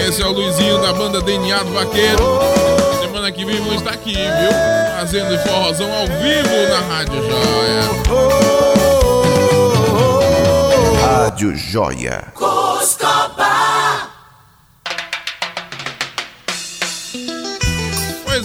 [0.09, 2.40] Esse é o Luizinho da banda DNA do Vaqueiro.
[3.02, 4.52] Semana que vem vamos estar aqui, viu?
[4.98, 7.82] Fazendo forrozão ao vivo na Rádio Joia.
[11.02, 12.24] Rádio Joia.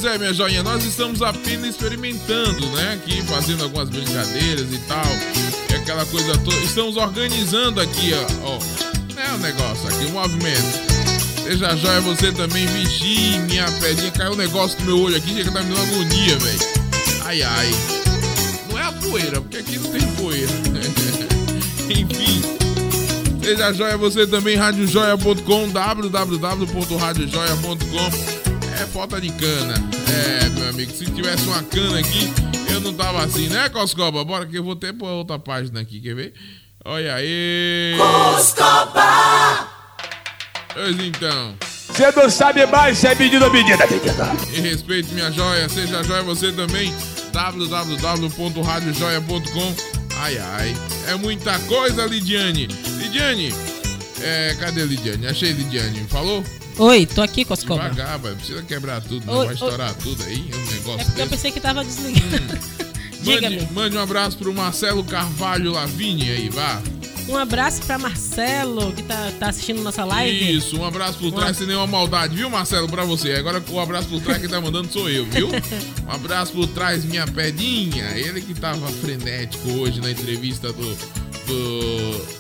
[0.01, 2.93] Pois é, minha joinha, nós estamos apenas experimentando, né?
[2.93, 5.03] Aqui, fazendo algumas brincadeiras e tal.
[5.69, 6.55] E aquela coisa toda.
[6.59, 8.25] Estamos organizando aqui, ó.
[8.47, 8.57] ó
[9.13, 10.63] né, o negócio aqui, o movimento.
[11.43, 14.09] Seja joia você também, vixe, minha pedinha.
[14.11, 16.59] Caiu um negócio no meu olho aqui, chega tá me dando agonia, velho.
[17.25, 17.69] Ai, ai.
[18.69, 20.53] Não é a poeira, porque aqui não tem poeira.
[21.91, 22.41] Enfim.
[23.43, 28.58] Seja joia você também, radiojoia.com, www.radiojoia.com.
[28.81, 29.73] É falta de cana.
[30.09, 32.31] É, meu amigo, se tivesse uma cana aqui,
[32.71, 34.23] eu não tava assim, né, Coscoba?
[34.23, 36.33] Bora que eu vou ter pra outra página aqui, quer ver?
[36.85, 37.95] Olha aí.
[37.97, 39.67] Coscoba!
[40.73, 41.55] Pois então.
[41.89, 43.83] Você não sabe mais se é medida ou medida.
[44.53, 46.93] E respeite minha joia, seja joia você também.
[47.33, 49.75] www.radiojoia.com.
[50.21, 50.75] Ai ai,
[51.07, 52.67] é muita coisa, Lidiane.
[52.67, 53.53] Lidiane,
[54.21, 55.27] é, cadê Lidiane?
[55.27, 56.43] Achei Lidiane, falou?
[56.79, 57.83] Oi, tô aqui, Coscoba.
[57.89, 59.53] Devagar, vai, precisa quebrar tudo, não Oi, vai oi.
[59.53, 61.29] estourar tudo aí, um negócio É porque eu desse.
[61.29, 62.59] pensei que tava desligado.
[63.21, 63.57] Diga-me.
[63.59, 66.81] Mande, mande um abraço pro Marcelo Carvalho Lavigne aí, vá.
[67.27, 70.57] Um abraço pra Marcelo, que tá, tá assistindo nossa live.
[70.57, 73.33] Isso, um abraço por trás sem nenhuma maldade, viu, Marcelo, pra você.
[73.33, 75.49] Agora o abraço por trás que tá mandando sou eu, viu?
[76.07, 78.05] Um abraço por trás, minha pedinha.
[78.17, 80.95] Ele que tava frenético hoje na entrevista do.
[81.45, 82.39] do.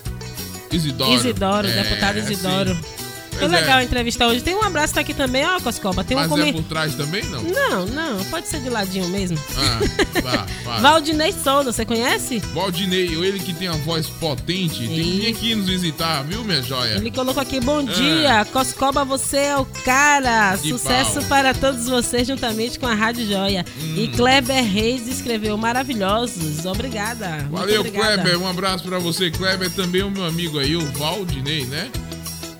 [0.71, 1.13] Isidoro.
[1.13, 2.73] Isidoro, É, deputado Isidoro.
[2.75, 2.98] sim.
[3.39, 3.61] Foi Pois é.
[3.61, 4.41] legal a entrevista hoje.
[4.41, 6.03] Tem um abraço tá aqui também, ó, Coscoba.
[6.03, 7.41] Tem um Mas comen- é por trás também, não?
[7.43, 9.37] Não, não, pode ser de ladinho mesmo.
[9.57, 9.79] Ah,
[10.21, 10.77] vá, vá.
[10.89, 12.39] Valdinei Souza, você conhece?
[12.53, 16.61] Valdinei, ele que tem a voz potente, tem que vir aqui nos visitar, viu, minha
[16.61, 16.95] joia?
[16.95, 17.91] Ele colocou aqui, bom Ah.
[17.93, 20.57] dia, Coscoba, você é o cara.
[20.57, 21.23] Sucesso pau.
[21.29, 23.65] para todos vocês, juntamente com a Rádio Joia.
[23.95, 24.11] E Hum.
[24.17, 26.65] Kleber Reis escreveu, maravilhosos.
[26.65, 27.47] Obrigada.
[27.49, 28.21] Valeu, obrigada.
[28.21, 28.41] Kleber.
[28.41, 29.69] Um abraço pra você, Kleber.
[29.71, 31.89] Também o meu amigo aí, o Valdinei, né?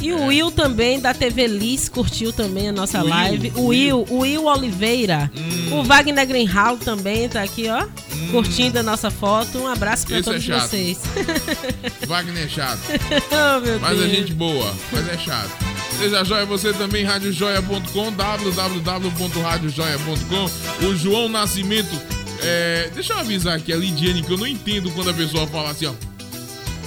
[0.02, 3.52] E o Will também, da TV Liz, curtiu também a nossa Will, live.
[3.56, 5.30] O Will, o Will Oliveira.
[5.36, 5.80] Hum.
[5.80, 7.86] O Wagner Greenhall também tá aqui, ó.
[8.32, 9.58] Curtindo a nossa foto.
[9.58, 10.70] Um abraço pra Esse é todos chato.
[10.70, 11.00] vocês.
[12.08, 12.80] Wagner é chato.
[12.90, 14.12] oh, Mas Deus.
[14.12, 15.52] é gente boa, mas é chato.
[15.98, 20.86] Seja joia você também, radiojoia.com, www.radiojoia.com.
[20.86, 22.00] O João Nascimento.
[22.42, 25.72] é, deixa eu avisar aqui a Lidiane que eu não entendo quando a pessoa fala
[25.72, 25.94] assim, ó.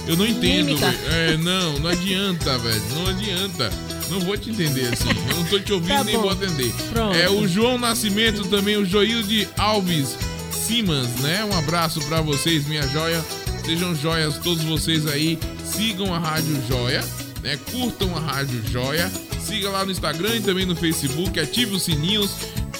[0.07, 0.75] Eu não entendo.
[1.11, 2.81] É, não, não adianta, velho.
[2.95, 3.69] Não adianta.
[4.09, 5.09] Não vou te entender assim.
[5.29, 6.71] Eu não tô te ouvindo Tá nem vou atender.
[6.91, 7.15] Pronto.
[7.15, 10.17] É o João Nascimento também, o Joilde Alves
[10.51, 11.43] Simans, né?
[11.45, 13.23] Um abraço pra vocês, minha joia.
[13.65, 15.39] Sejam joias todos vocês aí.
[15.63, 17.03] Sigam a Rádio Joia,
[17.41, 17.57] né?
[17.71, 19.09] Curtam a Rádio Joia.
[19.39, 21.39] Siga lá no Instagram e também no Facebook.
[21.39, 22.31] Ative os sininhos.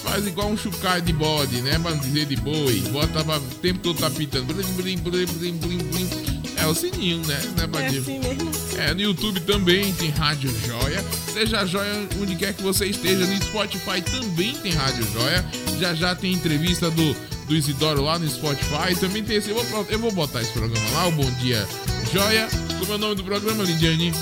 [0.03, 1.79] Faz igual um chucai de bode, né?
[1.79, 2.83] Pra não dizer de boi.
[2.91, 4.53] Bota pra- o tempo todo tá pitando.
[4.53, 6.32] Blim, blim, blim, blim, blim, blim.
[6.57, 7.39] É o sininho, né?
[7.57, 8.51] né É assim mesmo.
[8.77, 11.03] É, no YouTube também tem Rádio Joia.
[11.33, 13.25] Seja joia onde quer que você esteja.
[13.25, 15.45] No Spotify também tem Rádio Joia.
[15.79, 17.15] Já já tem entrevista do,
[17.47, 18.95] do Isidoro lá no Spotify.
[18.99, 19.49] Também tem esse.
[19.49, 21.67] Eu vou, eu vou botar esse programa lá, o Bom Dia
[22.11, 22.47] Joia.
[22.79, 24.13] Como é o nome do programa, Lidiane?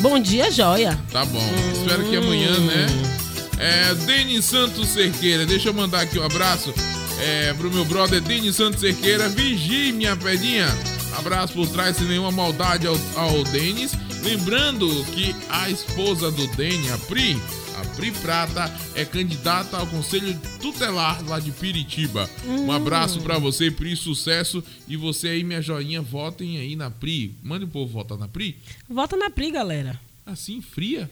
[0.00, 0.98] Bom dia, Joia.
[1.10, 1.50] Tá bom.
[1.72, 2.86] Espero que amanhã, né?
[3.58, 5.44] É, Denis Santos Cerqueira.
[5.44, 6.72] Deixa eu mandar aqui um abraço
[7.20, 9.28] é, pro meu brother Denis Santos Cerqueira.
[9.28, 10.66] Vigie, minha pedinha.
[11.18, 13.92] Abraço por trás, sem nenhuma maldade ao, ao Denis.
[14.22, 17.36] Lembrando que a esposa do Denis, a Pri,
[17.76, 22.28] a Pri Prata, é candidata ao Conselho Tutelar lá de Piritiba.
[22.46, 22.72] Um Hum.
[22.72, 24.62] abraço pra você, Pri, sucesso.
[24.86, 27.34] E você aí, minha joinha, votem aí na Pri.
[27.42, 28.56] Mande o povo votar na Pri.
[28.88, 30.00] Volta na Pri, galera.
[30.26, 31.10] Assim, fria?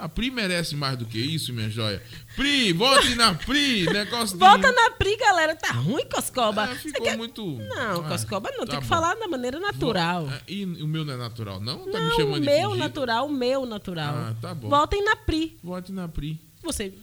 [0.00, 2.02] A Pri merece mais do que isso, minha joia.
[2.34, 4.40] Pri, vote na Pri, negócio de...
[4.44, 5.54] Volta na Pri, galera.
[5.54, 6.64] Tá ruim, Coscoba.
[6.64, 7.44] Ah, ficou muito...
[7.58, 8.60] Não, Ah, Coscoba não.
[8.64, 8.88] tá tem que bom.
[8.88, 10.26] falar da maneira natural.
[10.30, 11.90] Ah, E o meu não é natural, não?
[11.90, 12.76] Tá me Não, chamando o de meu fingido?
[12.78, 14.14] natural, o meu natural.
[14.16, 14.68] Ah, tá bom.
[14.70, 15.58] Voltem na Pri.
[15.62, 16.40] Vote na Pri.
[16.62, 16.94] Você.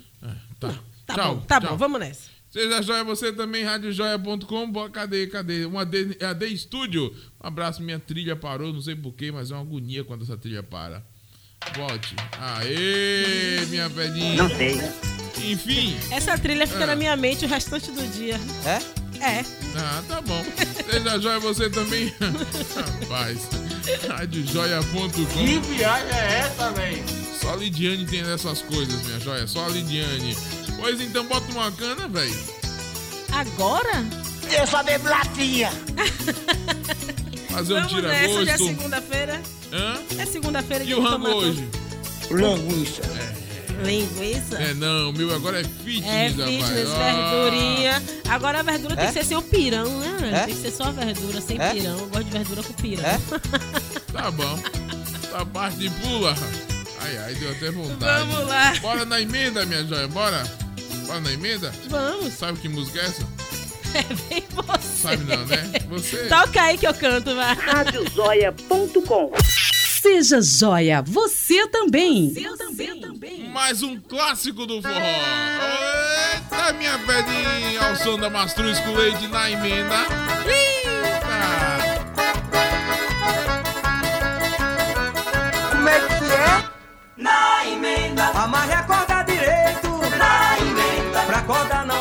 [0.59, 0.73] Tá,
[1.05, 1.69] Tá Tchau, bom, tá tchau.
[1.71, 2.29] bom, vamos nessa.
[2.49, 4.89] Seja joia, você também, radiojoia.com.
[4.89, 5.65] Cadê, cadê?
[5.65, 7.13] Uma D, a D Studio.
[7.43, 10.63] Um abraço, minha trilha parou, não sei porquê, mas é uma agonia quando essa trilha
[10.63, 11.05] para.
[11.75, 12.15] Volte.
[12.39, 14.43] Aê, minha velhinha.
[14.43, 14.81] Não sei.
[15.43, 15.97] Enfim.
[16.11, 16.87] Essa trilha fica Ah.
[16.87, 18.39] na minha mente o restante do dia.
[18.65, 18.97] É?
[19.23, 19.45] É.
[19.75, 20.43] Ah, tá bom.
[20.89, 22.13] Seja joia, você também.
[23.01, 23.39] Rapaz.
[24.07, 25.09] Radiojoia.com.
[25.25, 27.03] Que viagem é essa, velho?
[27.39, 29.47] Só a Lidiane tem dessas coisas, minha joia.
[29.47, 30.35] Só a Lidiane.
[30.79, 32.35] Pois então, bota uma cana, velho.
[33.31, 34.03] Agora?
[34.51, 35.71] Eu só bebo latinha.
[37.49, 38.65] Fazer um Vamos nessa, já é tira-gosto.
[38.67, 39.41] segunda-feira.
[39.71, 39.99] Hã?
[40.17, 41.67] É segunda-feira E dia o rango hoje?
[42.31, 43.01] Linguiça.
[43.83, 44.55] Linguiça?
[44.57, 46.47] É, não, o meu agora é fitness, É rapaz.
[46.65, 46.97] fitness, Ah.
[47.13, 48.03] verdurinha.
[48.29, 49.07] Agora a verdura tem É?
[49.07, 50.31] que ser sem o pirão, né?
[50.33, 50.45] É?
[50.45, 51.73] Tem que ser só verdura, sem É?
[51.73, 51.97] pirão.
[51.99, 53.03] Eu gosto de verdura com pirão.
[53.05, 53.19] É?
[54.11, 54.59] Tá bom.
[55.29, 56.35] Tá parte de pula.
[57.01, 58.27] Ai, ai, deu até vontade.
[58.31, 58.73] Vamos lá.
[58.81, 60.43] Bora na emenda, minha joia, bora?
[61.05, 61.71] Bora na emenda?
[61.87, 62.33] Vamos.
[62.33, 63.23] Sabe que música é essa?
[64.29, 65.01] Vem você.
[65.01, 65.71] Sabe não, né?
[65.89, 66.27] Você...
[66.27, 67.55] Toca aí que eu canto, vai.
[67.55, 69.31] Radiojoia.com
[70.01, 72.33] Seja joia, você também.
[73.51, 74.93] Mais um clássico do forró.
[74.95, 79.95] Eita, minha pedinha, ao som da Mastruz com leite na emenda.
[80.45, 81.77] Eita!
[85.71, 86.63] Como é que é?
[87.17, 88.25] Na emenda.
[88.27, 89.89] Amarre a corda direito.
[90.17, 91.21] Na emenda.
[91.25, 91.96] Pra corda não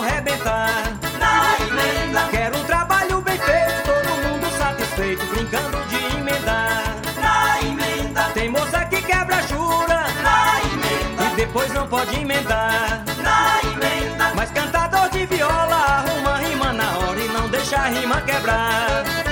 [9.26, 10.06] quebra jura.
[10.22, 11.24] Na emenda.
[11.24, 13.04] E depois não pode emendar.
[13.22, 14.32] Na emenda.
[14.34, 19.25] Mas cantador de viola arruma rima na hora e não deixa a rima quebrar.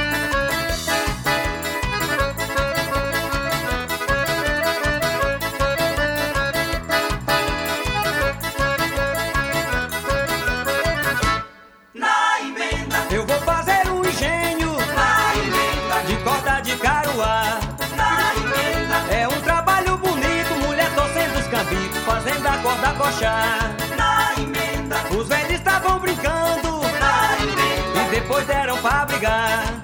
[22.65, 23.77] Corda coxar.
[23.97, 24.97] Na emenda.
[25.15, 26.81] Os velhos estavam brincando.
[26.99, 28.01] Na emenda.
[28.01, 29.84] E depois deram pra brigar.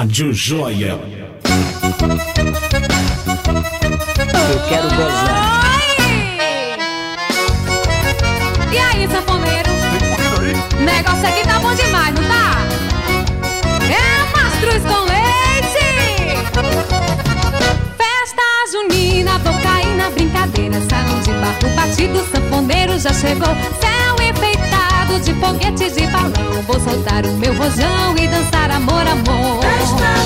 [0.00, 0.98] Rádio Joia.
[4.48, 5.76] Eu quero gozar.
[8.72, 9.68] E aí, sanfoneiro?
[10.80, 12.66] Negócio aqui tá bom demais, não tá?
[13.90, 15.84] É mastruz com leite!
[17.98, 20.80] Festa junina, vou cair na brincadeira.
[20.88, 23.54] Salão de barro batido, sanfoneiro já chegou.
[23.78, 26.62] Céu enfeitado de foguete de balão.
[26.66, 29.59] Vou soltar o meu rojão e dançar amor, amor.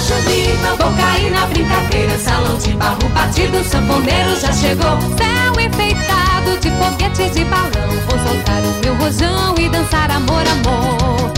[0.00, 2.18] Junina, vou cair na brincadeira.
[2.18, 4.98] Salão de barro batido, sanfoneiro já chegou.
[5.16, 7.88] Céu enfeitado de foguete de balão.
[8.08, 10.44] Vou soltar o meu rojão e dançar amor.
[10.46, 11.32] Amor,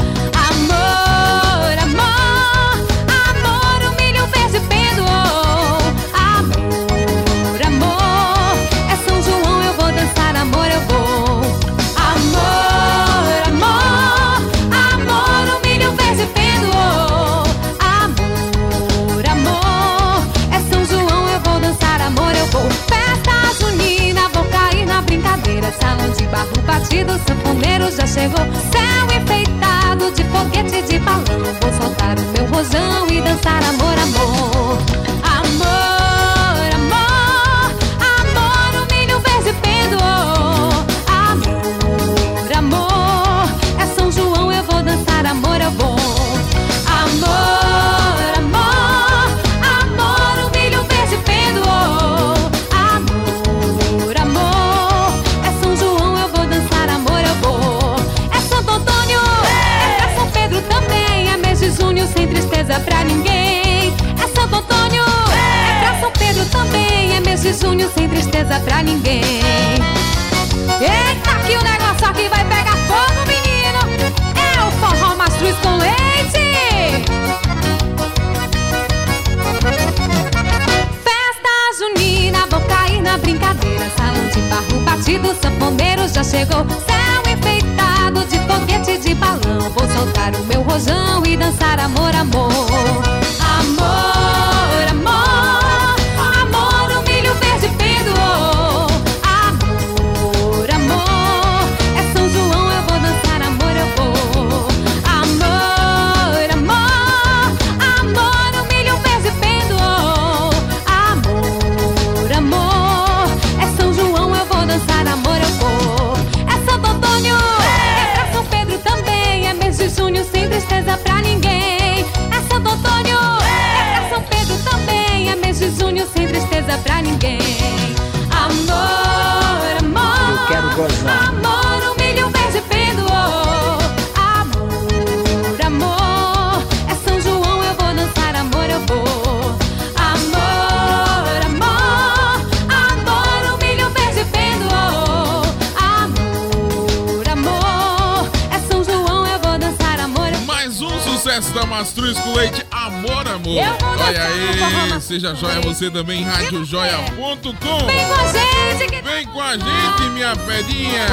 [155.77, 157.87] você também, radiojoia.com.
[157.87, 161.07] Vem com a gente que Vem com a gente, minha pedinha.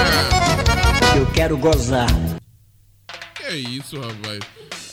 [1.18, 2.08] Eu quero gozar.
[3.36, 4.40] Que isso, rapaz?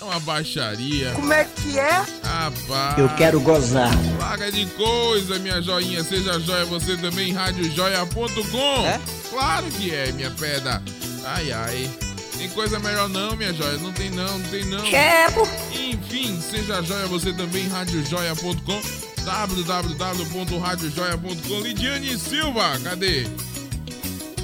[0.00, 1.12] É uma baixaria.
[1.12, 2.04] Como é que é?
[2.24, 2.98] Rapaz.
[2.98, 3.92] Eu quero gozar.
[4.18, 6.02] Paga de coisa, minha joinha.
[6.02, 8.86] Seja joia você também, radiojoia.com.
[8.86, 9.00] É?
[9.30, 10.82] Claro que é, minha pedra.
[11.24, 11.90] Ai, ai.
[12.36, 13.78] Tem coisa melhor não, minha joia.
[13.78, 14.82] Não tem não, não tem não.
[14.82, 15.48] Quero.
[15.72, 18.99] Enfim, seja joia você também, radiojoia.com.
[19.30, 21.60] www.radiojoia.com.
[21.60, 23.24] Lidiane Silva, cadê?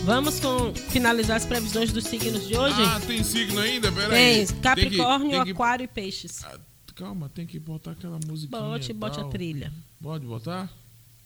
[0.04, 2.76] Vamos com finalizar as previsões dos signos de hoje?
[2.80, 3.90] Ah, tem signo ainda?
[3.90, 4.46] Pera Tem aí.
[4.62, 6.42] Capricórnio, Tem que- tem que- aquário e peixes.
[6.94, 8.60] Calma, tem que botar aquela musiquinha.
[8.62, 9.72] Bote, bote a trilha.
[10.00, 10.70] Pode botar?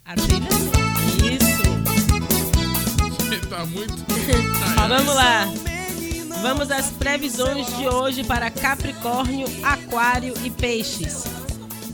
[0.05, 0.49] A trilha?
[1.35, 1.61] Isso.
[3.19, 3.95] Você tá muito.
[4.89, 5.45] Vamos lá.
[6.43, 11.24] Vamos às previsões de hoje para Capricórnio, Aquário e Peixes.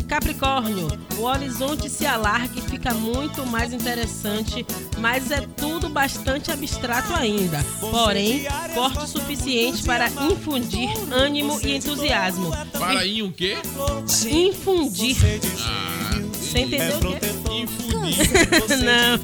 [0.06, 0.86] Capricórnio,
[1.18, 4.64] o horizonte se alarga e fica muito mais interessante,
[4.98, 7.64] mas é tudo bastante abstrato ainda.
[7.80, 12.51] Porém, forte o suficiente para infundir ânimo e entusiasmo.
[12.72, 13.56] Para aí o quê?
[14.28, 15.16] Infundir.
[15.60, 17.18] Ah, Você entendeu o quê?
[17.52, 17.97] Infundir.
[18.84, 19.16] Não.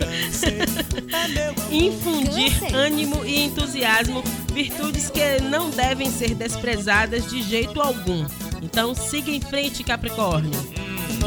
[1.70, 8.27] Infundir ânimo e entusiasmo, virtudes que não devem ser desprezadas de jeito algum.
[8.62, 10.52] Então siga em frente, Capricórnio.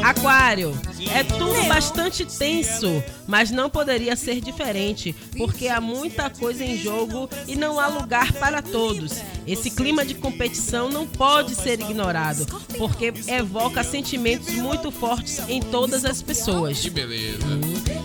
[0.02, 0.72] Aquário,
[1.10, 7.28] é tudo bastante tenso, mas não poderia ser diferente, porque há muita coisa em jogo
[7.46, 9.12] e não há lugar para todos.
[9.46, 12.46] Esse clima de competição não pode ser ignorado,
[12.76, 16.80] porque evoca sentimentos muito fortes em todas as pessoas.
[16.80, 17.46] Que beleza.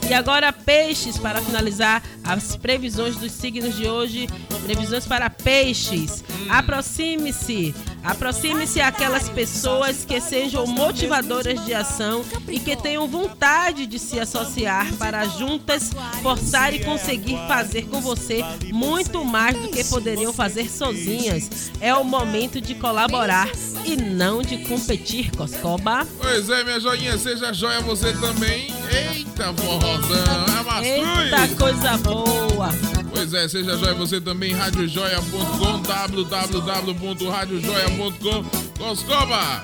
[0.10, 4.28] E agora, peixes, para finalizar as previsões dos signos de hoje.
[4.64, 6.24] Previsões para peixes.
[6.50, 7.74] Aproxime-se.
[8.04, 14.92] Aproxime-se àquelas pessoas que sejam motivadoras de ação e que tenham vontade de se associar
[14.96, 15.92] para juntas
[16.22, 21.72] forçar e conseguir fazer com você muito mais do que poderiam fazer sozinhas.
[21.80, 23.50] É o momento de colaborar
[23.86, 26.08] e não de competir, Coscoba.
[26.20, 28.68] Pois é, minha joinha, seja joia você também.
[28.92, 30.46] Eita, forrozão,
[30.84, 31.00] é.
[31.00, 32.70] Eita coisa boa!
[33.14, 38.44] Pois é, seja joia você também, radiojoia.com, www.radiojoia.com.
[38.78, 39.64] Coscoba,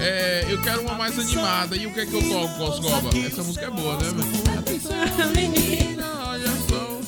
[0.00, 1.76] é, eu quero uma mais animada.
[1.76, 3.10] E o que é que eu toco, Coscoba?
[3.18, 4.58] Essa música é boa, né, velho?
[4.58, 4.96] Atenção,
[5.34, 6.98] menina, olha só.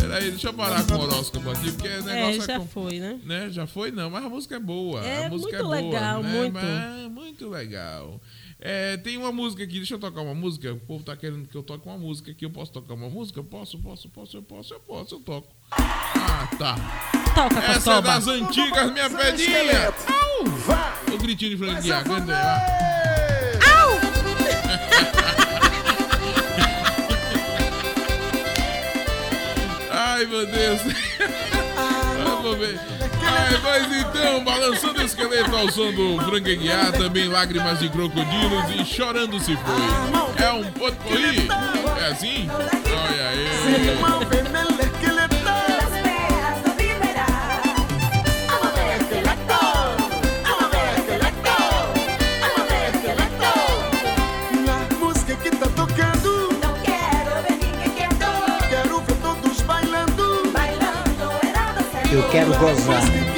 [0.00, 3.00] Peraí, deixa eu parar com o horóscopo aqui, porque o negócio É, já com- foi,
[3.00, 3.18] né?
[3.24, 3.50] né?
[3.50, 5.04] Já foi, não, mas a música é boa.
[5.04, 6.28] É a música muito é boa, legal, né?
[6.38, 6.52] muito.
[6.54, 8.20] Mas- muito legal.
[8.60, 10.72] É, tem uma música aqui, deixa eu tocar uma música.
[10.72, 12.44] O povo tá querendo que eu toque uma música aqui.
[12.44, 13.40] Eu posso tocar uma música?
[13.40, 15.48] Eu posso, posso, posso, eu posso, eu posso, eu toco.
[15.76, 16.76] Ah, tá.
[17.34, 19.92] Toca, Essa é das antigas, minha pedinha.
[20.06, 20.44] Au!
[21.12, 22.84] O gritinho de franquia, canta aí, vai.
[29.90, 30.80] Ai, meu Deus.
[32.22, 32.78] Vamos ver.
[33.26, 36.58] Ai, mas então, balançando o esqueleto ao som do Frank
[36.98, 40.44] também lágrimas de crocodilos e chorando se foi.
[40.44, 41.48] É um potpourri.
[42.00, 42.48] É assim?
[42.50, 44.93] Olha aí.
[62.14, 63.33] Eu quero gozar.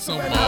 [0.00, 0.39] Forrozão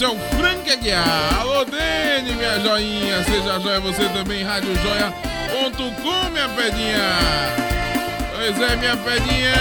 [0.00, 1.40] Esse é o Frank Aguiar.
[1.40, 3.22] Alô, Dene, minha joinha.
[3.22, 7.02] Seja joia você também, radiojoia.com, minha pedinha.
[8.34, 9.52] Pois é, minha pedinha.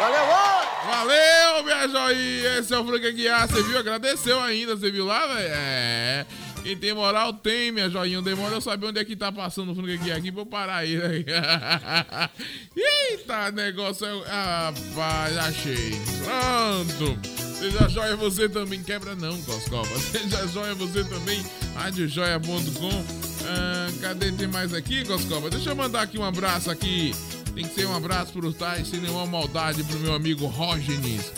[0.00, 0.66] Valeu, oi!
[0.86, 2.58] Valeu, minha joinha.
[2.58, 3.46] Esse é o Frank Aguiar.
[3.46, 3.78] Você viu?
[3.78, 4.74] Agradeceu ainda.
[4.74, 5.52] Você viu lá, velho?
[5.52, 6.24] É.
[6.66, 8.20] Quem tem moral tem, minha joinha.
[8.20, 10.78] Demora eu saber onde é que tá passando o Frank Aguiar aqui pra eu parar
[10.78, 10.96] aí.
[10.96, 11.24] Né?
[12.76, 14.04] Eita, negócio.
[14.04, 15.92] é- Rapaz, achei.
[16.24, 17.16] Pronto.
[17.56, 18.82] Seja joia você também.
[18.82, 19.86] Quebra não, Coscoba.
[20.10, 21.40] Seja joia você também.
[21.76, 23.04] Radiojoia.com.
[23.46, 24.32] Ah, cadê?
[24.32, 25.48] Tem mais aqui, Coscoba?
[25.48, 27.14] Deixa eu mandar aqui um abraço aqui.
[27.54, 31.30] Tem que ser um abraço pro Tais, sem nenhuma maldade pro meu amigo Rógenes.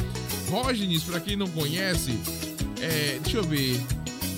[0.48, 2.18] Rógenes, pra quem não conhece,
[2.80, 3.18] é.
[3.22, 3.78] Deixa eu ver.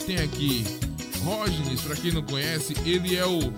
[0.04, 0.79] Tem aqui.
[1.22, 3.52] Rógenes, pra quem não conhece, ele é o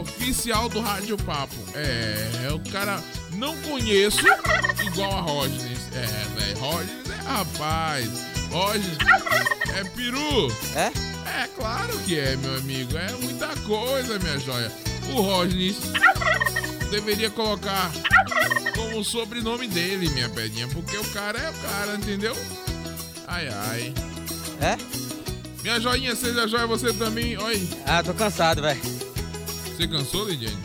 [0.00, 1.54] oficial do Rádio Papo.
[1.74, 3.02] É, é o cara.
[3.34, 4.20] Não conheço
[4.84, 5.78] igual a Rógenes.
[5.92, 6.58] É, velho.
[6.58, 8.08] Rógenes é rapaz.
[8.50, 8.98] Rógenes
[9.76, 10.48] é peru.
[10.74, 10.90] É?
[11.42, 12.96] É claro que é, meu amigo.
[12.96, 14.72] É muita coisa, minha joia.
[15.14, 15.76] O Rógenes
[16.90, 17.90] deveria colocar
[18.74, 22.36] como sobrenome dele, minha pedinha, porque o cara é o cara, entendeu?
[23.26, 23.94] Ai, ai.
[24.60, 25.07] É?
[25.68, 27.36] Minha joinha, seja joia você também.
[27.36, 27.68] Oi.
[27.84, 28.80] Ah, tô cansado, velho.
[29.76, 30.56] Você cansou, Lidiane?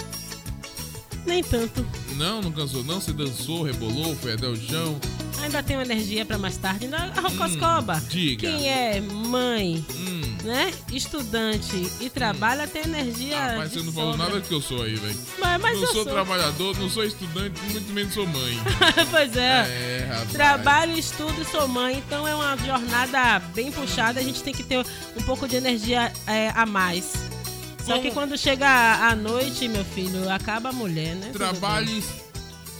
[1.25, 1.85] Nem tanto.
[2.15, 3.01] Não, não cansou não.
[3.01, 4.97] Você dançou, rebolou, foi até o chão.
[5.41, 6.85] Ainda tenho energia pra mais tarde.
[6.85, 7.97] Ainda a Rocoscoba.
[7.97, 8.47] Hum, diga.
[8.47, 10.21] Quem é mãe, Hum.
[10.43, 10.71] Né?
[10.91, 13.55] Estudante e trabalha tem energia.
[13.57, 15.17] Mas de você não falou nada que eu sou aí, velho.
[15.39, 16.13] Mas- mas não eu sou, sou.
[16.13, 18.59] trabalhador, não sou estudante, muito menos sou mãe.
[19.09, 20.01] pois é.
[20.01, 20.31] É, rapaz.
[20.31, 24.19] Trabalho, estudo e sou mãe, então é uma jornada bem puxada.
[24.19, 27.13] A gente tem que ter um pouco de energia é, a mais.
[27.85, 31.29] Só que Como- quando chega a noite, meu filho, acaba a mulher, né?
[31.33, 32.01] Trabalhe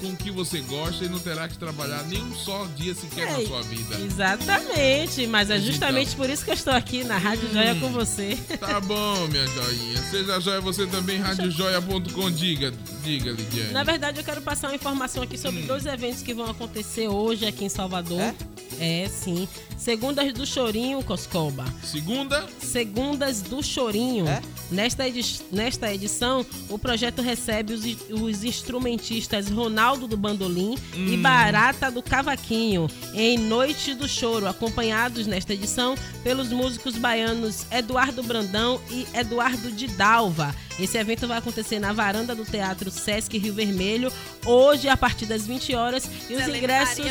[0.04, 3.32] com o que você gosta e não terá que trabalhar nem um só dia sequer
[3.32, 3.96] na É, sua vida.
[4.02, 5.66] Exatamente, mas é Então.
[5.72, 8.38] justamente por isso que eu estou aqui na Rádio Joia com você.
[8.60, 9.98] Tá bom, minha joinha.
[10.12, 12.32] Seja joia você também, radiojoia.com.
[12.32, 12.74] Diga,
[13.04, 13.72] diga, Lidiane.
[13.72, 17.46] Na verdade, eu quero passar uma informação aqui sobre dois eventos que vão acontecer hoje
[17.46, 18.34] aqui em Salvador.
[18.80, 19.48] É, sim.
[19.78, 21.64] Segundas do Chorinho, Coscoba.
[21.84, 22.46] Segunda?
[22.60, 24.26] Segundas do Chorinho.
[24.72, 31.22] Nesta, edi- nesta edição, o projeto recebe os, os instrumentistas Ronaldo do Bandolim e Hum.
[31.22, 38.80] Barata do Cavaquinho em Noite do Choro, acompanhados nesta edição pelos músicos baianos Eduardo Brandão
[38.90, 40.54] e Eduardo de Dalva.
[40.80, 44.12] Esse evento vai acontecer na varanda do Teatro Sesc Rio Vermelho,
[44.46, 46.10] hoje a partir das 20 horas.
[46.30, 47.06] E os ingressos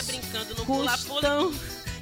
[0.66, 1.52] custam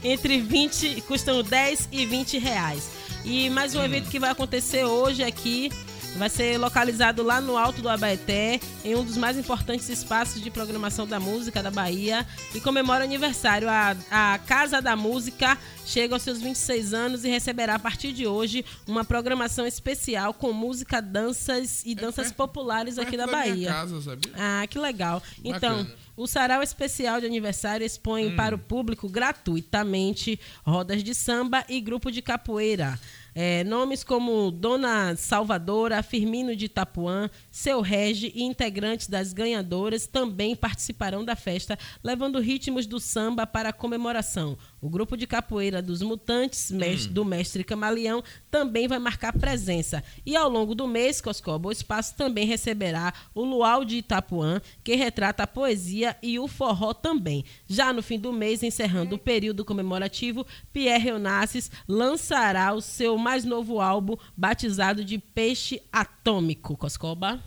[0.02, 2.90] entre 20, custam 10 e 20 reais.
[3.24, 5.70] E mais um evento que vai acontecer hoje aqui.
[6.16, 10.50] Vai ser localizado lá no Alto do Abaeté, em um dos mais importantes espaços de
[10.50, 12.26] programação da música da Bahia.
[12.54, 13.68] E comemora o aniversário.
[13.70, 15.56] A, a Casa da Música
[15.86, 20.52] chega aos seus 26 anos e receberá a partir de hoje uma programação especial com
[20.52, 23.68] música, danças e danças populares aqui da da Bahia.
[23.68, 24.32] casa, sabia?
[24.36, 25.22] Ah, que legal.
[25.44, 25.94] Então, Bacana.
[26.16, 28.36] o Sarau Especial de Aniversário expõe Hum.
[28.36, 32.98] para o público gratuitamente rodas de samba e grupo de capoeira.
[33.34, 40.56] É, nomes como Dona Salvadora, Firmino de Itapuã, Seu Regi e integrantes das ganhadoras também
[40.56, 44.58] participarão da festa, levando ritmos do samba para a comemoração.
[44.82, 50.02] O grupo de capoeira dos Mutantes, mes- do mestre Camaleão, também vai marcar presença.
[50.24, 54.94] E ao longo do mês, Coscoba, o espaço também receberá o Luau de Itapuã, que
[54.94, 57.44] retrata a poesia e o forró também.
[57.68, 63.44] Já no fim do mês, encerrando o período comemorativo, Pierre Onassis lançará o seu mais
[63.44, 66.76] novo álbum, batizado de Peixe Atômico.
[66.76, 67.38] Coscoba?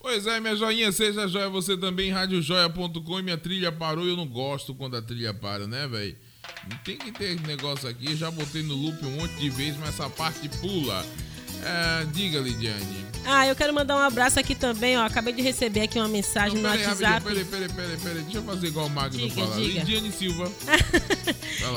[0.00, 4.16] Pois é, minha joinha, seja joia você também, radiojoia.com e minha trilha parou e eu
[4.16, 6.16] não gosto quando a trilha para, né, velho?
[6.84, 9.90] Tem que ter esse negócio aqui, já botei no loop um monte de vezes, mas
[9.90, 11.04] essa parte pula.
[11.64, 13.10] É, diga, Lidiane.
[13.26, 15.04] Ah, eu quero mandar um abraço aqui também, ó.
[15.04, 17.22] Acabei de receber aqui uma mensagem no Peraí, WhatsApp.
[17.26, 19.56] peraí, peraí, peraí, peraí, deixa eu fazer igual o Magno Diga, fala.
[19.56, 19.78] diga.
[19.80, 20.50] Lidiane Silva.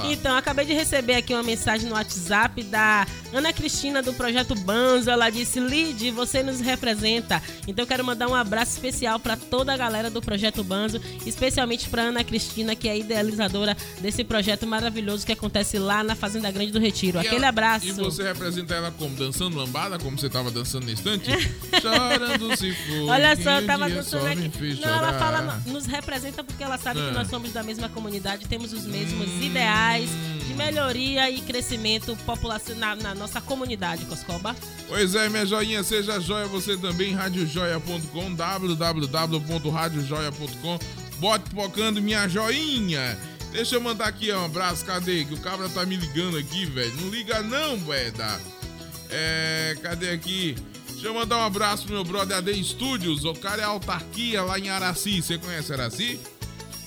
[0.09, 5.09] Então, acabei de receber aqui uma mensagem no WhatsApp da Ana Cristina do Projeto Banzo.
[5.09, 7.41] Ela disse: Lid, você nos representa.
[7.67, 11.89] Então, eu quero mandar um abraço especial para toda a galera do Projeto Banzo, especialmente
[11.89, 16.71] para Ana Cristina, que é idealizadora desse projeto maravilhoso que acontece lá na Fazenda Grande
[16.71, 17.17] do Retiro.
[17.17, 17.85] E Aquele ela- abraço.
[17.87, 19.15] E você representa ela como?
[19.15, 21.31] Dançando lambada, como você tava dançando na estante?
[21.81, 23.09] Chorando se for.
[23.09, 24.79] Olha só, eu tava dançando aqui.
[24.79, 27.07] Não, ela fala, nos representa porque ela sabe Ah.
[27.07, 30.09] que nós somos da mesma comunidade, temos os mesmos ideais
[30.47, 34.55] de melhoria e crescimento populacional na nossa comunidade, Coscoba.
[34.87, 40.79] Pois é, minha joinha, seja joia você também, radiojoia.com, www.radiojoia.com.
[41.17, 43.17] Bote pocando minha joinha.
[43.51, 45.23] Deixa eu mandar aqui ó, um abraço, cadê?
[45.25, 46.93] Que o cabra tá me ligando aqui, velho.
[47.01, 48.39] Não liga não, Beda.
[49.15, 50.55] É, cadê aqui?
[50.91, 53.25] Deixa eu mandar um abraço pro meu brother AD Studios.
[53.25, 55.21] O cara é autarquia lá em Araci.
[55.21, 56.19] Você conhece Araci?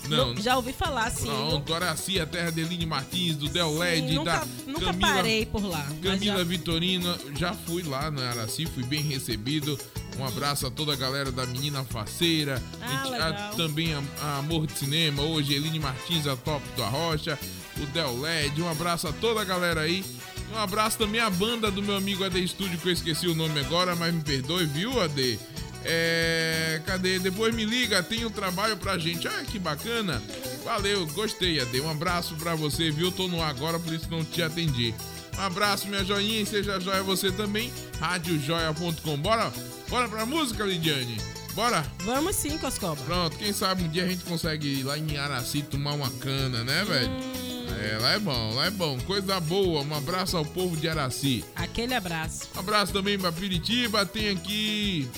[0.08, 0.36] Não.
[0.36, 1.26] Já ouvi falar, sim.
[1.26, 5.46] Pronto, Araci, a terra de Eline Martins, do Del Led, nunca, da nunca Camila, parei
[5.46, 5.84] por lá.
[6.00, 9.76] Camila já- Vitorina, já fui lá no Araci, fui bem recebido.
[10.16, 13.54] Um abraço a toda a galera da Menina Faceira, Ah, a- legal.
[13.56, 17.36] também a, a Amor de Cinema, hoje Eline Martins, a Top da Rocha,
[17.78, 18.62] o Del Led.
[18.62, 20.04] Um abraço a toda a galera aí.
[20.52, 23.60] Um abraço também à banda do meu amigo AD Studio, que eu esqueci o nome
[23.60, 25.38] agora, mas me perdoe, viu, AD?
[25.84, 26.80] É.
[26.84, 27.18] Cadê?
[27.18, 29.26] Depois me liga, tem um trabalho pra gente.
[29.28, 30.22] Ah, que bacana.
[30.64, 31.80] Valeu, gostei, AD.
[31.80, 33.12] Um abraço pra você, viu?
[33.12, 34.94] Tô no ar agora, por isso não te atendi.
[35.38, 37.72] Um abraço, minha joinha, e seja joia você também.
[38.00, 39.16] Radiojoia.com.
[39.18, 39.52] Bora,
[39.88, 41.18] bora pra música, Lidiane?
[41.54, 41.84] Bora?
[42.00, 42.96] Vamos sim, Coscoba.
[43.04, 46.64] Pronto, quem sabe um dia a gente consegue ir lá em Araci tomar uma cana,
[46.64, 47.10] né, velho?
[47.80, 48.98] É, lá é bom, lá é bom.
[49.00, 49.82] Coisa boa.
[49.82, 51.44] Um abraço ao povo de Araci.
[51.54, 52.48] Aquele abraço.
[52.54, 54.04] Um abraço também pra Piritiba.
[54.06, 55.08] Tem aqui.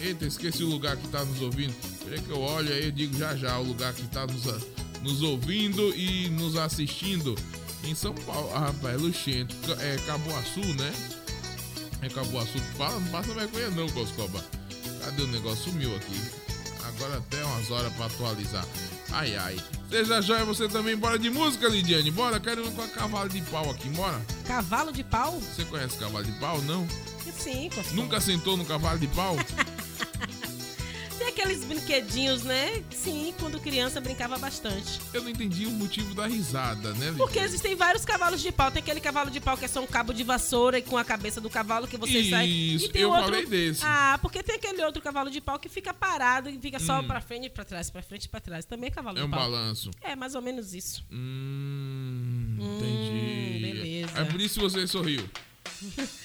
[0.00, 1.74] Eita, esqueci o lugar que tá nos ouvindo.
[2.04, 4.44] Peraí que eu olho aí, eu digo já já o lugar que tá nos,
[5.02, 7.34] nos ouvindo e nos assistindo.
[7.84, 8.50] Em São Paulo.
[8.54, 9.54] Ah, rapaz, é Luxento.
[9.80, 10.92] É Caboaçu, né?
[12.02, 12.58] É Caboaçu.
[12.76, 14.44] Fala, não passa vergonha não, Coscoba.
[15.04, 15.70] Cadê o negócio?
[15.70, 16.20] Sumiu aqui.
[16.86, 18.66] Agora até umas horas pra atualizar.
[19.14, 19.56] Ai, ai.
[19.88, 20.96] Seja joia você também.
[20.96, 22.10] Bora de música, Lidiane.
[22.10, 23.88] Bora, quero ir com a cavalo de pau aqui.
[23.90, 24.20] Bora.
[24.44, 25.38] Cavalo de pau?
[25.38, 26.60] Você conhece cavalo de pau?
[26.62, 26.84] Não?
[27.32, 27.94] Sim, Coscoba.
[27.94, 29.36] Nunca sentou no cavalo de pau?
[31.36, 32.82] Aqueles brinquedinhos, né?
[32.90, 35.00] Sim, quando criança brincava bastante.
[35.12, 37.16] Eu não entendi o motivo da risada, né, Lidiane?
[37.18, 38.70] Porque existem vários cavalos de pau.
[38.70, 41.04] Tem aquele cavalo de pau que é só um cabo de vassoura e com a
[41.04, 42.46] cabeça do cavalo que você sai.
[42.46, 43.24] Isso, E tem eu outro...
[43.24, 43.80] falei desse.
[43.84, 47.06] Ah, porque tem aquele outro cavalo de pau que fica parado e fica só Hum.
[47.08, 48.64] pra frente e pra trás, pra frente e pra trás.
[48.64, 49.40] Também é cavalo É de um pau.
[49.40, 49.90] balanço.
[50.02, 51.04] É, mais ou menos isso.
[51.10, 53.58] Hum, entendi.
[53.60, 54.20] beleza.
[54.20, 55.28] É por isso que você sorriu.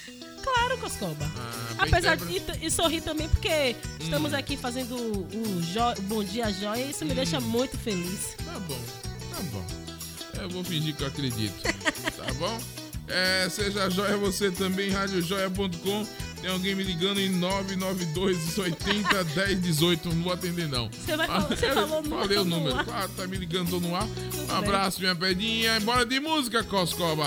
[0.76, 1.30] Coscoba.
[1.36, 4.36] Ah, Apesar de e, e sorrir também, porque estamos Hum.
[4.36, 8.34] aqui fazendo o, jo- o Bom Dia Joia e isso me deixa muito feliz.
[8.44, 8.78] Tá bom,
[9.30, 9.64] tá bom.
[10.40, 11.60] Eu vou fingir que eu acredito.
[11.62, 12.58] tá bom?
[13.08, 16.06] É, seja joia você também, radiojoia.com.
[16.40, 20.08] Tem alguém me ligando em 992 80 10 18.
[20.14, 20.88] Não vou atender, não.
[20.88, 22.76] Você vai falar- você Eu falou no- Falei o número.
[22.78, 22.84] ar.
[22.84, 24.06] Claro, tá me ligando, tô no ar.
[24.06, 25.78] Um abraço, minha pedinha.
[25.80, 27.26] Bora de música, Coscoba.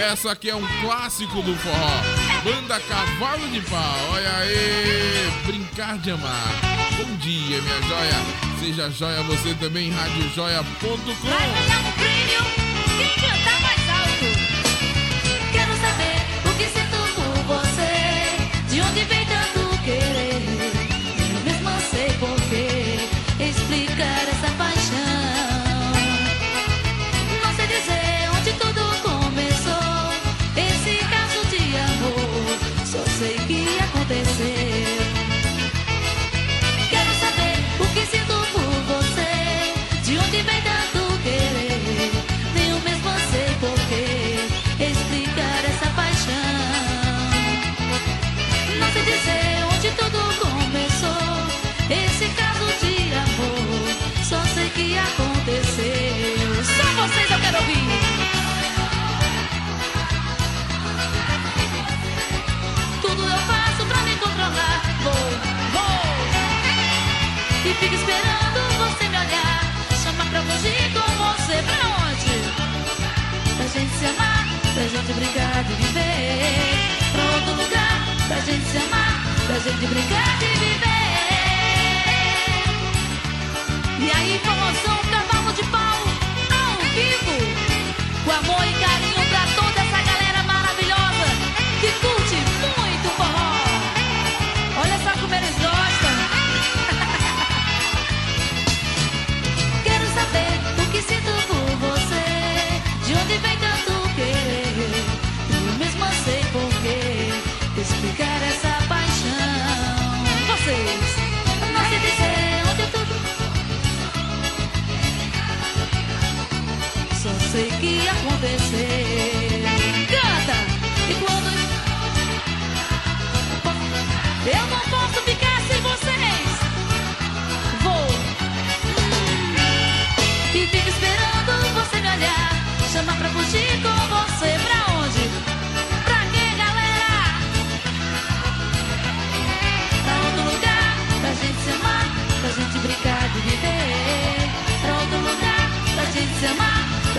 [0.00, 2.02] Essa aqui é um clássico do forró.
[2.44, 4.10] Banda Cavalo de Pau.
[4.12, 5.30] Olha aí.
[5.46, 6.48] Brincar de amar.
[6.96, 8.14] Bom dia, minha joia.
[8.60, 11.06] Seja joia você também, radiojoia.com.
[67.80, 69.60] fico esperando você me olhar.
[70.02, 72.34] chamar pra fugir com você pra onde?
[73.56, 76.76] Pra gente se amar, pra gente brincar de viver.
[77.12, 77.96] Pra outro lugar,
[78.28, 79.14] pra gente se amar,
[79.46, 80.96] pra gente brincar de viver.
[83.98, 84.65] E aí vamos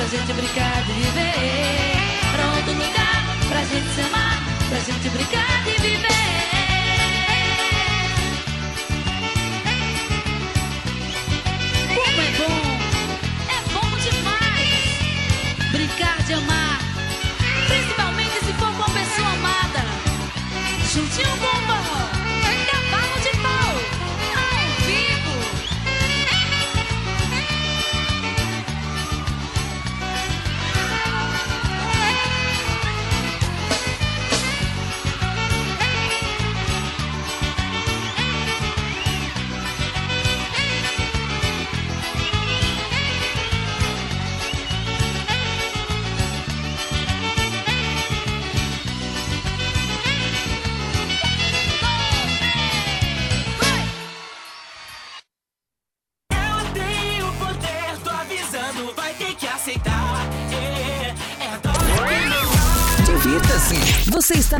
[0.07, 2.19] gente brincar de viver.
[2.31, 6.36] Pra outro lugar, pra gente se amar, pra gente brincar de viver.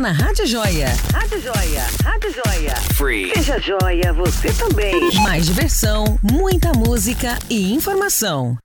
[0.07, 0.87] na Rádio Joia.
[1.13, 2.75] Rádio Joia, Rádio Joia.
[2.93, 3.29] Free.
[3.33, 5.13] Seja joia, você também.
[5.21, 8.57] Mais diversão, muita música e informação.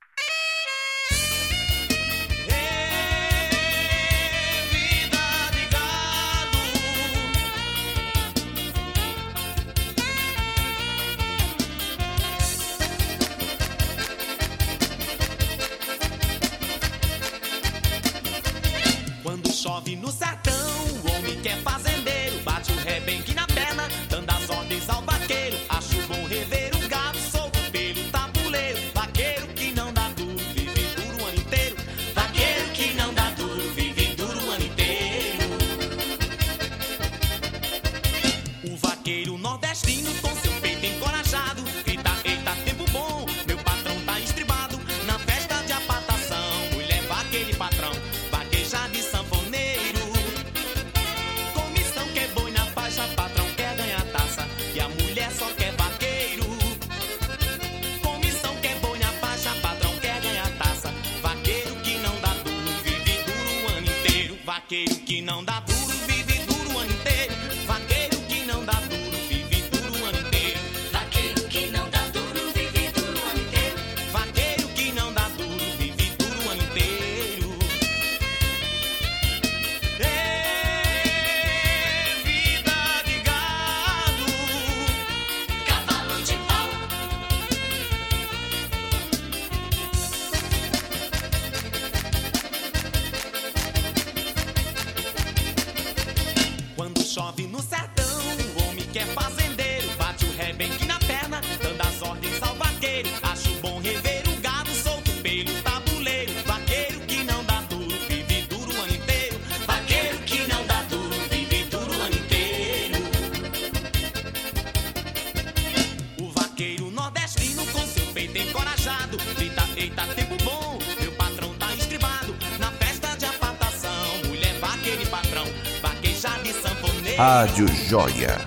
[127.17, 128.39] Rádio Joia.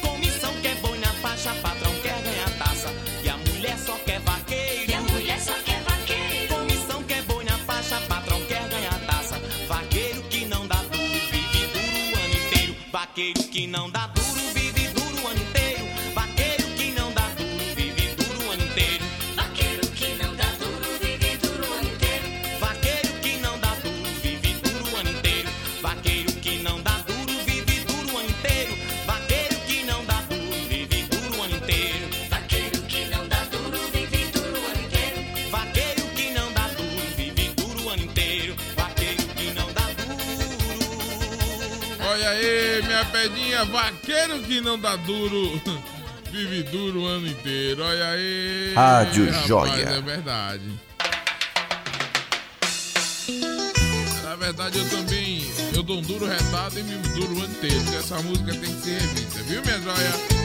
[0.00, 2.88] Comissão quer é boi na faixa, patrão quer ganhar taça.
[3.22, 4.90] E a mulher só quer vaqueiro.
[4.90, 6.54] E a mulher só quer vaqueiro.
[6.54, 9.38] Comissão quer é boi na faixa, patrão quer ganhar taça.
[9.68, 12.76] Vaqueiro que não dá duro, vive duro o ano inteiro.
[12.90, 14.17] Vaqueiro que não dá duro.
[42.98, 45.60] Minha pedinha, vaqueiro que não dá duro,
[46.32, 47.82] vive duro o ano inteiro.
[47.84, 48.72] Olha aí.
[48.74, 49.88] Rádio rapaz, Joia.
[49.88, 50.80] É verdade.
[54.24, 55.46] Na verdade, eu também.
[55.74, 57.80] Eu dou um duro retado e me duro o ano inteiro.
[57.82, 60.37] porque Essa música tem que ser revista, viu, minha joia?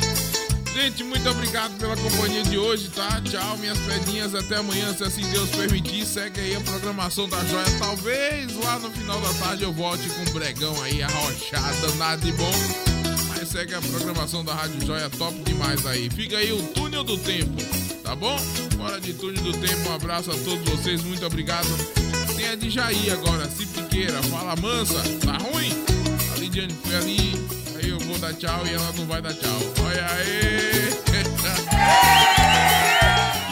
[0.74, 3.22] Gente, muito obrigado pela companhia de hoje, tá?
[3.22, 4.34] Tchau, minhas pedinhas.
[4.34, 6.04] Até amanhã, se assim Deus permitir.
[6.04, 7.66] Segue aí a programação da joia.
[7.78, 12.32] Talvez lá no final da tarde eu volte com um bregão aí, arrochada, nada de
[12.32, 12.52] bom.
[13.28, 16.10] Mas segue a programação da Rádio Joia, top demais aí.
[16.10, 17.62] Fica aí o túnel do tempo,
[18.04, 18.38] tá bom?
[18.76, 21.68] Fora de túnel do tempo, um abraço a todos vocês, muito obrigado.
[22.36, 25.72] Tem a de Jair agora, se piqueira, fala mansa, tá ruim?
[26.34, 27.43] A Lidiane foi ali,
[28.24, 29.60] dar tchau e ela não vai dar tchau.
[29.86, 30.94] Olha aí!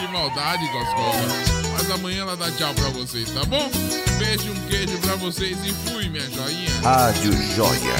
[0.00, 1.28] que maldade, Coscola.
[1.72, 3.70] Mas amanhã ela dá tchau pra vocês, tá bom?
[4.18, 6.70] Beijo, um queijo pra vocês e fui, minha joinha.
[6.82, 7.96] Rádio Joia.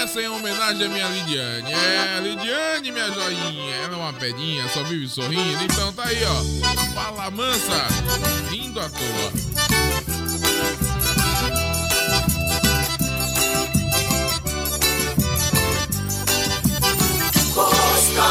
[0.00, 1.72] Essa é em homenagem à minha Lidiane.
[1.72, 3.74] É, Lidiane, minha joinha.
[3.84, 5.64] Ela é uma pedinha, só vive sorrindo.
[5.64, 6.44] Então tá aí, ó.
[6.94, 7.88] Fala mansa,
[8.48, 9.59] rindo à toa.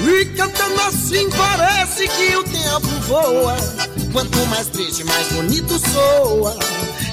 [0.00, 3.56] E cantando assim parece que o tempo voa.
[4.12, 6.56] Quanto mais triste, mais bonito soa.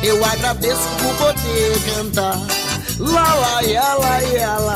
[0.03, 2.39] Eu agradeço por poder cantar.
[2.99, 4.75] Lá, lá, ia, lá, ia, lá.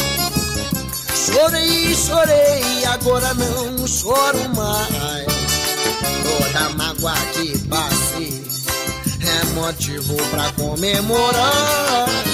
[1.23, 5.27] Chorei, chorei, agora não choro mais.
[6.23, 8.43] Toda mágoa que passei
[9.21, 12.30] é motivo pra comemorar.